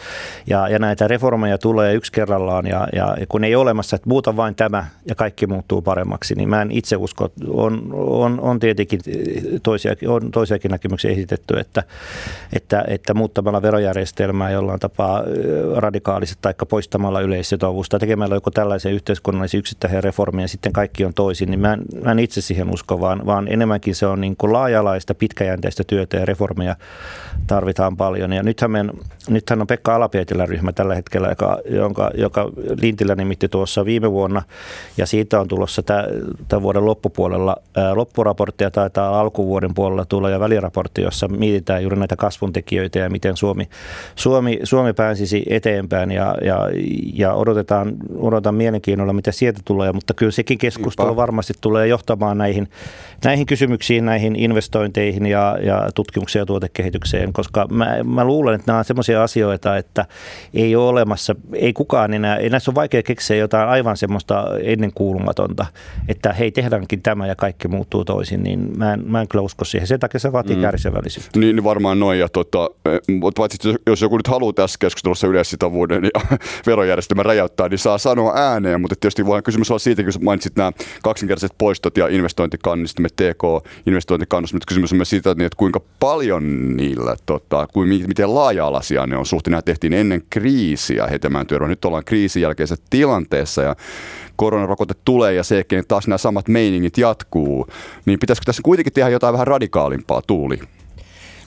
Ja, 0.46 0.68
ja 0.68 0.78
näitä 0.78 1.08
reformeja 1.08 1.58
tulee 1.58 1.94
yksi 1.94 2.12
kerrallaan 2.12 2.66
ja, 2.66 2.88
ja 2.92 3.16
kun 3.28 3.44
ei 3.44 3.54
ole 3.54 3.62
olemassa, 3.62 3.96
että 3.96 4.08
muuta 4.08 4.36
vain 4.36 4.54
tämä 4.54 4.86
ja 5.08 5.14
kaikki 5.14 5.46
muuttuu 5.46 5.82
paremmaksi, 5.82 6.34
niin 6.34 6.48
mä 6.48 6.62
en 6.62 6.70
itse 6.70 6.96
usko, 6.96 7.32
on, 7.48 7.88
on, 7.92 8.40
on 8.40 8.60
tietenkin 8.60 9.00
toisia, 9.62 9.92
on 10.08 10.30
toisiakin 10.30 10.70
näkemyksiä 10.70 11.10
esitetty, 11.10 11.58
että, 11.58 11.82
että, 12.52 12.84
että 12.88 13.14
muuttamalla 13.14 13.62
verojärjestelmää 13.62 14.50
jollain 14.50 14.80
tapaa 14.80 15.22
radikaaliset 15.76 16.38
tai 16.40 16.54
poistamalla 16.68 17.20
yleissitovuutta, 17.20 17.98
tekemällä 17.98 18.34
joku 18.34 18.50
tällaisen 18.50 18.92
yhteiskunnallisen 18.92 19.58
yksittäisen 19.58 20.04
reformin 20.04 20.42
ja 20.42 20.48
sitten 20.48 20.72
kaikki 20.72 21.04
on 21.04 21.14
toisin, 21.14 21.50
niin 21.50 21.60
mä 21.60 21.72
en, 21.72 21.82
mä 22.04 22.10
en 22.10 22.18
itse 22.18 22.40
siihen 22.40 22.70
usko, 22.74 23.00
vaan, 23.00 23.26
vaan 23.26 23.48
enemmänkin 23.48 23.94
se 23.94 24.06
on 24.06 24.20
niin 24.20 24.36
kuin 24.36 24.52
laaja-alaista, 24.52 25.14
pitkäjänteistä 25.14 25.84
työtä 25.86 26.16
ja 26.16 26.24
reformeja 26.24 26.76
tarvitaan 27.46 27.93
on 27.94 27.96
paljon. 27.96 28.32
Ja 28.32 28.42
nythän, 28.42 28.70
meidän, 28.70 28.90
nythän 29.28 29.60
on 29.60 29.66
Pekka 29.66 29.94
Alapietilän 29.94 30.48
ryhmä 30.48 30.72
tällä 30.72 30.94
hetkellä, 30.94 31.28
joka, 31.28 31.58
jonka, 31.70 32.10
joka 32.14 32.50
Lintilä 32.80 33.14
nimitti 33.14 33.48
tuossa 33.48 33.84
viime 33.84 34.10
vuonna. 34.10 34.42
Ja 34.96 35.06
siitä 35.06 35.40
on 35.40 35.48
tulossa 35.48 35.82
tämän 35.82 36.62
vuoden 36.62 36.84
loppupuolella 36.84 37.56
ää, 37.76 37.94
loppuraporttia, 37.94 38.70
taitaa 38.70 39.20
alkuvuoden 39.20 39.74
puolella 39.74 40.04
tulla 40.04 40.30
ja 40.30 40.40
väliraportti, 40.40 41.02
jossa 41.02 41.28
mietitään 41.28 41.82
juuri 41.82 41.96
näitä 41.96 42.16
kasvun 42.16 42.52
tekijöitä 42.52 42.98
ja 42.98 43.10
miten 43.10 43.36
Suomi, 43.36 43.68
Suomi, 44.16 44.60
Suomi 44.62 44.92
pääsisi 44.92 45.42
eteenpäin. 45.50 46.10
Ja, 46.10 46.34
ja, 46.44 46.58
ja 47.12 47.34
odotetaan, 47.34 47.92
odotetaan 48.16 48.54
mielenkiinnolla, 48.54 49.12
mitä 49.12 49.32
sieltä 49.32 49.60
tulee. 49.64 49.92
Mutta 49.92 50.14
kyllä 50.14 50.32
sekin 50.32 50.58
keskustelu 50.58 51.16
varmasti 51.16 51.52
tulee 51.60 51.86
johtamaan 51.86 52.38
näihin, 52.38 52.68
näihin 53.24 53.46
kysymyksiin, 53.46 54.04
näihin 54.04 54.36
investointeihin 54.36 55.26
ja, 55.26 55.58
ja 55.62 55.88
tutkimukseen 55.94 56.40
ja 56.40 56.46
tuotekehitykseen, 56.46 57.32
koska 57.32 57.66
mä 57.70 57.83
mä, 57.84 58.04
mä 58.04 58.24
luulen, 58.24 58.54
että 58.54 58.72
nämä 58.72 58.78
on 58.78 58.84
sellaisia 58.84 59.22
asioita, 59.22 59.76
että 59.76 60.06
ei 60.54 60.76
ole 60.76 60.88
olemassa, 60.88 61.34
ei 61.52 61.72
kukaan 61.72 62.14
enää, 62.14 62.36
ei 62.36 62.50
näissä 62.50 62.70
on 62.70 62.74
vaikea 62.74 63.02
keksiä 63.02 63.36
jotain 63.36 63.68
aivan 63.68 63.96
semmoista 63.96 64.44
ennenkuulumatonta, 64.62 65.66
että 66.08 66.32
hei 66.32 66.50
tehdäänkin 66.50 67.02
tämä 67.02 67.26
ja 67.26 67.36
kaikki 67.36 67.68
muuttuu 67.68 68.04
toisin, 68.04 68.42
niin 68.42 68.78
mä 68.78 68.92
en, 68.92 69.02
mä 69.06 69.20
en 69.20 69.28
kyllä 69.28 69.42
usko 69.42 69.64
siihen. 69.64 69.86
Sen 69.86 70.00
takia 70.00 70.20
se 70.20 70.32
vaatii 70.32 70.56
mm. 70.56 70.62
kärsivällisyyttä. 70.62 71.40
Niin, 71.40 71.56
niin 71.56 71.64
varmaan 71.64 72.00
noin, 72.00 72.18
ja 72.18 72.28
tota, 72.28 72.70
paitsi 73.36 73.58
jos 73.86 74.02
joku 74.02 74.16
nyt 74.16 74.28
haluaa 74.28 74.52
tässä 74.52 74.76
keskustelussa 74.80 75.26
yleissitovuuden 75.26 76.04
ja 76.04 76.36
verojärjestelmän 76.66 77.26
räjäyttää, 77.26 77.68
niin 77.68 77.78
saa 77.78 77.98
sanoa 77.98 78.32
ääneen, 78.36 78.80
mutta 78.80 78.96
tietysti 79.00 79.26
voi 79.26 79.42
kysymys 79.42 79.70
olla 79.70 79.78
siitä, 79.78 80.02
kun 80.02 80.12
mainitsit 80.20 80.56
nämä 80.56 80.72
kaksinkertaiset 81.02 81.58
poistot 81.58 81.96
ja 81.96 82.08
investointikannustimet, 82.08 83.16
TK-investointikannustimet, 83.16 84.66
kysymys 84.66 84.92
on 84.92 84.98
myös 84.98 85.10
siitä, 85.10 85.30
että 85.30 85.56
kuinka 85.56 85.80
paljon 86.00 86.76
niillä 86.76 87.16
tota, 87.26 87.66
kuin 87.74 87.88
miten 87.88 88.34
laaja-alaisia 88.34 89.06
ne 89.06 89.16
on. 89.16 89.26
Suhteen 89.26 89.62
tehtiin 89.64 89.92
ennen 89.92 90.22
kriisiä 90.30 91.06
Hetemään 91.06 91.46
työryhmä. 91.46 91.68
Nyt 91.68 91.84
ollaan 91.84 92.04
kriisin 92.04 92.42
jälkeisessä 92.42 92.84
tilanteessa 92.90 93.62
ja 93.62 93.76
koronarokote 94.36 94.94
tulee 95.04 95.34
ja 95.34 95.42
sen 95.42 95.64
taas 95.88 96.08
nämä 96.08 96.18
samat 96.18 96.48
meiningit 96.48 96.98
jatkuu, 96.98 97.66
niin 98.06 98.18
pitäisikö 98.18 98.44
tässä 98.44 98.62
kuitenkin 98.62 98.92
tehdä 98.92 99.08
jotain 99.08 99.32
vähän 99.32 99.46
radikaalimpaa, 99.46 100.22
Tuuli? 100.26 100.58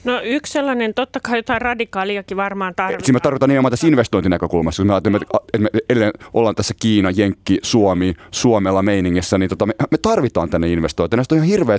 No 0.04 0.20
yksi 0.24 0.52
sellainen, 0.52 0.94
totta 0.94 1.20
kai 1.20 1.38
jotain 1.38 1.60
radikaaliakin 1.60 2.36
varmaan 2.36 2.74
tarvitaan. 2.74 3.04
Siinä 3.04 3.16
me 3.16 3.20
tarvitaan 3.20 3.48
nimenomaan 3.48 3.70
tässä 3.70 3.86
investointinäkökulmassa, 3.86 4.82
kun 4.82 4.86
me 4.86 4.92
ajattelemme, 4.92 5.20
että 5.54 5.58
me 5.58 5.80
edelleen 5.90 6.12
ollaan 6.34 6.54
tässä 6.54 6.74
Kiina, 6.80 7.10
Jenkki, 7.10 7.58
Suomi, 7.62 8.14
Suomella 8.30 8.82
meiningissä, 8.82 9.38
niin 9.38 9.50
tota, 9.50 9.66
me, 9.66 9.72
me 9.90 9.98
tarvitaan 9.98 10.50
tänne 10.50 10.68
investointeja. 10.68 11.24
Se 11.24 11.34
on 11.34 11.36
ihan 11.36 11.48
hirveä, 11.48 11.78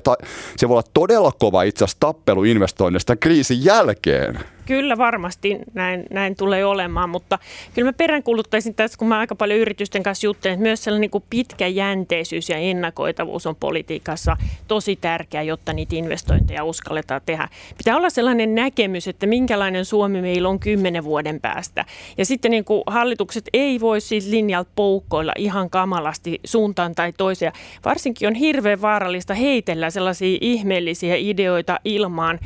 se 0.58 0.70
voi 0.70 0.74
olla 0.74 0.90
todella 0.94 1.32
kova 1.40 1.64
itse 1.64 1.84
asiassa 1.84 2.00
tappelu 2.00 2.44
investoinnista 2.44 3.16
kriisin 3.16 3.66
jälkeen. 3.66 4.40
Kyllä 4.70 4.98
varmasti 4.98 5.60
näin, 5.74 6.04
näin 6.12 6.36
tulee 6.36 6.66
olemaan, 6.66 7.10
mutta 7.10 7.40
kyllä 7.74 7.88
mä 7.88 7.94
peräänkuuluttaisin 7.94 8.76
tässä, 8.76 8.98
kun 8.98 9.08
mä 9.08 9.20
aika 9.20 9.36
paljon 9.36 9.60
yritysten 9.60 10.04
kanssa 10.04 10.28
juttelen, 10.28 10.54
että 10.54 10.64
myös 10.64 10.84
sellainen 10.84 11.10
niin 11.14 11.24
pitkäjänteisyys 11.30 12.50
ja 12.50 12.58
ennakoitavuus 12.58 13.48
on 13.48 13.56
politiikassa 13.56 14.38
tosi 14.68 14.96
tärkeää, 14.96 15.44
jotta 15.44 15.74
niitä 15.74 15.96
investointeja 15.96 16.64
uskalletaan 16.64 17.22
tehdä. 17.26 17.50
Pitää 17.78 17.98
olla 17.98 18.10
sellainen 18.10 18.56
näkemys, 18.56 19.08
että 19.08 19.26
minkälainen 19.26 19.86
Suomi 19.86 20.22
meillä 20.22 20.50
on 20.50 20.60
kymmenen 20.60 21.04
vuoden 21.04 21.42
päästä. 21.42 21.86
Ja 22.18 22.26
sitten 22.26 22.52
niin 22.52 22.66
kuin 22.66 22.84
hallitukset 22.88 23.50
ei 23.54 23.80
voi 23.80 24.02
siis 24.02 24.28
linjalta 24.28 24.72
poukkoilla 24.76 25.34
ihan 25.38 25.70
kamalasti 25.70 26.40
suuntaan 26.44 26.96
tai 26.96 27.14
toiseen. 27.18 27.54
Varsinkin 27.86 28.28
on 28.28 28.36
hirveän 28.36 28.82
vaarallista 28.82 29.34
heitellä 29.34 29.90
sellaisia 29.90 30.38
ihmeellisiä 30.42 31.16
ideoita 31.16 31.80
ilmaan, 31.86 32.40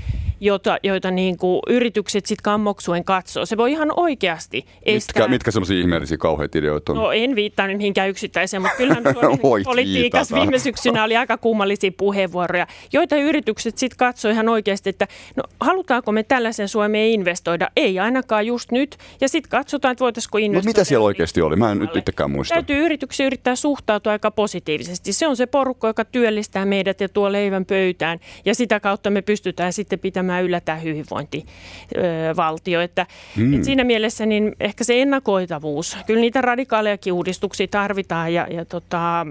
jota, 0.44 0.78
joita 0.84 1.12
niin 1.12 1.38
kuin 1.38 1.60
yritykset 1.68 2.26
sitten 2.26 2.44
kammoksuen 2.44 3.04
katsoo. 3.04 3.46
Se 3.46 3.58
voi 3.58 3.72
ihan 3.72 3.92
oikeasti 3.96 4.66
estää. 4.86 5.22
Mitkä, 5.22 5.28
mitkä 5.28 5.52
sellaisia 5.52 5.80
ihmeellisiä 5.80 6.18
kauheita 6.18 6.58
ideoita 6.58 6.92
on? 6.92 6.98
No 6.98 7.12
en 7.12 7.36
viittaa 7.36 7.68
nyt 7.68 7.78
mihinkään 7.78 8.10
yksittäiseen, 8.10 8.62
mutta 8.62 8.78
kyllähän 8.78 9.04
politiikassa 9.64 10.36
viime 10.36 10.60
syksynä 10.60 11.04
oli 11.04 11.18
aika 11.18 11.38
kummallisia 11.38 11.92
puheenvuoroja, 11.98 12.68
joita 12.94 13.16
yritykset 13.16 13.78
sitten 13.78 13.98
katsoo 13.98 14.32
ihan 14.32 14.50
oikeasti, 14.50 14.90
että 14.90 15.08
no 15.36 15.44
halutaanko 15.60 16.12
me 16.12 16.24
tällaisen 16.24 16.68
Suomeen 16.68 17.08
investoida? 17.08 17.70
Ei 17.76 18.00
ainakaan 18.00 18.46
just 18.46 18.72
nyt. 18.72 18.98
Ja 19.22 19.30
sitten 19.30 19.50
katsotaan, 19.50 19.92
että 19.92 20.04
voitaisiinko 20.04 20.38
investoida. 20.38 20.70
Mutta 20.70 20.80
mitä 20.80 20.84
siellä 20.84 21.06
oikeasti 21.06 21.42
oli? 21.42 21.56
Mä 21.56 21.72
en 21.72 21.80
nyt 21.80 21.96
itsekään 21.96 22.32
muista. 22.32 22.56
Täytyy 22.56 22.86
yrityksiä 22.86 23.26
yrittää 23.26 23.56
suhtautua 23.56 24.12
aika 24.12 24.32
positiivisesti. 24.32 25.14
Se 25.14 25.28
on 25.28 25.36
se 25.36 25.46
porukka, 25.46 25.88
joka 25.88 26.06
työllistää 26.06 26.66
meidät 26.66 27.02
ja 27.02 27.10
tuo 27.10 27.32
leivän 27.32 27.66
pöytään. 27.66 28.20
Ja 28.46 28.56
sitä 28.56 28.80
kautta 28.80 29.10
me 29.10 29.22
pystytään 29.22 29.74
sitten 29.74 30.00
pitämään 30.00 30.33
tämä 30.66 30.78
hyvinvointivaltio. 30.78 32.82
Että, 32.82 33.08
mm. 33.38 33.54
että 33.54 33.66
siinä 33.66 33.84
mielessä 33.84 34.26
niin 34.26 34.56
ehkä 34.60 34.84
se 34.84 35.02
ennakoitavuus, 35.02 35.98
kyllä 36.08 36.22
niitä 36.22 36.42
radikaalejakin 36.42 37.14
uudistuksia 37.14 37.68
tarvitaan 37.68 38.34
ja, 38.34 38.48
ja 38.52 38.66
tota, 38.66 39.26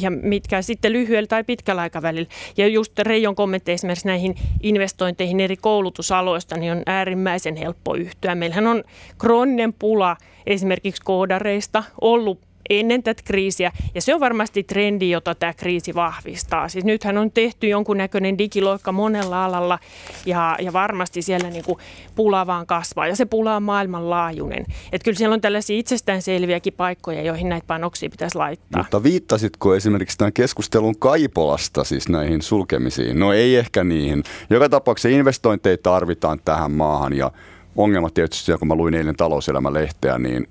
ja 0.00 0.10
mitkä 0.10 0.62
sitten 0.62 0.92
lyhyellä 0.92 1.26
tai 1.26 1.44
pitkällä 1.44 1.82
aikavälillä. 1.82 2.28
Ja 2.56 2.66
just 2.66 2.98
Reijon 2.98 3.34
kommentti 3.34 3.72
esimerkiksi 3.72 4.06
näihin 4.06 4.34
investointeihin 4.62 5.40
eri 5.40 5.56
koulutusaloista, 5.56 6.56
niin 6.56 6.72
on 6.72 6.82
äärimmäisen 6.86 7.56
helppo 7.56 7.94
yhtyä. 7.94 8.34
Meillähän 8.34 8.66
on 8.66 8.84
krooninen 9.18 9.72
pula 9.72 10.16
esimerkiksi 10.46 11.02
koodareista 11.04 11.84
ollut 12.00 12.40
ennen 12.70 13.02
tätä 13.02 13.22
kriisiä. 13.24 13.72
Ja 13.94 14.02
se 14.02 14.14
on 14.14 14.20
varmasti 14.20 14.62
trendi, 14.62 15.10
jota 15.10 15.34
tämä 15.34 15.54
kriisi 15.54 15.94
vahvistaa. 15.94 16.68
Siis 16.68 16.84
nythän 16.84 17.18
on 17.18 17.30
tehty 17.30 17.68
jonkunnäköinen 17.68 18.38
digiloikka 18.38 18.92
monella 18.92 19.44
alalla 19.44 19.78
ja, 20.26 20.56
ja 20.60 20.72
varmasti 20.72 21.22
siellä 21.22 21.50
niin 21.50 21.64
kuin 21.64 21.78
pula 22.14 22.46
vaan 22.46 22.66
kasvaa. 22.66 23.06
Ja 23.06 23.16
se 23.16 23.24
pula 23.24 23.56
on 23.56 23.62
maailmanlaajuinen. 23.62 24.66
Että 24.92 25.04
kyllä 25.04 25.18
siellä 25.18 25.34
on 25.34 25.40
tällaisia 25.40 25.78
itsestäänselviäkin 25.78 26.72
paikkoja, 26.72 27.22
joihin 27.22 27.48
näitä 27.48 27.66
panoksia 27.66 28.10
pitäisi 28.10 28.38
laittaa. 28.38 28.82
Mutta 28.82 29.02
viittasitko 29.02 29.74
esimerkiksi 29.74 30.18
tämän 30.18 30.32
keskustelun 30.32 30.98
Kaipolasta 30.98 31.84
siis 31.84 32.08
näihin 32.08 32.42
sulkemisiin? 32.42 33.18
No 33.18 33.32
ei 33.32 33.56
ehkä 33.56 33.84
niihin. 33.84 34.22
Joka 34.50 34.68
tapauksessa 34.68 35.08
investointeja 35.08 35.76
tarvitaan 35.82 36.40
tähän 36.44 36.72
maahan 36.72 37.12
ja 37.12 37.30
ongelma 37.76 38.10
tietysti, 38.10 38.52
kun 38.58 38.68
mä 38.68 38.74
luin 38.74 38.94
eilen 38.94 39.16
talouselämälehteä, 39.16 40.18
niin 40.18 40.48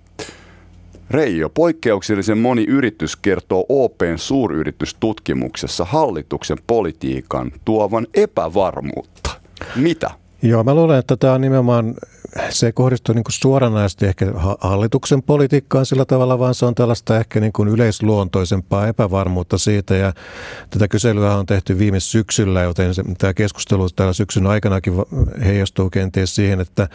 Reijo, 1.13 1.49
poikkeuksellisen 1.49 2.37
moni 2.37 2.63
yritys 2.67 3.15
kertoo 3.15 3.65
OPn 3.69 4.13
suuryritystutkimuksessa 4.17 5.85
hallituksen 5.85 6.57
politiikan 6.67 7.51
tuovan 7.65 8.07
epävarmuutta. 8.13 9.29
Mitä? 9.75 10.11
Joo, 10.41 10.63
mä 10.63 10.73
luulen, 10.75 10.99
että 10.99 11.17
tämä 11.17 11.33
on 11.33 11.41
nimenomaan, 11.41 11.95
se 12.49 12.71
kohdistuu 12.71 13.15
niin 13.15 13.23
kuin 13.23 13.33
suoranaisesti 13.33 14.05
ehkä 14.05 14.25
hallituksen 14.59 15.23
politiikkaan 15.23 15.85
sillä 15.85 16.05
tavalla, 16.05 16.39
vaan 16.39 16.55
se 16.55 16.65
on 16.65 16.75
tällaista 16.75 17.17
ehkä 17.17 17.39
niin 17.39 17.53
kuin 17.53 17.69
yleisluontoisempaa 17.69 18.87
epävarmuutta 18.87 19.57
siitä. 19.57 19.95
Ja 19.95 20.13
tätä 20.69 20.87
kyselyä 20.87 21.35
on 21.35 21.45
tehty 21.45 21.79
viime 21.79 21.99
syksyllä, 21.99 22.61
joten 22.61 22.95
se, 22.95 23.03
tämä 23.17 23.33
keskustelu 23.33 23.89
täällä 23.89 24.13
syksyn 24.13 24.47
aikanakin 24.47 24.93
heijastuu 25.45 25.89
kenties 25.89 26.35
siihen, 26.35 26.61
että 26.61 26.87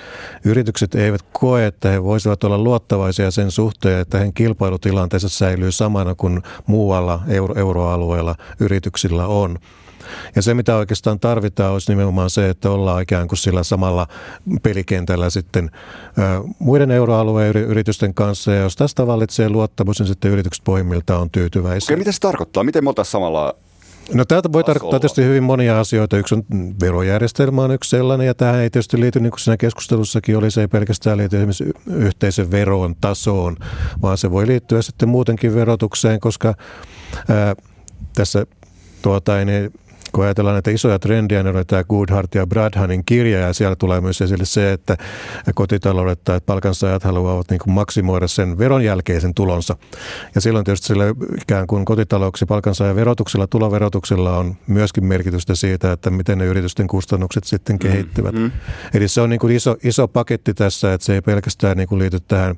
yritykset 0.44 0.94
eivät 0.94 1.22
koe, 1.32 1.66
että 1.66 1.88
he 1.88 2.02
voisivat 2.02 2.44
olla 2.44 2.58
luottavaisia 2.58 3.30
sen 3.30 3.50
suhteen, 3.50 4.00
että 4.00 4.18
heidän 4.18 4.34
kilpailutilanteensa 4.34 5.28
säilyy 5.28 5.72
samana 5.72 6.14
kuin 6.14 6.42
muualla 6.66 7.20
euro- 7.28 7.58
euroalueella 7.58 8.34
yrityksillä 8.60 9.26
on. 9.26 9.58
Ja 10.36 10.42
se, 10.42 10.54
mitä 10.54 10.76
oikeastaan 10.76 11.20
tarvitaan, 11.20 11.72
olisi 11.72 11.92
nimenomaan 11.92 12.30
se, 12.30 12.48
että 12.48 12.70
ollaan 12.70 13.02
ikään 13.02 13.28
kuin 13.28 13.38
sillä 13.38 13.62
samalla 13.62 14.06
pelikentällä 14.62 15.30
sitten 15.30 15.70
muiden 16.58 16.90
euroalueen 16.90 17.56
yritysten 17.56 18.14
kanssa. 18.14 18.52
Ja 18.52 18.60
jos 18.60 18.76
tästä 18.76 19.06
vallitsee 19.06 19.48
luottamus, 19.48 19.98
niin 19.98 20.06
sitten 20.06 20.30
yritykset 20.30 20.64
pohjimmiltaan 20.64 21.20
on 21.20 21.30
tyytyväisiä. 21.30 21.86
Okei, 21.86 21.96
mitä 21.96 22.12
se 22.12 22.20
tarkoittaa? 22.20 22.64
Miten 22.64 22.84
me 22.84 22.90
oltaisiin 22.90 23.12
samalla 23.12 23.54
No 24.14 24.24
täältä 24.24 24.52
voi 24.52 24.64
tarkoittaa 24.64 25.00
tietysti 25.00 25.24
hyvin 25.24 25.42
monia 25.42 25.80
asioita. 25.80 26.16
Yksi 26.16 26.34
on 26.34 26.44
verojärjestelmä 26.80 27.62
on 27.62 27.70
yksi 27.70 27.90
sellainen, 27.90 28.26
ja 28.26 28.34
tähän 28.34 28.60
ei 28.60 28.70
tietysti 28.70 29.00
liity, 29.00 29.20
niin 29.20 29.30
kuin 29.30 29.40
siinä 29.40 29.56
keskustelussakin 29.56 30.36
oli, 30.36 30.50
se 30.50 30.60
ei 30.60 30.68
pelkästään 30.68 31.18
liity 31.18 31.36
esimerkiksi 31.36 31.72
yhteisen 31.86 32.50
veron 32.50 32.94
tasoon, 33.00 33.56
vaan 34.02 34.18
se 34.18 34.30
voi 34.30 34.46
liittyä 34.46 34.82
sitten 34.82 35.08
muutenkin 35.08 35.54
verotukseen, 35.54 36.20
koska 36.20 36.54
ää, 37.28 37.54
tässä 38.14 38.46
tuota, 39.02 39.44
niin 39.44 39.72
kun 40.12 40.24
ajatellaan 40.24 40.54
näitä 40.54 40.70
isoja 40.70 40.98
trendejä, 40.98 41.42
niin 41.42 41.56
on 41.56 41.66
tämä 41.66 41.84
Goodhart 41.84 42.34
ja 42.34 42.46
Bradhanin 42.46 43.04
kirja, 43.04 43.38
ja 43.38 43.52
siellä 43.52 43.76
tulee 43.76 44.00
myös 44.00 44.20
esille 44.20 44.44
se, 44.44 44.72
että 44.72 44.96
kotitaloudet 45.54 46.24
tai 46.24 46.40
palkansaajat 46.46 47.04
haluavat 47.04 47.50
niin 47.50 47.58
kuin 47.58 47.74
maksimoida 47.74 48.28
sen 48.28 48.58
veron 48.58 48.84
jälkeisen 48.84 49.34
tulonsa. 49.34 49.76
Ja 50.34 50.40
silloin 50.40 50.64
tietysti 50.64 50.86
sillä 50.86 51.04
ikään 51.42 51.66
kuin 51.66 51.84
kotitalouksi 51.84 52.46
palkansaajan 52.46 52.96
verotuksella, 52.96 53.46
tuloverotuksella 53.46 54.38
on 54.38 54.56
myöskin 54.66 55.04
merkitystä 55.04 55.54
siitä, 55.54 55.92
että 55.92 56.10
miten 56.10 56.38
ne 56.38 56.44
yritysten 56.44 56.86
kustannukset 56.86 57.44
sitten 57.44 57.76
mm, 57.76 57.78
kehittyvät. 57.78 58.34
Mm-hmm. 58.34 58.50
Eli 58.94 59.08
se 59.08 59.20
on 59.20 59.30
niin 59.30 59.40
kuin 59.40 59.56
iso, 59.56 59.76
iso 59.84 60.08
paketti 60.08 60.54
tässä, 60.54 60.92
että 60.92 61.04
se 61.04 61.14
ei 61.14 61.20
pelkästään 61.20 61.76
niin 61.76 61.88
kuin 61.88 61.98
liity 61.98 62.20
tähän 62.20 62.56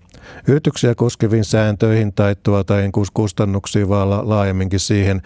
yrityksiä 0.49 0.95
koskeviin 0.95 1.45
sääntöihin 1.45 2.13
tai 2.13 2.37
tuota, 2.43 2.75
kustannuksiin, 3.15 3.89
vaan 3.89 4.29
laajemminkin 4.29 4.81
siihen. 4.81 5.23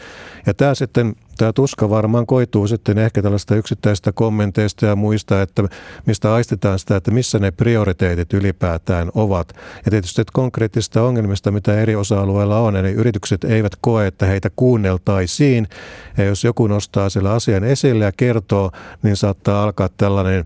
Ja 0.46 0.54
tämä 0.54 0.74
sitten 0.74 1.14
tämä 1.36 1.52
tuska 1.52 1.90
varmaan 1.90 2.26
koituu 2.26 2.66
sitten 2.66 2.98
ehkä 2.98 3.22
tällaista 3.22 3.56
yksittäistä 3.56 4.12
kommenteista 4.12 4.86
ja 4.86 4.96
muista, 4.96 5.42
että 5.42 5.62
mistä 6.06 6.34
aistetaan 6.34 6.78
sitä, 6.78 6.96
että 6.96 7.10
missä 7.10 7.38
ne 7.38 7.50
prioriteetit 7.50 8.32
ylipäätään 8.32 9.10
ovat. 9.14 9.48
Ja 9.84 9.90
tietysti 9.90 10.20
että 10.20 10.32
konkreettista 10.34 11.02
ongelmista, 11.02 11.50
mitä 11.50 11.80
eri 11.80 11.96
osa-alueilla 11.96 12.58
on, 12.58 12.76
eli 12.76 12.90
yritykset 12.90 13.44
eivät 13.44 13.72
koe, 13.80 14.06
että 14.06 14.26
heitä 14.26 14.50
kuunneltaisiin. 14.56 15.68
Ja 16.16 16.24
jos 16.24 16.44
joku 16.44 16.66
nostaa 16.66 17.08
sillä 17.08 17.32
asian 17.32 17.64
esille 17.64 18.04
ja 18.04 18.12
kertoo, 18.12 18.70
niin 19.02 19.16
saattaa 19.16 19.62
alkaa 19.62 19.88
tällainen, 19.96 20.44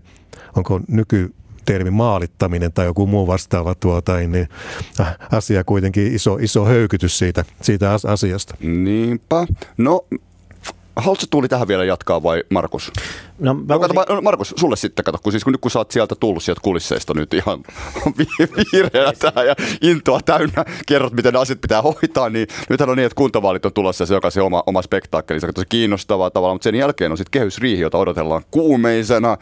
onko 0.55 0.79
nyky 0.87 1.33
termi 1.65 1.91
maalittaminen 1.91 2.73
tai 2.73 2.85
joku 2.85 3.07
muu 3.07 3.27
vastaava 3.27 3.75
tuota, 3.75 4.17
niin 4.17 4.47
asia 5.31 5.63
kuitenkin 5.63 6.15
iso, 6.15 6.37
iso 6.41 6.65
höykytys 6.65 7.17
siitä, 7.17 7.45
siitä 7.61 7.91
asiasta. 8.07 8.55
Niinpä. 8.61 9.47
No 9.77 10.05
Haluatko 10.95 11.25
Tuuli 11.29 11.47
tähän 11.47 11.67
vielä 11.67 11.85
jatkaa 11.85 12.23
vai 12.23 12.43
Markus? 12.49 12.91
No, 13.39 13.53
mä 13.53 13.61
no, 13.67 13.79
voisin... 13.79 13.95
kato, 13.95 14.21
Markus, 14.21 14.53
sulle 14.57 14.75
sitten 14.75 15.05
kato, 15.05 15.17
kun, 15.23 15.31
siis, 15.31 15.43
kun 15.43 15.53
nyt 15.53 15.61
kun 15.61 15.71
sä 15.71 15.79
oot 15.79 15.91
sieltä 15.91 16.15
tullut 16.15 16.43
sieltä 16.43 16.61
kulisseista 16.61 17.13
nyt 17.13 17.33
ihan 17.33 17.59
viireänä 18.73 19.13
tähän 19.19 19.47
ja 19.47 19.55
intoa 19.81 20.19
täynnä, 20.25 20.65
kerrot 20.87 21.13
miten 21.13 21.35
asiat 21.35 21.61
pitää 21.61 21.81
hoitaa, 21.81 22.29
niin 22.29 22.47
nythän 22.69 22.89
on 22.89 22.97
niin, 22.97 23.05
että 23.05 23.15
kuntavaalit 23.15 23.65
on 23.65 23.73
tulossa 23.73 24.01
ja 24.01 24.05
se 24.05 24.13
jokaisen 24.13 24.43
oma, 24.43 24.63
oma 24.65 24.81
spektaakkeli, 24.81 25.39
se 25.39 25.47
on 25.47 25.65
kiinnostavaa 25.69 26.29
tavalla, 26.29 26.53
mutta 26.53 26.63
sen 26.63 26.75
jälkeen 26.75 27.11
on 27.11 27.17
sitten 27.17 27.39
kehysriihi, 27.39 27.81
jota 27.81 27.97
odotellaan 27.97 28.43
kuumeisena 28.51 29.37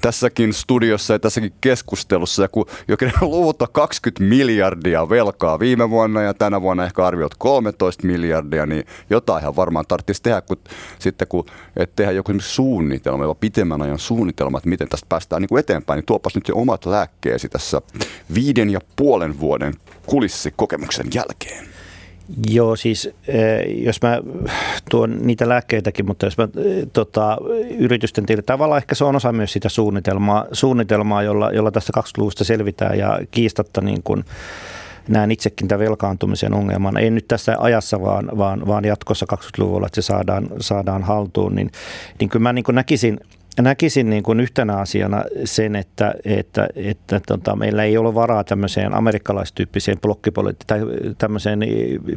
tässäkin 0.00 0.52
studiossa 0.52 1.12
ja 1.12 1.18
tässäkin 1.18 1.52
keskustelussa. 1.60 2.42
Ja 2.42 2.48
kun 2.48 2.66
jokin 2.88 3.12
luvut 3.20 3.62
on 3.62 3.68
20 3.72 4.24
miljardia 4.24 5.08
velkaa 5.08 5.58
viime 5.58 5.90
vuonna 5.90 6.22
ja 6.22 6.34
tänä 6.34 6.62
vuonna 6.62 6.84
ehkä 6.84 7.06
arviot 7.06 7.34
13 7.38 8.06
miljardia, 8.06 8.66
niin 8.66 8.84
jotain 9.10 9.56
varmaan 9.56 9.84
tarvitsisi 9.88 10.22
tehdä, 10.22 10.40
kun 10.40 10.56
sitten 10.98 11.28
kun 11.28 11.44
et 11.76 11.96
tehdä 11.96 12.12
joku 12.12 12.32
suunnitelma, 12.38 13.35
pitemmän 13.40 13.82
ajan 13.82 13.98
suunnitelma, 13.98 14.58
että 14.58 14.68
miten 14.68 14.88
tästä 14.88 15.06
päästään 15.08 15.42
niin 15.42 15.48
kuin 15.48 15.60
eteenpäin, 15.60 15.98
niin 15.98 16.06
tuopas 16.06 16.34
nyt 16.34 16.48
jo 16.48 16.54
omat 16.56 16.86
lääkkeesi 16.86 17.48
tässä 17.48 17.82
viiden 18.34 18.70
ja 18.70 18.80
puolen 18.96 19.40
vuoden 19.40 19.74
kulissikokemuksen 20.06 21.06
jälkeen. 21.14 21.66
Joo, 22.50 22.76
siis 22.76 23.10
eh, 23.28 23.84
jos 23.84 24.02
mä 24.02 24.20
tuon 24.90 25.18
niitä 25.20 25.48
lääkkeitäkin, 25.48 26.06
mutta 26.06 26.26
jos 26.26 26.38
mä 26.38 26.48
eh, 26.56 26.86
tota, 26.92 27.38
yritysten 27.78 28.26
tiedä, 28.26 28.42
tavallaan 28.42 28.78
ehkä 28.78 28.94
se 28.94 29.04
on 29.04 29.16
osa 29.16 29.32
myös 29.32 29.52
sitä 29.52 29.68
suunnitelmaa, 29.68 30.46
suunnitelmaa 30.52 31.22
jolla, 31.22 31.50
jolla 31.50 31.70
tästä 31.70 31.92
20-luvusta 32.00 32.44
selvitään 32.44 32.98
ja 32.98 33.20
kiistatta 33.30 33.80
niin 33.80 34.02
kuin, 34.02 34.24
näen 35.08 35.30
itsekin 35.30 35.68
tämän 35.68 35.84
velkaantumisen 35.84 36.54
ongelman, 36.54 36.96
ei 36.96 37.10
nyt 37.10 37.28
tässä 37.28 37.56
ajassa, 37.58 38.00
vaan, 38.00 38.30
vaan, 38.38 38.66
vaan 38.66 38.84
jatkossa 38.84 39.26
20-luvulla, 39.34 39.86
että 39.86 40.02
se 40.02 40.06
saadaan, 40.06 40.48
saadaan 40.60 41.02
haltuun, 41.02 41.54
niin, 41.54 41.70
niin 42.20 42.28
kyllä 42.28 42.42
mä 42.42 42.52
niin 42.52 42.64
näkisin, 42.72 43.20
näkisin 43.62 44.10
niin 44.10 44.22
kuin 44.22 44.40
yhtenä 44.40 44.76
asiana 44.76 45.24
sen, 45.44 45.76
että, 45.76 46.14
että, 46.24 46.68
että 46.76 47.20
tota, 47.26 47.56
meillä 47.56 47.84
ei 47.84 47.98
ole 47.98 48.14
varaa 48.14 48.44
tämmöiseen 48.44 48.94
amerikkalaistyyppiseen 48.94 49.98
blokkipoliti- 49.98 50.64
tai 50.66 50.80
tämmöiseen 51.18 51.60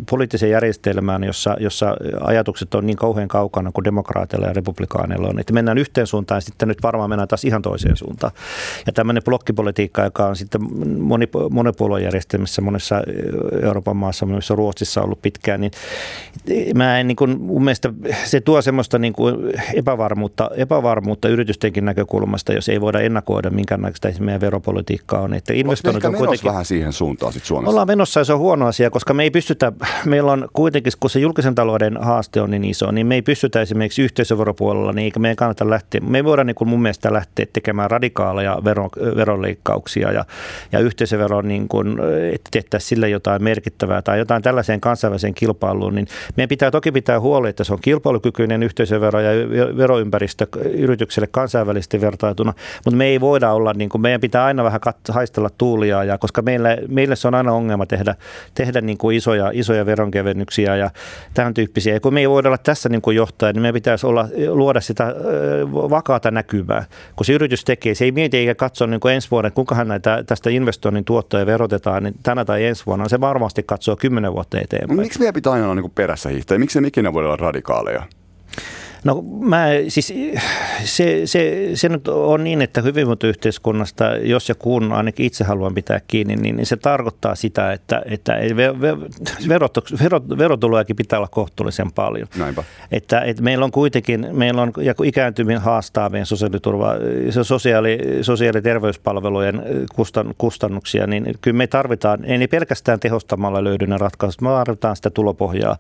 poliittiseen 0.10 0.52
järjestelmään, 0.52 1.24
jossa, 1.24 1.56
jossa 1.60 1.98
ajatukset 2.22 2.76
on 2.76 2.86
niin 2.86 2.98
kauhean 2.98 3.28
kaukana 3.28 3.72
kuin 3.72 3.86
demokraateilla 3.86 4.48
ja 4.48 4.54
republikaaneilla 4.54 5.28
on. 5.28 5.40
Että 5.40 5.54
mennään 5.54 5.78
yhteen 5.78 6.08
suuntaan 6.08 6.38
ja 6.38 6.42
sitten 6.42 6.68
nyt 6.68 6.84
varmaan 6.84 7.10
mennään 7.10 7.28
taas 7.28 7.46
ihan 7.46 7.62
toiseen 7.62 7.98
suuntaan. 7.98 8.34
Ja 8.86 8.94
tämmöinen 8.94 9.24
blokkipolitiikka, 9.24 10.04
joka 10.04 10.26
on 10.26 10.36
sitten 10.36 10.62
moni, 11.00 11.30
monipuoluejärjestelmissä 11.50 12.62
monessa 12.62 13.02
Euroopan 13.64 13.98
maassa, 13.98 14.26
myös 14.26 14.50
Ruotsissa 14.50 15.02
ollut 15.02 15.22
pitkään, 15.22 15.62
niin 15.62 15.72
mä 16.76 17.00
en 17.00 17.08
niin 17.08 17.16
kuin, 17.16 17.42
mun 17.42 17.64
mielestä 17.64 17.94
se 18.24 18.42
tuo 18.42 18.62
semmoista 18.62 19.00
niin 19.00 19.14
kuin 19.14 19.36
epävarmuutta, 19.74 20.50
epävarmuutta 20.56 21.29
yritystenkin 21.30 21.86
näkökulmasta, 21.86 22.54
jos 22.54 22.70
ei 22.70 22.82
voida 22.82 23.00
ennakoida, 23.00 23.50
minkälaista 23.50 24.10
meidän 24.20 24.42
veropolitiikkaa 24.42 25.22
on. 25.22 25.34
Että 25.34 25.54
investoinnit 25.54 26.06
on 26.06 26.16
kuitenkin... 26.16 26.50
vähän 26.50 26.66
siihen 26.66 26.94
suuntaan 26.94 27.34
sitten 27.34 27.48
Suomessa? 27.48 27.70
Ollaan 27.70 27.88
menossa 27.88 28.20
ja 28.20 28.24
se 28.24 28.34
on 28.34 28.40
huono 28.40 28.68
asia, 28.68 28.90
koska 28.90 29.14
me 29.14 29.24
ei 29.24 29.32
pystytä, 29.32 29.72
meillä 30.06 30.32
on 30.32 30.48
kuitenkin, 30.54 30.94
kun 31.00 31.10
se 31.10 31.20
julkisen 31.20 31.56
talouden 31.56 31.98
haaste 32.02 32.42
on 32.42 32.52
niin 32.52 32.64
iso, 32.64 32.92
niin 32.92 33.08
me 33.08 33.16
ei 33.16 33.22
pystytä 33.22 33.62
esimerkiksi 33.62 34.02
yhteisöveropuolella, 34.02 34.94
niin 34.94 35.04
eikä 35.04 35.20
meidän 35.20 35.36
kannata 35.36 35.70
lähteä, 35.70 36.02
me 36.02 36.18
ei 36.18 36.24
voida 36.24 36.44
niin 36.44 36.56
kuin 36.56 36.68
mun 36.68 36.82
mielestä 36.82 37.14
lähteä 37.14 37.46
tekemään 37.54 37.92
radikaaleja 37.92 38.58
vero, 38.64 38.90
veroleikkauksia 39.16 40.12
ja, 40.12 40.26
ja 40.72 40.80
yhteisöveron 40.80 41.48
niin 41.48 41.68
kuin, 41.68 41.98
että 42.34 42.50
tehtäisiin 42.52 42.90
sille 42.90 43.10
jotain 43.10 43.44
merkittävää 43.44 44.02
tai 44.02 44.20
jotain 44.20 44.42
tällaiseen 44.42 44.82
kansainväliseen 44.82 45.34
kilpailuun, 45.34 45.96
niin 45.96 46.08
meidän 46.38 46.50
pitää 46.50 46.72
toki 46.72 46.92
pitää 46.92 47.20
huoli, 47.20 47.50
että 47.50 47.64
se 47.64 47.74
on 47.74 47.80
kilpailukykyinen 47.82 48.64
yhteisövero 48.64 49.20
ja 49.20 49.50
veroympäristö 49.78 50.48
yritykselle 50.74 51.19
yritykselle 51.20 51.28
kansainvälisesti 51.32 52.02
vertailtuna, 52.02 52.54
mutta 52.86 52.98
me 52.98 53.06
ei 53.06 53.22
voida 53.22 53.52
olla, 53.52 53.74
niin 53.74 53.90
kuin, 53.90 54.02
meidän 54.02 54.22
pitää 54.22 54.46
aina 54.46 54.64
vähän 54.64 54.82
kat- 54.88 55.14
haistella 55.14 55.50
tuulia, 55.58 56.04
ja 56.04 56.18
koska 56.18 56.42
meille, 56.42 56.78
meille 56.88 57.16
se 57.16 57.28
on 57.28 57.36
aina 57.36 57.54
ongelma 57.54 57.86
tehdä, 57.86 58.16
tehdä 58.54 58.82
niin 58.82 58.98
kuin 58.98 59.18
isoja, 59.18 59.52
isoja 59.54 59.86
veronkevennyksiä 59.86 60.76
ja 60.76 60.92
tämän 61.34 61.54
tyyppisiä. 61.54 61.94
Ja 61.94 62.00
kun 62.00 62.14
me 62.14 62.20
ei 62.20 62.30
voida 62.30 62.50
olla 62.50 62.58
tässä 62.58 62.90
niin 62.90 63.02
kuin 63.02 63.16
johtaja, 63.16 63.54
niin 63.54 63.62
meidän 63.62 63.74
pitäisi 63.74 64.08
olla, 64.08 64.28
luoda 64.48 64.82
sitä 64.82 65.16
vakaata 65.74 66.32
näkymää. 66.32 66.86
Kun 67.16 67.26
se 67.26 67.34
yritys 67.34 67.66
tekee, 67.66 67.96
se 67.96 68.06
ei 68.06 68.12
mieti 68.12 68.38
eikä 68.38 68.56
katso 68.56 68.86
niin 68.86 69.00
kuin 69.00 69.14
ensi 69.14 69.32
vuoden, 69.32 69.52
kuinka 69.52 69.76
hän 69.76 69.88
näitä 69.88 70.24
tästä 70.26 70.50
investoinnin 70.50 71.06
tuottoja 71.06 71.46
verotetaan 71.46 72.04
niin 72.04 72.16
tänä 72.24 72.46
tai 72.46 72.66
ensi 72.66 72.86
vuonna. 72.86 73.10
Se 73.10 73.20
varmasti 73.20 73.64
katsoo 73.64 73.96
kymmenen 73.96 74.34
vuotta 74.34 74.60
eteenpäin. 74.60 75.00
Miksi 75.00 75.20
meidän 75.20 75.34
pitää 75.34 75.54
aina 75.54 75.66
olla 75.66 75.76
niin 75.76 75.84
kuin 75.84 75.94
perässä 75.96 76.30
hiihtää? 76.30 76.58
Miksi 76.58 76.82
me 76.82 76.88
ikinä 76.88 77.14
voi 77.14 77.26
olla 77.26 77.36
radikaaleja? 77.36 78.04
No 79.04 79.24
mä, 79.40 79.66
siis 79.88 80.14
se, 80.84 81.22
se, 81.26 81.70
se 81.74 81.90
nyt 81.90 82.08
on 82.08 82.44
niin, 82.44 82.62
että 82.62 82.82
hyvinvointiyhteiskunnasta, 82.82 84.06
jos 84.06 84.50
ja 84.50 84.56
kun 84.56 84.94
ainakin 84.94 85.26
itse 85.26 85.44
haluan 85.44 85.74
pitää 85.74 86.02
kiinni, 86.08 86.36
niin, 86.36 86.56
niin 86.56 86.66
se 86.66 86.78
tarkoittaa 86.78 87.36
sitä, 87.36 87.74
että, 87.74 88.02
että 88.06 88.34
verot, 89.50 89.78
verot, 90.00 90.38
verotulojakin 90.38 90.96
pitää 90.96 91.20
olla 91.20 91.28
kohtuullisen 91.28 91.92
paljon. 91.92 92.28
Näinpä. 92.38 92.64
Että, 92.92 93.22
että 93.22 93.44
meillä 93.44 93.66
on 93.66 93.72
kuitenkin, 93.72 94.28
meillä 94.32 94.62
on 94.62 94.74
ja 94.82 94.94
ikääntyminen 95.04 95.62
haastaa 95.62 96.10
meidän 96.10 96.26
sosiaaliturva, 96.26 96.94
sosiaali, 97.42 98.00
sosiaali- 98.22 98.58
ja 98.58 98.62
terveyspalvelujen 98.62 99.64
kustan, 99.96 100.34
kustannuksia, 100.38 101.08
niin 101.08 101.36
kyllä 101.42 101.58
me 101.58 101.68
tarvitaan, 101.68 102.26
ei 102.26 102.48
pelkästään 102.48 103.00
tehostamalla 103.00 103.64
löydy 103.64 103.88
ne 103.88 103.98
ratkaisut, 103.98 104.42
me 104.42 104.50
tarvitaan 104.50 104.96
sitä 104.96 105.10
tulopohjaa, 105.10 105.78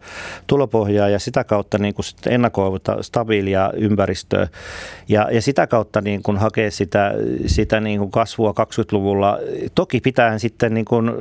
tulopohjaa 0.47 1.09
ja 1.09 1.19
sitä 1.19 1.43
kautta 1.43 1.77
niin 1.77 1.93
kuin 1.93 2.05
ennakoivuutta 2.29 3.03
stabiilia 3.09 3.71
ympäristöä 3.75 4.47
ja, 5.07 5.27
ja 5.31 5.41
sitä 5.41 5.67
kautta 5.67 6.01
niin 6.01 6.23
kuin 6.23 6.37
hakea 6.37 6.71
sitä, 6.71 7.13
sitä 7.45 7.79
niin 7.79 7.99
kuin 7.99 8.11
kasvua 8.11 8.53
20-luvulla. 8.59 9.37
Toki 9.75 9.99
pitää 10.01 10.37
sitten 10.37 10.73
niin 10.73 10.85
kuin 10.85 11.11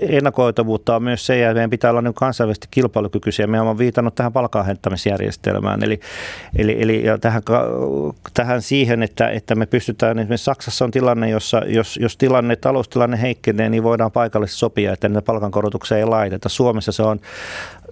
ennakoitavuutta 0.00 0.96
on 0.96 1.02
myös 1.02 1.26
se, 1.26 1.38
ja 1.38 1.54
meidän 1.54 1.70
pitää 1.70 1.90
olla 1.90 2.02
niin 2.02 2.14
kansainvälisesti 2.14 2.68
kilpailukykyisiä. 2.70 3.46
Me 3.46 3.60
olemme 3.60 3.78
viitannut 3.78 4.14
tähän 4.14 4.32
palkanhenttämisjärjestelmään, 4.32 5.84
eli, 5.84 6.00
eli, 6.56 6.82
eli 6.82 7.04
ja 7.04 7.18
tähän, 7.18 7.42
tähän 8.34 8.62
siihen, 8.62 9.02
että, 9.02 9.30
että 9.30 9.54
me 9.54 9.66
pystytään, 9.66 10.18
esimerkiksi 10.18 10.44
Saksassa 10.44 10.84
on 10.84 10.90
tilanne, 10.90 11.30
jossa 11.30 11.62
jos, 11.66 11.96
jos 12.02 12.16
tilanne, 12.16 12.56
taloustilanne 12.56 13.22
heikkenee, 13.22 13.68
niin 13.68 13.82
voidaan 13.82 14.12
paikallisesti 14.12 14.58
sopia, 14.58 14.92
että 14.92 15.08
näitä 15.08 15.26
palkankorotuksia 15.26 15.98
ei 15.98 16.04
laiteta. 16.04 16.48
Suomessa 16.48 16.92
se 16.92 17.02
on, 17.02 17.20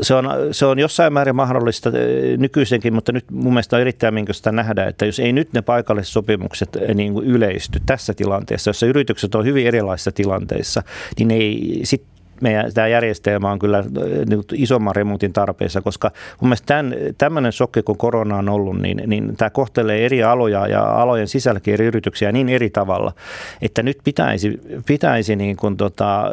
se 0.01 0.15
on, 0.15 0.29
se 0.53 0.67
on 0.67 0.79
jossain 0.79 1.13
määrin 1.13 1.37
mahdollista 1.37 1.91
nykyisenkin 2.39 2.87
kuitenkin, 2.87 2.95
mutta 2.95 3.13
nyt 3.13 3.31
mun 3.31 3.53
mielestä 3.53 3.77
on 3.77 3.83
erittäin 3.83 4.15
minkästä 4.15 4.53
nähdä, 4.53 4.87
että 4.87 5.07
jos 5.07 5.19
ei 5.19 5.33
nyt 5.33 5.53
ne 5.53 5.63
paikalliset 5.63 6.13
sopimukset 6.13 6.77
eh, 6.77 6.95
niin 6.95 7.13
kuin 7.13 7.27
yleisty 7.27 7.81
tässä 7.87 8.15
tilanteessa, 8.15 8.69
jossa 8.69 8.87
yritykset 8.87 9.35
on 9.35 9.45
hyvin 9.45 9.67
erilaisissa 9.67 10.13
tilanteissa, 10.13 10.83
niin 11.19 11.31
ei 11.31 11.81
sitten 11.85 12.16
meidän 12.41 12.75
tämä 12.75 12.89
järjestelmä 12.89 13.51
on 13.51 13.59
kyllä 13.59 13.85
niin 14.29 14.45
isomman 14.53 14.97
remontin 14.97 15.33
tarpeessa, 15.33 15.81
koska 15.81 16.11
mun 16.41 16.49
mielestä 16.49 16.67
tämän, 16.67 16.95
tämmöinen 17.19 17.53
shokki, 17.53 17.83
kun 17.83 17.97
korona 17.97 18.37
on 18.37 18.49
ollut, 18.49 18.81
niin, 18.81 19.03
niin 19.07 19.37
tämä 19.37 19.51
kohtelee 19.51 20.05
eri 20.05 20.23
aloja 20.23 20.67
ja 20.67 20.83
alojen 20.83 21.29
sisälläkin 21.29 21.75
eri 21.75 21.87
yrityksiä 21.87 22.33
niin 22.33 22.49
eri 22.49 22.71
tavalla, 22.71 23.13
että 23.63 23.83
nyt 23.83 23.99
pitäisi, 24.05 24.61
pitäisi 24.87 25.37
niin 25.37 25.57
kuin 25.57 25.77
tota, 25.77 26.31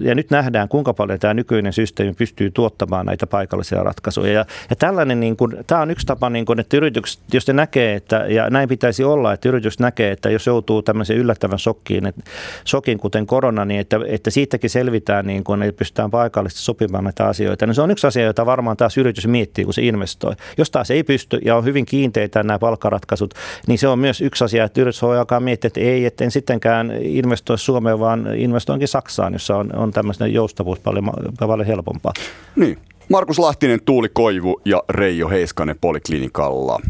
ja 0.00 0.14
nyt 0.14 0.30
nähdään, 0.30 0.68
kuinka 0.68 0.94
paljon 0.94 1.18
tämä 1.18 1.34
nykyinen 1.34 1.72
systeemi 1.72 2.12
pystyy 2.12 2.50
tuottamaan 2.50 3.06
näitä 3.06 3.26
paikallisia 3.26 3.82
ratkaisuja. 3.82 4.32
Ja, 4.32 4.44
ja 4.70 4.76
tällainen, 4.76 5.20
niin 5.20 5.36
kuin, 5.36 5.56
tämä 5.66 5.80
on 5.80 5.90
yksi 5.90 6.06
tapa, 6.06 6.30
niin 6.30 6.44
kuin, 6.44 6.60
että 6.60 6.76
yritykset, 6.76 7.20
jos 7.32 7.46
ne 7.46 7.52
näkee, 7.52 7.94
että, 7.94 8.16
ja 8.16 8.50
näin 8.50 8.68
pitäisi 8.68 9.04
olla, 9.04 9.32
että 9.32 9.48
yritys 9.48 9.78
näkee, 9.78 10.10
että 10.12 10.30
jos 10.30 10.46
joutuu 10.46 10.82
tämmöiseen 10.82 11.18
yllättävän 11.18 11.58
shokkiin, 11.58 12.06
että, 12.06 12.22
shokin 12.66 12.98
kuten 12.98 13.26
korona, 13.26 13.64
niin 13.64 13.80
että, 13.80 14.00
että 14.06 14.30
siitäkin 14.30 14.70
selvitään 14.70 15.25
niin 15.26 15.44
kuin, 15.44 15.62
että 15.62 15.78
pystytään 15.78 16.10
paikallisesti 16.10 16.62
sopimaan 16.62 17.04
näitä 17.04 17.26
asioita, 17.26 17.66
niin 17.66 17.74
se 17.74 17.82
on 17.82 17.90
yksi 17.90 18.06
asia, 18.06 18.24
jota 18.24 18.46
varmaan 18.46 18.76
taas 18.76 18.98
yritys 18.98 19.26
miettii, 19.26 19.64
kun 19.64 19.74
se 19.74 19.82
investoi. 19.82 20.34
Jos 20.58 20.70
taas 20.70 20.90
ei 20.90 21.02
pysty 21.02 21.38
ja 21.44 21.56
on 21.56 21.64
hyvin 21.64 21.86
kiinteitä 21.86 22.42
nämä 22.42 22.58
palkkaratkaisut, 22.58 23.34
niin 23.66 23.78
se 23.78 23.88
on 23.88 23.98
myös 23.98 24.20
yksi 24.20 24.44
asia, 24.44 24.64
että 24.64 24.80
yritys 24.80 25.02
voi 25.02 25.18
alkaa 25.18 25.40
miettiä, 25.40 25.66
että 25.66 25.80
ei, 25.80 26.06
etten 26.06 26.30
sittenkään 26.30 26.92
investoi 27.02 27.58
Suomeen, 27.58 28.00
vaan 28.00 28.36
investoinkin 28.36 28.88
Saksaan, 28.88 29.32
jossa 29.32 29.56
on, 29.56 29.76
on 29.76 29.92
tämmöinen 29.92 30.34
joustavuus 30.34 30.80
paljon, 30.80 31.10
paljon 31.38 31.66
helpompaa. 31.66 32.12
Niin. 32.56 32.78
Markus 33.08 33.38
Lahtinen, 33.38 33.80
Tuuli 33.84 34.08
Koivu 34.08 34.60
ja 34.64 34.82
Reijo 34.88 35.28
Heiskanen 35.28 35.76
Poliklinikalla. 35.80 36.80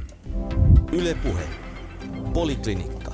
Ylepuhe. 0.92 1.42
Poliklinikka. 2.32 3.12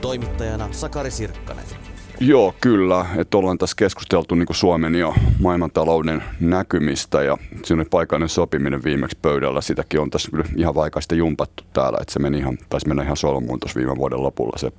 Toimittajana 0.00 0.68
Sakari 0.70 1.10
Sirkkanen. 1.10 1.81
Joo, 2.26 2.54
kyllä. 2.60 3.06
Että 3.16 3.38
ollaan 3.38 3.58
tässä 3.58 3.76
keskusteltu 3.76 4.34
niin 4.34 4.46
Suomen 4.50 4.94
ja 4.94 5.12
maailmantalouden 5.40 6.22
näkymistä 6.40 7.22
ja 7.22 7.38
siinä 7.64 7.84
paikallinen 7.90 8.28
sopiminen 8.28 8.84
viimeksi 8.84 9.18
pöydällä. 9.22 9.60
Sitäkin 9.60 10.00
on 10.00 10.10
tässä 10.10 10.30
kyllä 10.30 10.44
ihan 10.56 10.74
vaikaista 10.74 11.14
jumpattu 11.14 11.64
täällä, 11.72 11.98
että 12.00 12.12
se 12.12 12.18
meni 12.18 12.38
ihan, 12.38 12.58
taisi 12.68 12.88
mennä 12.88 13.02
ihan 13.02 13.16
solmuun 13.16 13.60
tuossa 13.60 13.78
viime 13.78 13.96
vuoden 13.96 14.22
lopulla 14.22 14.58
se 14.58 14.72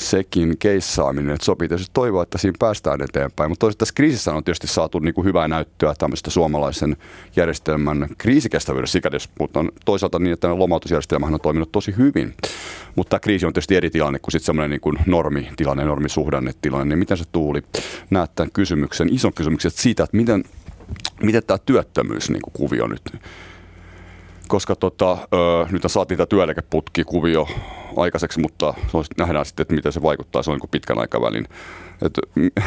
sekin 0.00 0.58
keissaaminen, 0.58 1.34
että 1.34 1.44
sopii 1.44 1.68
tietysti 1.68 1.90
toivoa, 1.92 2.22
että 2.22 2.38
siinä 2.38 2.56
päästään 2.58 3.02
eteenpäin. 3.02 3.50
Mutta 3.50 3.60
toisaalta 3.60 3.78
tässä 3.78 3.94
kriisissä 3.94 4.34
on 4.34 4.44
tietysti 4.44 4.66
saatu 4.66 4.98
niin 4.98 5.14
kuin 5.14 5.24
hyvää 5.24 5.48
näyttöä 5.48 5.94
tämmöistä 5.98 6.30
suomalaisen 6.30 6.96
järjestelmän 7.36 8.08
kriisikestävyydestä, 8.18 8.92
sikäli 8.92 9.14
jos 9.14 9.28
puhutaan 9.28 9.72
toisaalta 9.84 10.18
niin, 10.18 10.32
että 10.32 10.58
lomautusjärjestelmä 10.58 11.26
on 11.26 11.40
toiminut 11.40 11.72
tosi 11.72 11.96
hyvin. 11.96 12.34
Mutta 12.96 13.10
tämä 13.10 13.20
kriisi 13.20 13.46
on 13.46 13.52
tietysti 13.52 13.76
eri 13.76 13.90
tilanne 13.90 14.18
kuin 14.18 14.32
sitten 14.32 14.46
semmoinen 14.46 14.70
niin 14.70 14.80
kuin 14.80 14.98
normitilanne, 15.06 15.84
normisuhdannetilanne. 15.84 16.84
Niin 16.84 16.98
miten 16.98 17.16
se 17.16 17.24
tuuli 17.32 17.62
näet 18.10 18.30
tämän 18.34 18.50
kysymyksen, 18.52 19.14
ison 19.14 19.32
kysymyksen 19.32 19.70
siitä, 19.70 20.04
että 20.04 20.16
miten, 20.16 20.44
miten 21.22 21.42
tämä 21.46 21.58
työttömyys 21.58 22.30
niin 22.30 22.42
kuin 22.42 22.52
nyt 22.90 23.22
koska 24.50 24.76
tota, 24.76 25.18
öö, 25.34 25.66
nyt 25.70 25.82
saatiin 25.86 26.18
tämä 26.18 26.26
työeläkeputkikuvio 26.26 27.48
aikaiseksi, 27.96 28.40
mutta 28.40 28.74
nähdään 29.18 29.46
sitten, 29.46 29.62
että 29.62 29.74
miten 29.74 29.92
se 29.92 30.02
vaikuttaa, 30.02 30.42
se 30.42 30.50
on 30.50 30.58
niin 30.62 30.70
pitkän 30.70 30.98
aikavälin. 30.98 31.48
Että, 32.02 32.20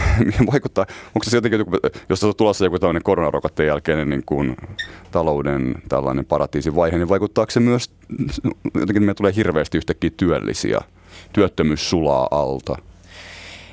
vaikuttaa, 0.52 0.86
onko 1.08 1.24
se 1.24 1.38
jotenkin, 1.38 1.66
jos 2.10 2.20
se 2.20 2.28
on 2.28 2.36
tulossa 2.36 2.66
joku 2.66 2.80
tämmöinen 2.80 3.04
koronarokotteen 3.04 3.68
jälkeinen 3.68 4.10
niin 4.10 4.24
kuin 4.26 4.58
talouden 5.12 5.76
tällainen 5.90 6.26
paratiisivaihe, 6.26 6.98
niin 6.98 7.10
vaikuttaako 7.10 7.52
se 7.52 7.60
myös, 7.60 7.92
jotenkin 8.64 9.04
meille 9.04 9.14
tulee 9.14 9.36
hirveästi 9.36 9.78
yhtäkkiä 9.78 10.12
työllisiä, 10.18 10.82
työttömyys 11.34 11.90
sulaa 11.90 12.28
alta? 12.32 12.76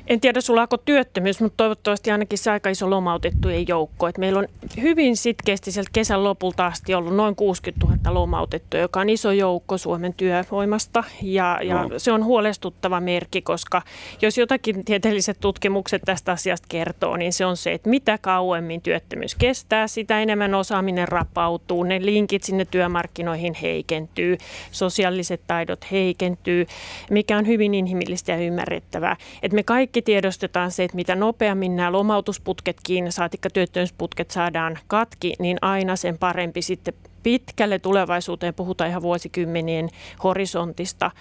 En 0.07 0.21
tiedä 0.21 0.41
sulaako 0.41 0.77
työttömyys, 0.77 1.41
mutta 1.41 1.57
toivottavasti 1.57 2.11
ainakin 2.11 2.37
se 2.37 2.51
aika 2.51 2.69
iso 2.69 2.89
lomautettujen 2.89 3.67
joukko. 3.67 4.07
Et 4.07 4.17
meillä 4.17 4.39
on 4.39 4.47
hyvin 4.81 5.17
sitkeästi 5.17 5.71
sieltä 5.71 5.89
kesän 5.93 6.23
lopulta 6.23 6.65
asti 6.65 6.93
ollut 6.93 7.15
noin 7.15 7.35
60 7.35 7.87
000 7.87 8.13
lomautettua, 8.13 8.79
joka 8.79 8.99
on 8.99 9.09
iso 9.09 9.31
joukko 9.31 9.77
Suomen 9.77 10.13
työvoimasta. 10.13 11.03
Ja, 11.21 11.59
ja 11.63 11.83
no. 11.83 11.89
se 11.99 12.11
on 12.11 12.25
huolestuttava 12.25 12.99
merkki, 12.99 13.41
koska 13.41 13.81
jos 14.21 14.37
jotakin 14.37 14.85
tieteelliset 14.85 15.37
tutkimukset 15.39 16.01
tästä 16.05 16.31
asiasta 16.31 16.65
kertoo, 16.69 17.17
niin 17.17 17.33
se 17.33 17.45
on 17.45 17.57
se, 17.57 17.73
että 17.73 17.89
mitä 17.89 18.17
kauemmin 18.21 18.81
työttömyys 18.81 19.35
kestää, 19.35 19.87
sitä 19.87 20.21
enemmän 20.21 20.53
osaaminen 20.53 21.07
rapautuu, 21.07 21.83
ne 21.83 22.05
linkit 22.05 22.43
sinne 22.43 22.65
työmarkkinoihin 22.65 23.53
heikentyy, 23.61 24.37
sosiaaliset 24.71 25.41
taidot 25.47 25.91
heikentyy, 25.91 26.65
mikä 27.09 27.37
on 27.37 27.47
hyvin 27.47 27.73
inhimillistä 27.73 28.31
ja 28.31 28.37
ymmärrettävää. 28.37 29.15
Et 29.43 29.53
me 29.53 29.63
kaikki 29.63 29.90
tiedostetaan 30.01 30.71
se, 30.71 30.83
että 30.83 30.95
mitä 30.95 31.15
nopeammin 31.15 31.75
nämä 31.75 31.91
lomautusputket 31.91 32.77
kiinni, 32.83 33.11
saatikka 33.11 33.49
työttömyysputket 33.49 34.31
saadaan 34.31 34.79
katki, 34.87 35.33
niin 35.39 35.57
aina 35.61 35.95
sen 35.95 36.17
parempi 36.17 36.61
sitten 36.61 36.93
pitkälle 37.23 37.79
tulevaisuuteen, 37.79 38.53
puhutaan 38.53 38.89
ihan 38.89 39.01
vuosikymmenien 39.01 39.89
horisontista. 40.23 41.11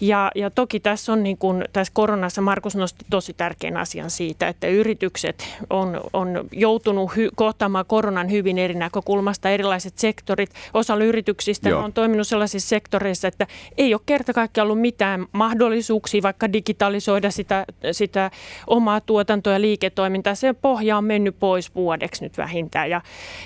Ja, 0.00 0.30
ja 0.34 0.50
toki 0.50 0.80
tässä 0.80 1.12
on 1.12 1.22
niin 1.22 1.38
kuin, 1.38 1.64
tässä 1.72 1.92
koronassa 1.94 2.42
Markus 2.42 2.76
nosti 2.76 3.04
tosi 3.10 3.32
tärkeän 3.32 3.76
asian 3.76 4.10
siitä, 4.10 4.48
että 4.48 4.66
yritykset 4.66 5.56
on, 5.70 6.00
on 6.12 6.48
joutunut 6.52 7.16
hy, 7.16 7.30
kohtaamaan 7.36 7.84
koronan 7.86 8.30
hyvin 8.30 8.58
eri 8.58 8.74
näkökulmasta, 8.74 9.50
erilaiset 9.50 9.98
sektorit. 9.98 10.50
Osa 10.74 10.96
yrityksistä 10.96 11.68
Joo. 11.68 11.84
on 11.84 11.92
toiminut 11.92 12.28
sellaisissa 12.28 12.68
sektoreissa, 12.68 13.28
että 13.28 13.46
ei 13.78 13.94
ole 13.94 14.00
kerta 14.06 14.32
kaikkiaan 14.32 14.66
ollut 14.66 14.80
mitään 14.80 15.26
mahdollisuuksia 15.32 16.22
vaikka 16.22 16.52
digitalisoida 16.52 17.30
sitä, 17.30 17.64
sitä 17.92 18.30
omaa 18.66 19.00
tuotantoa 19.00 19.52
ja 19.52 19.60
liiketoimintaa. 19.60 20.34
Se 20.34 20.52
pohja 20.52 20.98
on 20.98 21.04
mennyt 21.04 21.38
pois 21.38 21.74
vuodeksi 21.74 22.24
nyt 22.24 22.38
vähintään 22.38 22.90
ja, 22.90 23.00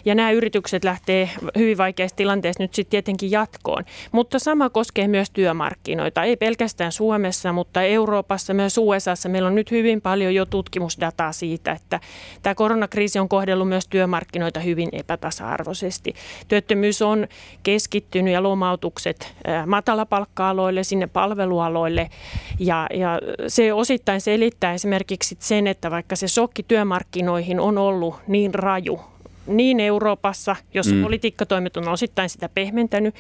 ja 0.04 0.14
nämä 0.14 0.30
yritykset 0.30 0.84
lähtee 0.84 1.30
hyvin 1.56 1.78
vaikeasti 1.78 1.97
vaikeassa 1.99 2.16
tilanteessa 2.16 2.62
nyt 2.62 2.74
sitten 2.74 2.90
tietenkin 2.90 3.30
jatkoon. 3.30 3.84
Mutta 4.12 4.38
sama 4.38 4.70
koskee 4.70 5.09
myös 5.09 5.30
työmarkkinoita, 5.30 6.22
ei 6.22 6.36
pelkästään 6.36 6.92
Suomessa, 6.92 7.53
mutta 7.53 7.82
Euroopassa, 7.82 8.55
myös 8.55 8.78
USAssa. 8.78 9.28
Meillä 9.28 9.46
on 9.46 9.55
nyt 9.55 9.70
hyvin 9.70 10.01
paljon 10.01 10.34
jo 10.34 10.46
tutkimusdataa 10.46 11.32
siitä, 11.32 11.72
että 11.72 12.01
tämä 12.42 12.55
koronakriisi 12.55 13.18
on 13.18 13.28
kohdellut 13.28 13.68
myös 13.68 13.88
työmarkkinoita 13.88 14.61
hyvin 14.61 14.88
epätasa-arvoisesti. 14.92 16.14
Työttömyys 16.49 17.03
on 17.03 17.26
keskittynyt 17.62 18.34
ja 18.34 18.42
lomautukset 18.42 19.34
matalapalkka-aloille, 19.66 20.82
sinne 20.84 21.07
palvelualoille 21.07 22.11
ja, 22.59 22.86
ja 22.94 23.20
se 23.49 23.72
osittain 23.72 24.20
selittää 24.20 24.74
esimerkiksi 24.74 25.36
sen, 25.38 25.66
että 25.66 25.90
vaikka 25.90 26.16
se 26.16 26.28
sokki 26.28 26.62
työmarkkinoihin 26.62 27.61
on 27.61 27.78
ollut 27.78 28.14
niin 28.26 28.55
raju, 28.55 29.01
niin 29.49 29.80
Euroopassa, 29.80 30.57
jossa 30.74 30.94
mm. 30.94 31.03
politiikkatoimet 31.03 31.76
on 31.76 31.88
osittain 31.88 32.28
sitä 32.28 32.49
pehmentänyt 32.49 33.14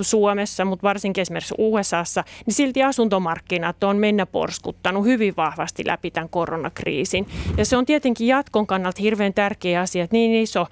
Suomessa, 0.00 0.64
mutta 0.64 0.82
varsinkin 0.82 1.22
esimerkiksi 1.22 1.54
USAssa, 1.58 2.24
niin 2.46 2.54
silti 2.54 2.82
asuntomarkkinat 2.82 3.84
on 3.84 3.96
mennä 3.96 4.26
porskuttanut 4.26 5.04
hyvin 5.04 5.34
vahvasti 5.36 5.86
läpi 5.86 6.10
tämän 6.10 6.28
koronakriisin. 6.28 7.26
Ja 7.56 7.64
se 7.64 7.76
on 7.76 7.86
tietenkin 7.86 8.26
jatkon 8.26 8.66
kannalta 8.66 9.02
hirveän 9.02 9.34
tärkeä 9.34 9.80
asia, 9.80 10.04
että 10.04 10.16
niin 10.16 10.42
iso 10.42 10.66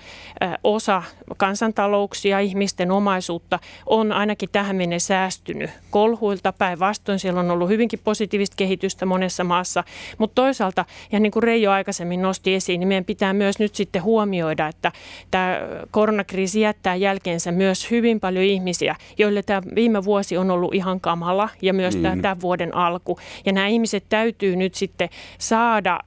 osa 0.65 1.03
kansantalouksia, 1.37 2.41
ihmisten 2.41 2.91
omaisuutta 2.91 3.59
on 3.87 4.13
ainakin 4.13 4.49
tähän 4.53 4.77
mennessä 4.77 5.09
säästynyt 5.09 5.71
kolhuilta. 5.91 6.53
Päinvastoin 6.53 7.19
siellä 7.19 7.41
on 7.41 7.51
ollut 7.51 7.69
hyvinkin 7.69 8.01
positiivista 8.05 8.57
kehitystä 8.57 9.07
monessa 9.07 9.45
maassa, 9.45 9.85
mutta 10.19 10.35
toisaalta, 10.35 10.85
ja 11.13 11.21
niin 11.21 11.33
kuin 11.33 11.43
Reijo 11.43 11.71
aikaisemmin 11.71 12.23
nosti 12.23 12.55
esiin, 12.55 12.81
niin 12.81 12.89
meidän 12.89 13.05
pitää 13.05 13.33
myös 13.33 13.59
nyt 13.59 13.75
sitten 13.75 14.03
huomioida, 14.03 14.69
että 14.69 14.93
tämä 15.31 15.61
koronakriisi 15.91 16.61
jättää 16.61 16.97
jälkeensä 16.97 17.53
myös 17.53 17.91
hyvin 17.91 18.21
paljon 18.21 18.45
ihmisiä, 18.45 18.97
joille 19.19 19.43
tämä 19.43 19.63
viime 19.75 20.05
vuosi 20.05 20.37
on 20.37 20.51
ollut 20.51 20.75
ihan 20.75 21.01
kamala 21.01 21.49
ja 21.63 21.75
myös 21.75 21.97
mm. 21.97 22.03
tämä 22.03 22.17
tämän 22.23 22.41
vuoden 22.41 22.75
alku. 22.75 23.19
Ja 23.47 23.53
nämä 23.53 23.67
ihmiset 23.67 24.05
täytyy 24.09 24.57
nyt 24.57 24.75
sitten 24.75 25.09
saada 25.39 26.01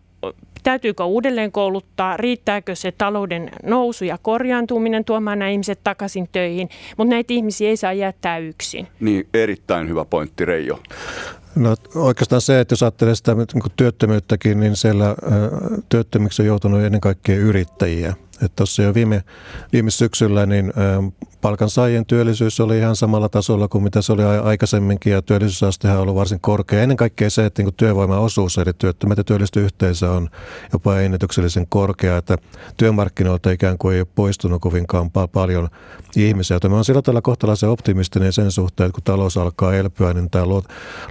Täytyykö 0.64 1.04
uudelleen 1.04 1.52
kouluttaa, 1.52 2.18
riittääkö 2.18 2.76
se 2.76 2.92
talouden 2.92 3.52
nousu 3.64 4.06
ja 4.06 4.18
korjaantuminen 4.22 5.06
tuomaan 5.06 5.40
nämä 5.40 5.50
ihmiset 5.50 5.80
takaisin 5.84 6.30
töihin, 6.32 6.70
mutta 6.98 7.10
näitä 7.10 7.34
ihmisiä 7.34 7.70
ei 7.70 7.78
saa 7.78 7.94
jättää 7.94 8.38
yksin. 8.38 8.88
Niin, 9.00 9.28
erittäin 9.34 9.90
hyvä 9.90 10.06
pointti 10.06 10.46
Reijo. 10.46 10.80
No 11.56 11.76
oikeastaan 11.96 12.42
se, 12.42 12.60
että 12.60 12.74
jos 12.74 12.84
ajattelee 12.84 13.16
sitä 13.16 13.36
niin 13.36 13.48
työttömyyttäkin, 13.76 14.60
niin 14.60 14.76
siellä 14.76 15.16
työttömiksi 15.90 16.42
on 16.42 16.46
joutunut 16.46 16.82
ennen 16.82 17.02
kaikkea 17.02 17.36
yrittäjiä. 17.36 18.16
Tuossa 18.56 18.84
jo 18.84 18.94
viime, 18.94 19.24
viime 19.74 19.92
syksyllä 19.92 20.46
niin 20.46 20.74
palkansaajien 21.42 22.06
työllisyys 22.06 22.60
oli 22.60 22.78
ihan 22.78 22.96
samalla 22.96 23.30
tasolla 23.30 23.68
kuin 23.68 23.84
mitä 23.84 24.02
se 24.02 24.14
oli 24.14 24.24
aikaisemminkin 24.24 25.14
ja 25.14 25.22
työllisyysastehan 25.22 25.98
on 25.98 26.02
ollut 26.02 26.16
varsin 26.16 26.40
korkea. 26.42 26.82
Ennen 26.82 26.98
kaikkea 26.98 27.30
se, 27.30 27.46
että 27.46 27.64
niin 27.64 27.74
työvoiman 27.78 28.20
osuus 28.20 28.58
eli 28.58 28.74
työttömät 28.78 29.18
ja 29.18 29.24
työllisty 29.24 29.64
yhteensä 29.64 30.12
on 30.12 30.30
jopa 30.74 31.00
ennätyksellisen 31.00 31.66
korkea, 31.70 32.18
että 32.18 32.38
työmarkkinoilta 32.78 33.52
ikään 33.52 33.78
kuin 33.78 33.96
ei 33.96 34.02
ole 34.02 34.08
poistunut 34.16 34.62
kovinkaan 34.62 35.12
paljon 35.32 35.70
ihmisiä. 36.16 36.56
Joten 36.56 36.72
mä 36.72 36.78
olen 36.78 36.86
sillä 36.86 37.02
tavalla 37.02 37.22
kohtalaisen 37.22 37.70
optimistinen 37.70 38.34
sen 38.34 38.52
suhteen, 38.52 38.88
että 38.88 38.96
kun 38.96 39.04
talous 39.04 39.38
alkaa 39.38 39.76
elpyä, 39.76 40.14
niin 40.14 40.30
tämä 40.30 40.46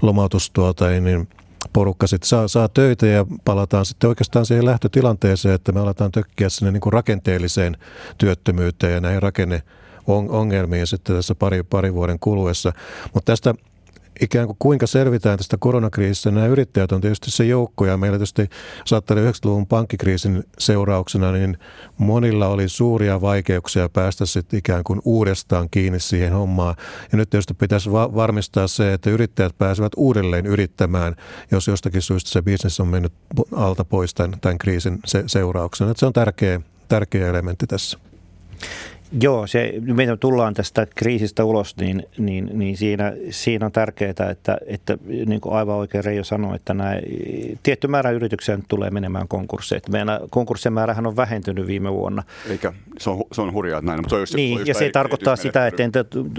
lomautus 0.03 0.30
tuota, 0.53 0.89
niin 0.89 1.29
porukka 1.73 2.07
sitten 2.07 2.29
saa, 2.29 2.49
saa 2.49 2.69
töitä 2.69 3.07
ja 3.07 3.27
palataan 3.45 3.87
sitten 3.87 4.09
oikeastaan 4.09 4.47
siihen 4.47 4.65
lähtötilanteeseen, 4.65 5.55
että 5.55 5.73
me 5.73 5.81
aletaan 5.81 6.13
tökkiä 6.13 6.49
sinne 6.49 6.71
niin 6.73 6.81
kuin 6.81 6.93
rakenteelliseen 6.93 7.77
työttömyyteen 8.19 8.93
ja 8.93 9.01
näihin 9.01 9.23
rakenne 9.23 9.63
ongelmiin 10.07 10.87
sitten 10.87 11.17
tässä 11.17 11.35
pari, 11.35 11.63
pari 11.63 11.95
vuoden 11.95 12.19
kuluessa. 12.19 12.73
Mutta 13.15 13.33
tästä 13.33 13.55
ikään 14.21 14.47
kuin 14.47 14.57
kuinka 14.59 14.87
selvitään 14.87 15.39
tästä 15.39 15.57
koronakriisistä. 15.61 16.31
Nämä 16.31 16.47
yrittäjät 16.47 16.93
on 16.93 17.01
tietysti 17.01 17.31
se 17.31 17.45
joukko 17.45 17.87
ja 17.87 17.97
meillä 17.97 18.19
tietysti 18.19 18.49
saattaa 18.85 19.17
90-luvun 19.17 19.67
pankkikriisin 19.67 20.45
seurauksena, 20.59 21.33
niin 21.33 21.59
monilla 21.99 22.49
oli 22.49 22.69
suuria 22.69 23.21
vaikeuksia 23.21 23.89
päästä 23.89 24.27
sitten 24.27 24.59
ikään 24.59 24.85
kuin 24.85 25.01
uudestaan 25.05 25.69
kiinni 25.71 26.01
siihen 26.01 26.33
hommaan. 26.33 26.75
Ja 27.13 27.19
nyt 27.19 27.31
tietysti 27.31 27.55
pitäisi 27.55 27.93
va- 27.93 28.15
varmistaa 28.15 28.67
se, 28.67 28.93
että 28.93 29.11
yrittäjät 29.11 29.59
pääsevät 29.59 29.93
uudelleen 29.97 30.47
yrittämään, 30.47 31.17
jos 31.51 31.69
jostakin 31.69 32.03
syystä 32.03 32.31
se 32.31 32.43
bisnes 32.43 32.81
on 32.81 32.89
mennyt 32.89 33.13
alta 33.53 33.85
pois 33.85 34.15
tämän, 34.15 34.41
tämän 34.41 34.59
kriisin 34.59 34.99
se- 35.05 35.25
seurauksena. 35.27 35.91
Että 35.91 36.01
se 36.01 36.07
on 36.07 36.13
tärkeä, 36.13 36.61
tärkeä 36.89 37.29
elementti 37.29 37.67
tässä. 37.67 37.99
Joo, 39.21 39.47
se, 39.47 39.73
meidän 39.81 40.19
tullaan 40.19 40.55
tästä 40.55 40.87
kriisistä 40.95 41.45
ulos, 41.45 41.77
niin, 41.77 42.07
niin, 42.19 42.51
niin 42.53 42.77
siinä, 42.77 43.13
siinä 43.31 43.67
on 43.67 43.73
tärkeää, 43.73 44.11
että, 44.31 44.59
että 44.67 44.99
niin 45.27 45.41
kuin 45.41 45.55
aivan 45.55 45.77
oikein 45.77 46.05
Reijo 46.05 46.25
sanoi, 46.25 46.57
että 46.57 46.75
nämä, 46.75 46.95
tietty 47.63 47.89
määrä 47.89 48.11
yrityksiä 48.11 48.57
nyt 48.57 48.65
tulee 48.69 48.91
menemään 48.91 49.29
konkurssiin. 49.29 49.81
Meidän 49.91 50.21
konkurssien 50.31 50.73
määrähän 50.73 51.07
on 51.07 51.17
vähentynyt 51.17 51.67
viime 51.67 51.93
vuonna. 51.93 52.23
Eikä, 52.51 52.73
se 52.99 53.11
on, 53.11 53.23
se 53.33 53.43
on 53.43 53.53
hurjaa, 53.53 53.79
että 53.79 53.91
näin. 53.91 54.01
Mutta 54.01 54.11
se 54.11 54.15
on 54.15 54.23
just, 54.23 54.35
niin, 54.35 54.59
just 54.59 54.69
ja 54.69 54.75
se 54.75 54.91
tarkoittaa 54.91 55.37
sitä, 55.37 55.67
että 55.67 55.83
en, 55.83 55.93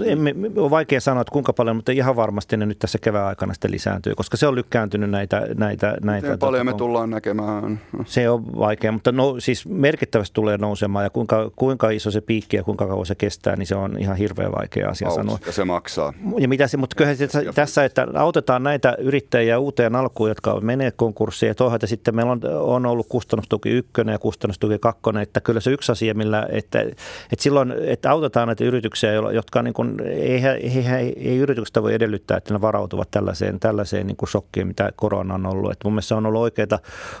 emme, 0.04 0.34
on 0.56 0.70
vaikea 0.70 1.00
sanoa, 1.00 1.20
että 1.20 1.32
kuinka 1.32 1.52
paljon, 1.52 1.76
mutta 1.76 1.92
ihan 1.92 2.16
varmasti 2.16 2.56
ne 2.56 2.66
nyt 2.66 2.78
tässä 2.78 2.98
kevään 2.98 3.26
aikana 3.26 3.54
sitten 3.54 3.70
lisääntyy, 3.70 4.14
koska 4.14 4.36
se 4.36 4.46
on 4.46 4.54
lykkääntynyt 4.54 5.10
näitä. 5.10 5.46
näitä, 5.54 5.96
näitä 6.02 6.26
Miten 6.26 6.38
paljon 6.38 6.66
tuota, 6.66 6.74
me 6.74 6.78
tullaan 6.78 7.10
näkemään? 7.10 7.80
Se 8.04 8.30
on 8.30 8.58
vaikea, 8.58 8.92
mutta 8.92 9.12
no, 9.12 9.34
siis 9.38 9.66
merkittävästi 9.68 10.34
tulee 10.34 10.58
nousemaan 10.58 11.04
ja 11.04 11.10
kuinka, 11.10 11.50
kuinka 11.56 11.90
iso 11.90 12.10
se 12.10 12.20
piikki 12.20 12.61
ja 12.62 12.64
kuinka 12.64 12.86
kauan 12.86 13.06
se 13.06 13.14
kestää, 13.14 13.56
niin 13.56 13.66
se 13.66 13.74
on 13.74 13.98
ihan 13.98 14.16
hirveän 14.16 14.52
vaikea 14.52 14.88
asia 14.88 15.08
Aus, 15.08 15.14
sanoa. 15.14 15.38
Ja 15.46 15.52
se 15.52 15.64
maksaa. 15.64 16.12
Ja 16.38 16.48
mitä 16.48 16.66
se, 16.66 16.76
mutta 16.76 16.96
kyllähän 16.96 17.16
se, 17.16 17.28
tässä, 17.54 17.84
että 17.84 18.06
autetaan 18.14 18.62
näitä 18.62 18.96
yrittäjiä 18.98 19.58
uuteen 19.58 19.96
alkuun, 19.96 20.28
jotka 20.28 20.60
menee 20.60 20.90
konkurssiin 20.90 21.48
ja 21.48 21.54
toisaalta 21.54 21.86
sitten 21.86 22.16
meillä 22.16 22.32
on, 22.32 22.40
on 22.60 22.86
ollut 22.86 23.06
kustannustuki 23.08 23.70
ykkönen 23.70 24.12
ja 24.12 24.18
kustannustuki 24.18 24.78
kakkonen, 24.78 25.22
että 25.22 25.40
kyllä 25.40 25.60
se 25.60 25.70
yksi 25.70 25.92
asia, 25.92 26.14
millä, 26.14 26.46
että, 26.50 26.80
että 26.80 27.42
silloin, 27.42 27.74
että 27.86 28.10
autetaan 28.10 28.48
näitä 28.48 28.64
yrityksiä, 28.64 29.12
jotka 29.12 29.62
niin 29.62 29.74
kuin, 29.74 30.00
ei, 30.00 30.46
ei, 30.46 30.84
ei, 30.96 31.30
ei 31.30 31.36
yrityksestä 31.36 31.82
voi 31.82 31.94
edellyttää, 31.94 32.36
että 32.36 32.54
ne 32.54 32.60
varautuvat 32.60 33.10
tällaiseen, 33.10 33.60
tällaiseen 33.60 34.06
niin 34.06 34.16
kuin 34.16 34.28
shokkiin, 34.28 34.66
mitä 34.66 34.90
korona 34.96 35.34
on 35.34 35.46
ollut. 35.46 35.72
Että 35.72 35.84
mun 35.84 35.92
mielestä 35.92 36.08
se 36.08 36.14
on 36.14 36.26
ollut 36.26 36.42
oikeita, 36.42 36.78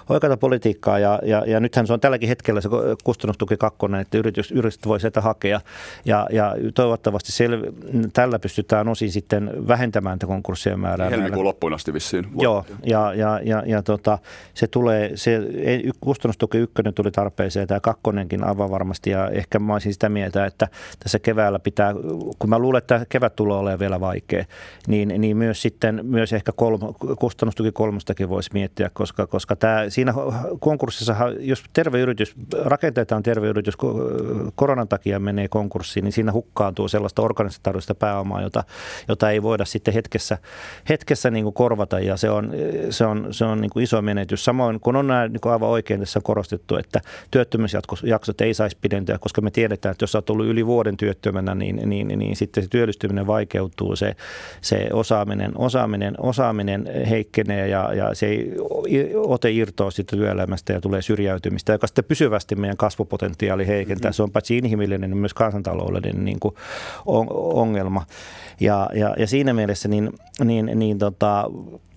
oikeita 0.08 0.36
politiikkaa 0.36 0.98
ja, 0.98 1.18
ja, 1.22 1.44
ja 1.46 1.60
nythän 1.60 1.86
se 1.86 1.92
on 1.92 2.00
tälläkin 2.00 2.28
hetkellä 2.28 2.60
se 2.60 2.68
kustannustuki 3.04 3.56
kakkonen, 3.56 4.00
että 4.00 4.18
yritys, 4.18 4.52
yritykset 4.52 4.86
voi 4.86 5.00
sieltä 5.00 5.20
hakea. 5.32 5.60
Ja, 6.04 6.26
ja 6.30 6.54
toivottavasti 6.74 7.32
sel- 7.32 7.72
tällä 8.12 8.38
pystytään 8.38 8.88
osin 8.88 9.12
sitten 9.12 9.50
vähentämään 9.68 10.18
tätä 10.18 10.26
konkurssien 10.26 10.80
määrää. 10.80 11.10
Helmikuun 11.10 11.44
loppuun 11.44 11.74
asti 11.74 11.92
vissiin. 11.92 12.26
Joo, 12.40 12.64
ja, 12.86 13.14
ja, 13.14 13.40
ja, 13.44 13.62
ja 13.66 13.82
tota, 13.82 14.18
se 14.54 14.66
tulee, 14.66 15.10
se 15.14 15.40
kustannustuki 16.00 16.58
ykkönen 16.58 16.94
tuli 16.94 17.10
tarpeeseen, 17.10 17.68
tämä 17.68 17.80
kakkonenkin 17.80 18.44
aivan 18.44 18.70
varmasti, 18.70 19.10
ja 19.10 19.28
ehkä 19.30 19.58
mä 19.58 19.72
olisin 19.72 19.92
sitä 19.92 20.08
mieltä, 20.08 20.46
että 20.46 20.68
tässä 20.98 21.18
keväällä 21.18 21.58
pitää, 21.58 21.94
kun 22.38 22.50
mä 22.50 22.58
luulen, 22.58 22.78
että 22.78 23.06
kevät 23.08 23.36
tulee 23.36 23.56
olemaan 23.56 23.78
vielä 23.78 24.00
vaikea, 24.00 24.44
niin, 24.86 25.14
niin 25.18 25.36
myös 25.36 25.62
sitten, 25.62 26.00
myös 26.02 26.32
ehkä 26.32 26.52
kolmo, 26.56 26.92
kustannustuki 27.18 27.72
kolmostakin 27.72 28.28
voisi 28.28 28.50
miettiä, 28.52 28.90
koska, 28.92 29.26
koska 29.26 29.56
tämä, 29.56 29.84
siinä 29.88 30.14
konkurssissa, 30.60 31.16
jos 31.40 31.64
terve 31.72 32.00
yritys, 32.00 32.34
rakenteetaan 32.64 33.22
terve 33.22 33.48
yritys 33.48 33.76
koronan 34.54 34.88
takia 34.88 35.18
menee 35.22 35.48
konkurssiin, 35.48 36.04
niin 36.04 36.12
siinä 36.12 36.32
hukkaantuu 36.32 36.88
sellaista 36.88 37.22
organisatorista 37.22 37.94
pääomaa, 37.94 38.42
jota, 38.42 38.64
jota 39.08 39.30
ei 39.30 39.42
voida 39.42 39.64
sitten 39.64 39.94
hetkessä, 39.94 40.38
hetkessä 40.88 41.30
niin 41.30 41.44
kuin 41.44 41.54
korvata 41.54 42.00
ja 42.00 42.16
se 42.16 42.30
on, 42.30 42.52
se 42.90 43.06
on, 43.06 43.28
se 43.30 43.44
on 43.44 43.60
niin 43.60 43.70
kuin 43.70 43.82
iso 43.82 44.02
menetys. 44.02 44.44
Samoin 44.44 44.80
kun 44.80 44.96
on 44.96 45.06
näin, 45.06 45.32
niin 45.32 45.40
kuin 45.40 45.52
aivan 45.52 45.68
oikein 45.68 46.00
tässä 46.00 46.20
korostettu, 46.22 46.76
että 46.76 47.00
työttömyysjaksot 47.30 48.40
ei 48.40 48.54
saisi 48.54 48.78
pidentyä, 48.80 49.18
koska 49.18 49.40
me 49.40 49.50
tiedetään, 49.50 49.90
että 49.90 50.02
jos 50.02 50.14
olet 50.14 50.30
ollut 50.30 50.46
yli 50.46 50.66
vuoden 50.66 50.96
työttömänä, 50.96 51.54
niin, 51.54 51.88
niin, 51.88 52.08
niin 52.08 52.36
sitten 52.36 52.62
se 52.62 52.68
työllistyminen 52.68 53.26
vaikeutuu, 53.26 53.96
se, 53.96 54.16
se 54.60 54.88
osaaminen, 54.92 55.52
osaaminen, 55.58 56.14
osaaminen 56.18 56.88
heikkenee 57.10 57.68
ja, 57.68 57.94
ja 57.94 58.14
se 58.14 58.26
ei 58.26 58.52
ote 59.16 59.50
irtoa 59.50 59.90
sitten 59.90 60.18
työelämästä 60.18 60.72
ja 60.72 60.80
tulee 60.80 61.02
syrjäytymistä, 61.02 61.72
joka 61.72 61.86
sitten 61.86 62.04
pysyvästi 62.04 62.56
meidän 62.56 62.76
kasvupotentiaali 62.76 63.66
heikentää. 63.66 64.08
Mm-hmm. 64.08 64.16
Se 64.16 64.22
on 64.22 64.30
paitsi 64.30 64.58
inhimillinen, 64.58 65.11
niin 65.12 65.20
myös 65.20 65.34
kansantaloudellinen 65.34 66.24
niin 66.24 66.40
kuin 66.40 66.54
ongelma. 67.54 68.06
Ja, 68.60 68.88
ja, 68.94 69.14
ja 69.18 69.26
siinä 69.26 69.52
mielessä 69.52 69.88
niin, 69.88 70.10
niin, 70.44 70.70
niin 70.74 70.98
tota, 70.98 71.50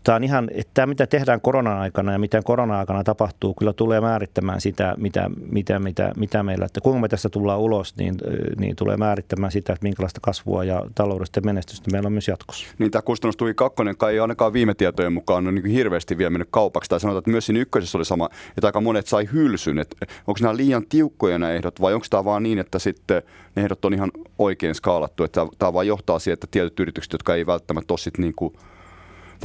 tämä 0.06 0.16
on 0.16 0.24
ihan, 0.24 0.50
että 0.54 0.72
tämä 0.74 0.86
mitä 0.86 1.08
tehdään 1.08 1.42
koronan 1.42 1.78
aikana 1.78 2.12
ja 2.12 2.20
mitä 2.20 2.42
korona-aikana 2.44 3.04
tapahtuu, 3.04 3.54
kyllä 3.54 3.74
tulee 3.74 4.02
määrittämään 4.02 4.62
sitä, 4.62 4.96
mitä, 4.98 5.30
mitä, 5.52 5.80
mitä, 5.80 6.12
mitä 6.18 6.44
meillä, 6.44 6.66
että 6.66 6.82
kuinka 6.82 7.02
me 7.02 7.08
tässä 7.08 7.30
tullaan 7.30 7.60
ulos, 7.60 7.98
niin, 7.98 8.16
niin 8.60 8.76
tulee 8.76 8.98
määrittämään 8.98 9.52
sitä, 9.52 9.74
että 9.74 9.84
minkälaista 9.84 10.20
kasvua 10.24 10.64
ja 10.64 10.86
taloudellista 10.96 11.42
menestystä 11.42 11.92
meillä 11.92 12.08
on 12.08 12.14
myös 12.14 12.28
jatkossa. 12.28 12.68
Niin 12.80 12.92
tämä 12.92 13.02
kustannustuki 13.02 13.54
kakkonen 13.54 13.98
kai 13.98 14.14
ei 14.14 14.20
ainakaan 14.20 14.54
viime 14.54 14.74
tietojen 14.74 15.14
mukaan 15.14 15.48
ole 15.48 15.52
niin 15.52 15.66
hirveästi 15.66 16.18
vielä 16.18 16.30
mennyt 16.30 16.50
kaupaksi. 16.52 16.90
Tai 16.90 17.00
sanotaan, 17.00 17.20
että 17.20 17.32
myös 17.32 17.46
siinä 17.46 17.60
ykkösessä 17.60 17.98
oli 17.98 18.06
sama, 18.06 18.30
että 18.58 18.68
aika 18.68 18.82
monet 18.82 19.08
sai 19.08 19.30
hylsyn. 19.34 19.80
Että 19.80 20.06
onko 20.28 20.40
nämä 20.42 20.58
liian 20.58 20.86
tiukkoja 20.90 21.40
nämä 21.40 21.52
ehdot 21.52 21.82
vai 21.82 21.94
onko 21.94 22.06
tämä 22.10 22.26
vaan 22.26 22.44
niin, 22.44 22.60
että 22.60 22.80
sitten 22.80 23.24
ne 23.56 23.64
ehdot 23.64 23.86
on 23.86 23.94
ihan 23.94 24.12
oikein 24.40 24.76
skaalattu, 24.76 25.24
että 25.24 25.48
tämä 25.60 25.74
vaan 25.74 25.88
johtaa 25.88 26.20
siihen, 26.20 26.34
että 26.34 26.48
tietyt 26.52 26.80
yritykset, 26.80 27.14
jotka 27.14 27.36
ei 27.36 27.46
välttämättä 27.46 27.94
ole 27.94 28.12
niin 28.18 28.34
kuin 28.36 28.54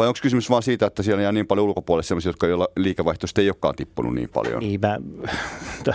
vai 0.01 0.09
onko 0.09 0.19
kysymys 0.23 0.51
vain 0.51 0.63
siitä, 0.63 0.87
että 0.87 1.03
siellä 1.03 1.23
jää 1.23 1.33
niin 1.33 1.47
paljon 1.47 1.67
ulkopuolella 1.67 2.03
sellaisia, 2.03 2.29
jotka 2.29 2.47
joilla 2.47 2.69
liikevaihto 2.77 3.27
ei 3.39 3.49
olekaan 3.49 3.75
tippunut 3.75 4.15
niin 4.15 4.29
paljon? 4.29 4.61
Niin, 4.61 4.81
mä, 4.81 4.99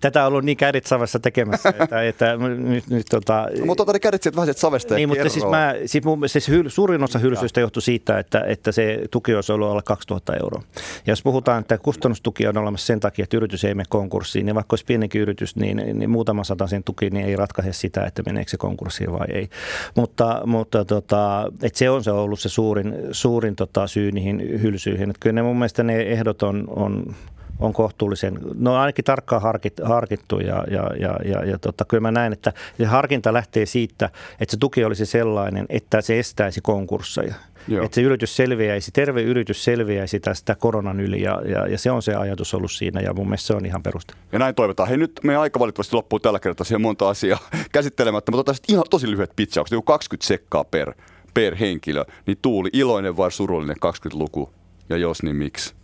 tätä 0.00 0.22
on 0.22 0.28
ollut 0.28 0.44
niin 0.44 0.56
kädet 0.56 0.86
savessa 0.86 1.18
tekemässä, 1.18 1.68
että, 1.68 2.02
että 2.02 2.36
nyt, 2.58 2.88
nyt 2.88 3.06
tota... 3.10 3.48
No, 3.60 3.66
mutta 3.66 3.82
otan 3.82 3.92
ne 3.92 3.98
kädet 3.98 4.22
sieltä 4.22 4.36
vähän 4.36 4.46
sieltä 4.46 4.60
savesta 4.60 4.94
Niin, 4.94 5.08
mutta 5.08 5.28
siis, 5.28 5.44
mä, 5.44 5.74
siis, 5.86 6.04
mun, 6.04 6.28
siis 6.28 6.48
hyl, 6.48 6.68
suurin 6.68 7.04
osa 7.04 7.18
hylsyistä 7.18 7.60
johtui 7.60 7.82
siitä, 7.82 8.18
että, 8.18 8.40
että 8.46 8.72
se 8.72 9.00
tuki 9.10 9.34
olisi 9.34 9.52
ollut 9.52 9.68
alle 9.68 9.82
2000 9.82 10.36
euroa. 10.42 10.62
Ja 11.06 11.12
jos 11.12 11.22
puhutaan, 11.22 11.60
että 11.60 11.78
kustannustuki 11.78 12.46
on 12.46 12.58
olemassa 12.58 12.86
sen 12.86 13.00
takia, 13.00 13.22
että 13.22 13.36
yritys 13.36 13.64
ei 13.64 13.74
mene 13.74 13.86
konkurssiin, 13.88 14.46
niin 14.46 14.54
vaikka 14.54 14.74
olisi 14.74 14.84
pienikin 14.84 15.20
yritys, 15.20 15.56
niin, 15.56 15.76
niin 15.76 16.10
muutama 16.10 16.44
sata 16.44 16.66
sen 16.66 16.84
tuki 16.84 17.10
niin 17.10 17.26
ei 17.26 17.36
ratkaise 17.36 17.72
sitä, 17.72 18.04
että 18.04 18.22
meneekö 18.26 18.50
se 18.50 18.56
konkurssiin 18.56 19.12
vai 19.12 19.26
ei. 19.32 19.48
Mutta, 19.94 20.42
mutta 20.46 20.84
tota, 20.84 21.52
että 21.62 21.78
se 21.78 21.90
on 21.90 22.04
se 22.04 22.10
ollut 22.10 22.40
se 22.40 22.48
suurin, 22.48 22.94
suurin 23.12 23.27
tota, 23.56 23.86
syy 23.86 24.12
niihin 24.12 24.62
hylsyihin. 24.62 25.10
Että 25.10 25.20
kyllä 25.20 25.34
ne 25.34 25.42
mun 25.42 25.56
mielestä 25.56 25.82
ne 25.82 26.00
ehdot 26.00 26.42
on, 26.42 26.64
on 26.68 27.14
on 27.58 27.72
kohtuullisen, 27.72 28.38
no 28.54 28.76
ainakin 28.76 29.04
tarkkaan 29.04 29.42
harkit, 29.42 29.74
harkittu 29.84 30.40
ja, 30.40 30.64
ja, 30.70 30.90
ja, 31.00 31.18
ja, 31.24 31.44
ja 31.44 31.58
tota, 31.58 31.84
kyllä 31.84 32.00
mä 32.00 32.10
näen, 32.10 32.32
että 32.32 32.52
se 32.78 32.84
harkinta 32.84 33.32
lähtee 33.32 33.66
siitä, 33.66 34.10
että 34.40 34.50
se 34.50 34.56
tuki 34.56 34.84
olisi 34.84 35.06
sellainen, 35.06 35.66
että 35.68 36.00
se 36.00 36.18
estäisi 36.18 36.60
konkursseja. 36.60 37.34
Joo. 37.68 37.84
Että 37.84 37.94
se 37.94 38.02
yritys 38.02 38.36
selviäisi, 38.36 38.90
terve 38.92 39.22
yritys 39.22 39.64
selviäisi 39.64 40.20
tästä 40.20 40.54
koronan 40.54 41.00
yli 41.00 41.22
ja, 41.22 41.42
ja, 41.44 41.66
ja 41.66 41.78
se 41.78 41.90
on 41.90 42.02
se 42.02 42.14
ajatus 42.14 42.54
ollut 42.54 42.72
siinä 42.72 43.00
ja 43.00 43.14
mun 43.14 43.26
mielestä 43.26 43.46
se 43.46 43.54
on 43.54 43.66
ihan 43.66 43.82
peruste. 43.82 44.14
Ja 44.32 44.38
näin 44.38 44.54
toivotaan. 44.54 44.88
Hei 44.88 44.98
nyt 44.98 45.20
meidän 45.22 45.42
aika 45.42 45.60
valitettavasti 45.60 45.96
loppuu 45.96 46.18
tällä 46.18 46.40
kertaa 46.40 46.64
siihen 46.64 46.80
monta 46.80 47.08
asiaa 47.08 47.38
käsittelemättä, 47.72 48.32
mutta 48.32 48.50
otetaan 48.50 48.64
ihan 48.68 48.84
tosi 48.90 49.10
lyhyet 49.10 49.32
pitchaukset, 49.36 49.72
joku 49.72 49.84
20 49.84 50.26
sekkaa 50.26 50.64
per 50.64 50.92
per 51.34 51.56
henkilö, 51.56 52.04
niin 52.26 52.38
Tuuli, 52.42 52.68
iloinen 52.72 53.16
vai 53.16 53.32
surullinen 53.32 53.76
20-luku? 53.76 54.52
Ja 54.88 54.96
jos, 54.96 55.22
niin 55.22 55.36
miksi? 55.36 55.74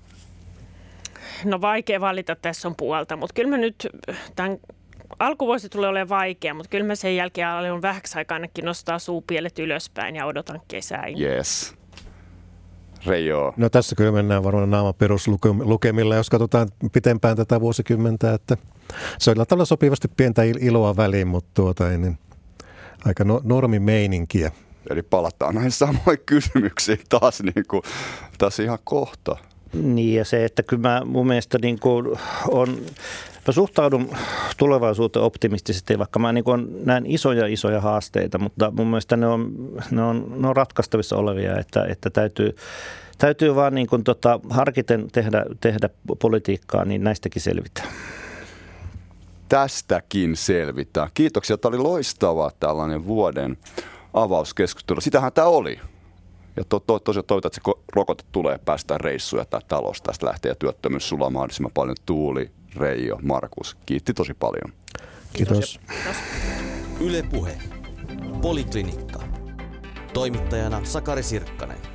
No 1.44 1.60
vaikea 1.60 2.00
valita, 2.00 2.36
tässä 2.36 2.68
on 2.68 2.76
puolta, 2.76 3.16
mutta 3.16 3.34
kyllä 3.34 3.50
mä 3.50 3.56
nyt 3.56 3.88
tämän 4.36 4.58
alkuvuosi 5.18 5.68
tulee 5.68 5.90
olemaan 5.90 6.08
vaikea, 6.08 6.54
mutta 6.54 6.70
kyllä 6.70 6.86
mä 6.86 6.94
sen 6.94 7.16
jälkeen 7.16 7.48
olen 7.48 7.82
vähäksi 7.82 8.18
aikaa 8.18 8.34
ainakin 8.36 8.64
nostaa 8.64 8.98
suupielet 8.98 9.58
ylöspäin 9.58 10.16
ja 10.16 10.26
odotan 10.26 10.60
kesää. 10.68 11.04
Yes. 11.20 11.74
Reijo. 13.06 13.54
No 13.56 13.68
tässä 13.68 13.96
kyllä 13.96 14.12
mennään 14.12 14.44
varmaan 14.44 14.70
naama 14.70 14.92
peruslukemilla, 14.92 16.14
jos 16.14 16.30
katsotaan 16.30 16.68
pitempään 16.92 17.36
tätä 17.36 17.60
vuosikymmentä, 17.60 18.34
että 18.34 18.56
se 19.18 19.30
on 19.30 19.36
tavalla 19.48 19.64
sopivasti 19.64 20.08
pientä 20.08 20.42
iloa 20.42 20.96
väliin, 20.96 21.28
mutta 21.28 21.50
tuota, 21.54 21.88
niin 21.88 22.18
aika 23.04 23.24
no, 23.24 23.40
normimeininkiä. 23.44 24.50
Eli 24.90 25.02
palataan 25.02 25.54
näihin 25.54 25.70
samoihin 25.70 26.22
kysymyksiin 26.26 27.00
taas 27.08 27.42
niin 27.42 27.64
kuin, 27.68 27.82
tässä 28.38 28.62
ihan 28.62 28.78
kohta. 28.84 29.36
Niin 29.72 30.14
ja 30.14 30.24
se, 30.24 30.44
että 30.44 30.62
kyllä 30.62 30.88
mä 30.88 31.02
mun 31.04 31.26
mielestä 31.26 31.58
niin 31.62 31.80
kuin 31.80 32.06
on, 32.48 32.68
mä 33.46 33.52
suhtaudun 33.52 34.10
tulevaisuuteen 34.56 35.24
optimistisesti, 35.24 35.98
vaikka 35.98 36.18
mä 36.18 36.32
niin 36.32 36.44
kuin 36.44 36.86
näen 36.86 37.06
isoja 37.06 37.46
isoja 37.46 37.80
haasteita, 37.80 38.38
mutta 38.38 38.72
mun 38.76 38.86
mielestä 38.86 39.16
ne 39.16 39.26
on, 39.26 39.52
ne 39.90 40.02
on, 40.02 40.34
ne 40.36 40.48
on 40.48 40.56
ratkaistavissa 40.56 41.16
olevia, 41.16 41.58
että, 41.58 41.84
että 41.88 42.10
täytyy, 42.10 42.56
täytyy 43.18 43.54
vaan 43.54 43.74
niin 43.74 43.86
kuin 43.86 44.04
tota, 44.04 44.40
harkiten 44.50 45.08
tehdä, 45.12 45.44
tehdä 45.60 45.88
politiikkaa, 46.18 46.84
niin 46.84 47.04
näistäkin 47.04 47.42
selvitään 47.42 47.88
tästäkin 49.48 50.36
selvitään. 50.36 51.08
Kiitoksia, 51.14 51.58
tämä 51.58 51.76
oli 51.76 51.82
loistava 51.82 52.50
tällainen 52.60 53.06
vuoden 53.06 53.56
avauskeskustelu. 54.14 55.00
Sitähän 55.00 55.32
tämä 55.32 55.46
oli. 55.46 55.80
Ja 56.56 56.64
to, 56.64 56.80
to, 56.80 56.98
tosiaan 56.98 57.24
toivotaan, 57.26 57.48
että 57.56 57.60
se 57.64 57.82
rokote 57.92 58.24
tulee 58.32 58.58
päästä 58.58 58.98
reissuja 58.98 59.44
tai 59.44 59.60
talous 59.68 60.02
tästä 60.02 60.26
lähtee 60.26 60.48
ja 60.48 60.54
työttömyys 60.54 61.08
sulaa 61.08 61.30
mahdollisimman 61.30 61.72
paljon. 61.74 61.96
Tuuli, 62.06 62.50
Reijo, 62.76 63.18
Markus, 63.22 63.76
kiitti 63.86 64.14
tosi 64.14 64.34
paljon. 64.34 64.72
Kiitos. 65.32 65.78
Kiitos. 65.78 65.80
Yle 67.00 67.22
Puhe. 67.22 67.58
Poliklinikka. 68.42 69.20
Toimittajana 70.12 70.84
Sakari 70.84 71.22
Sirkkanen. 71.22 71.93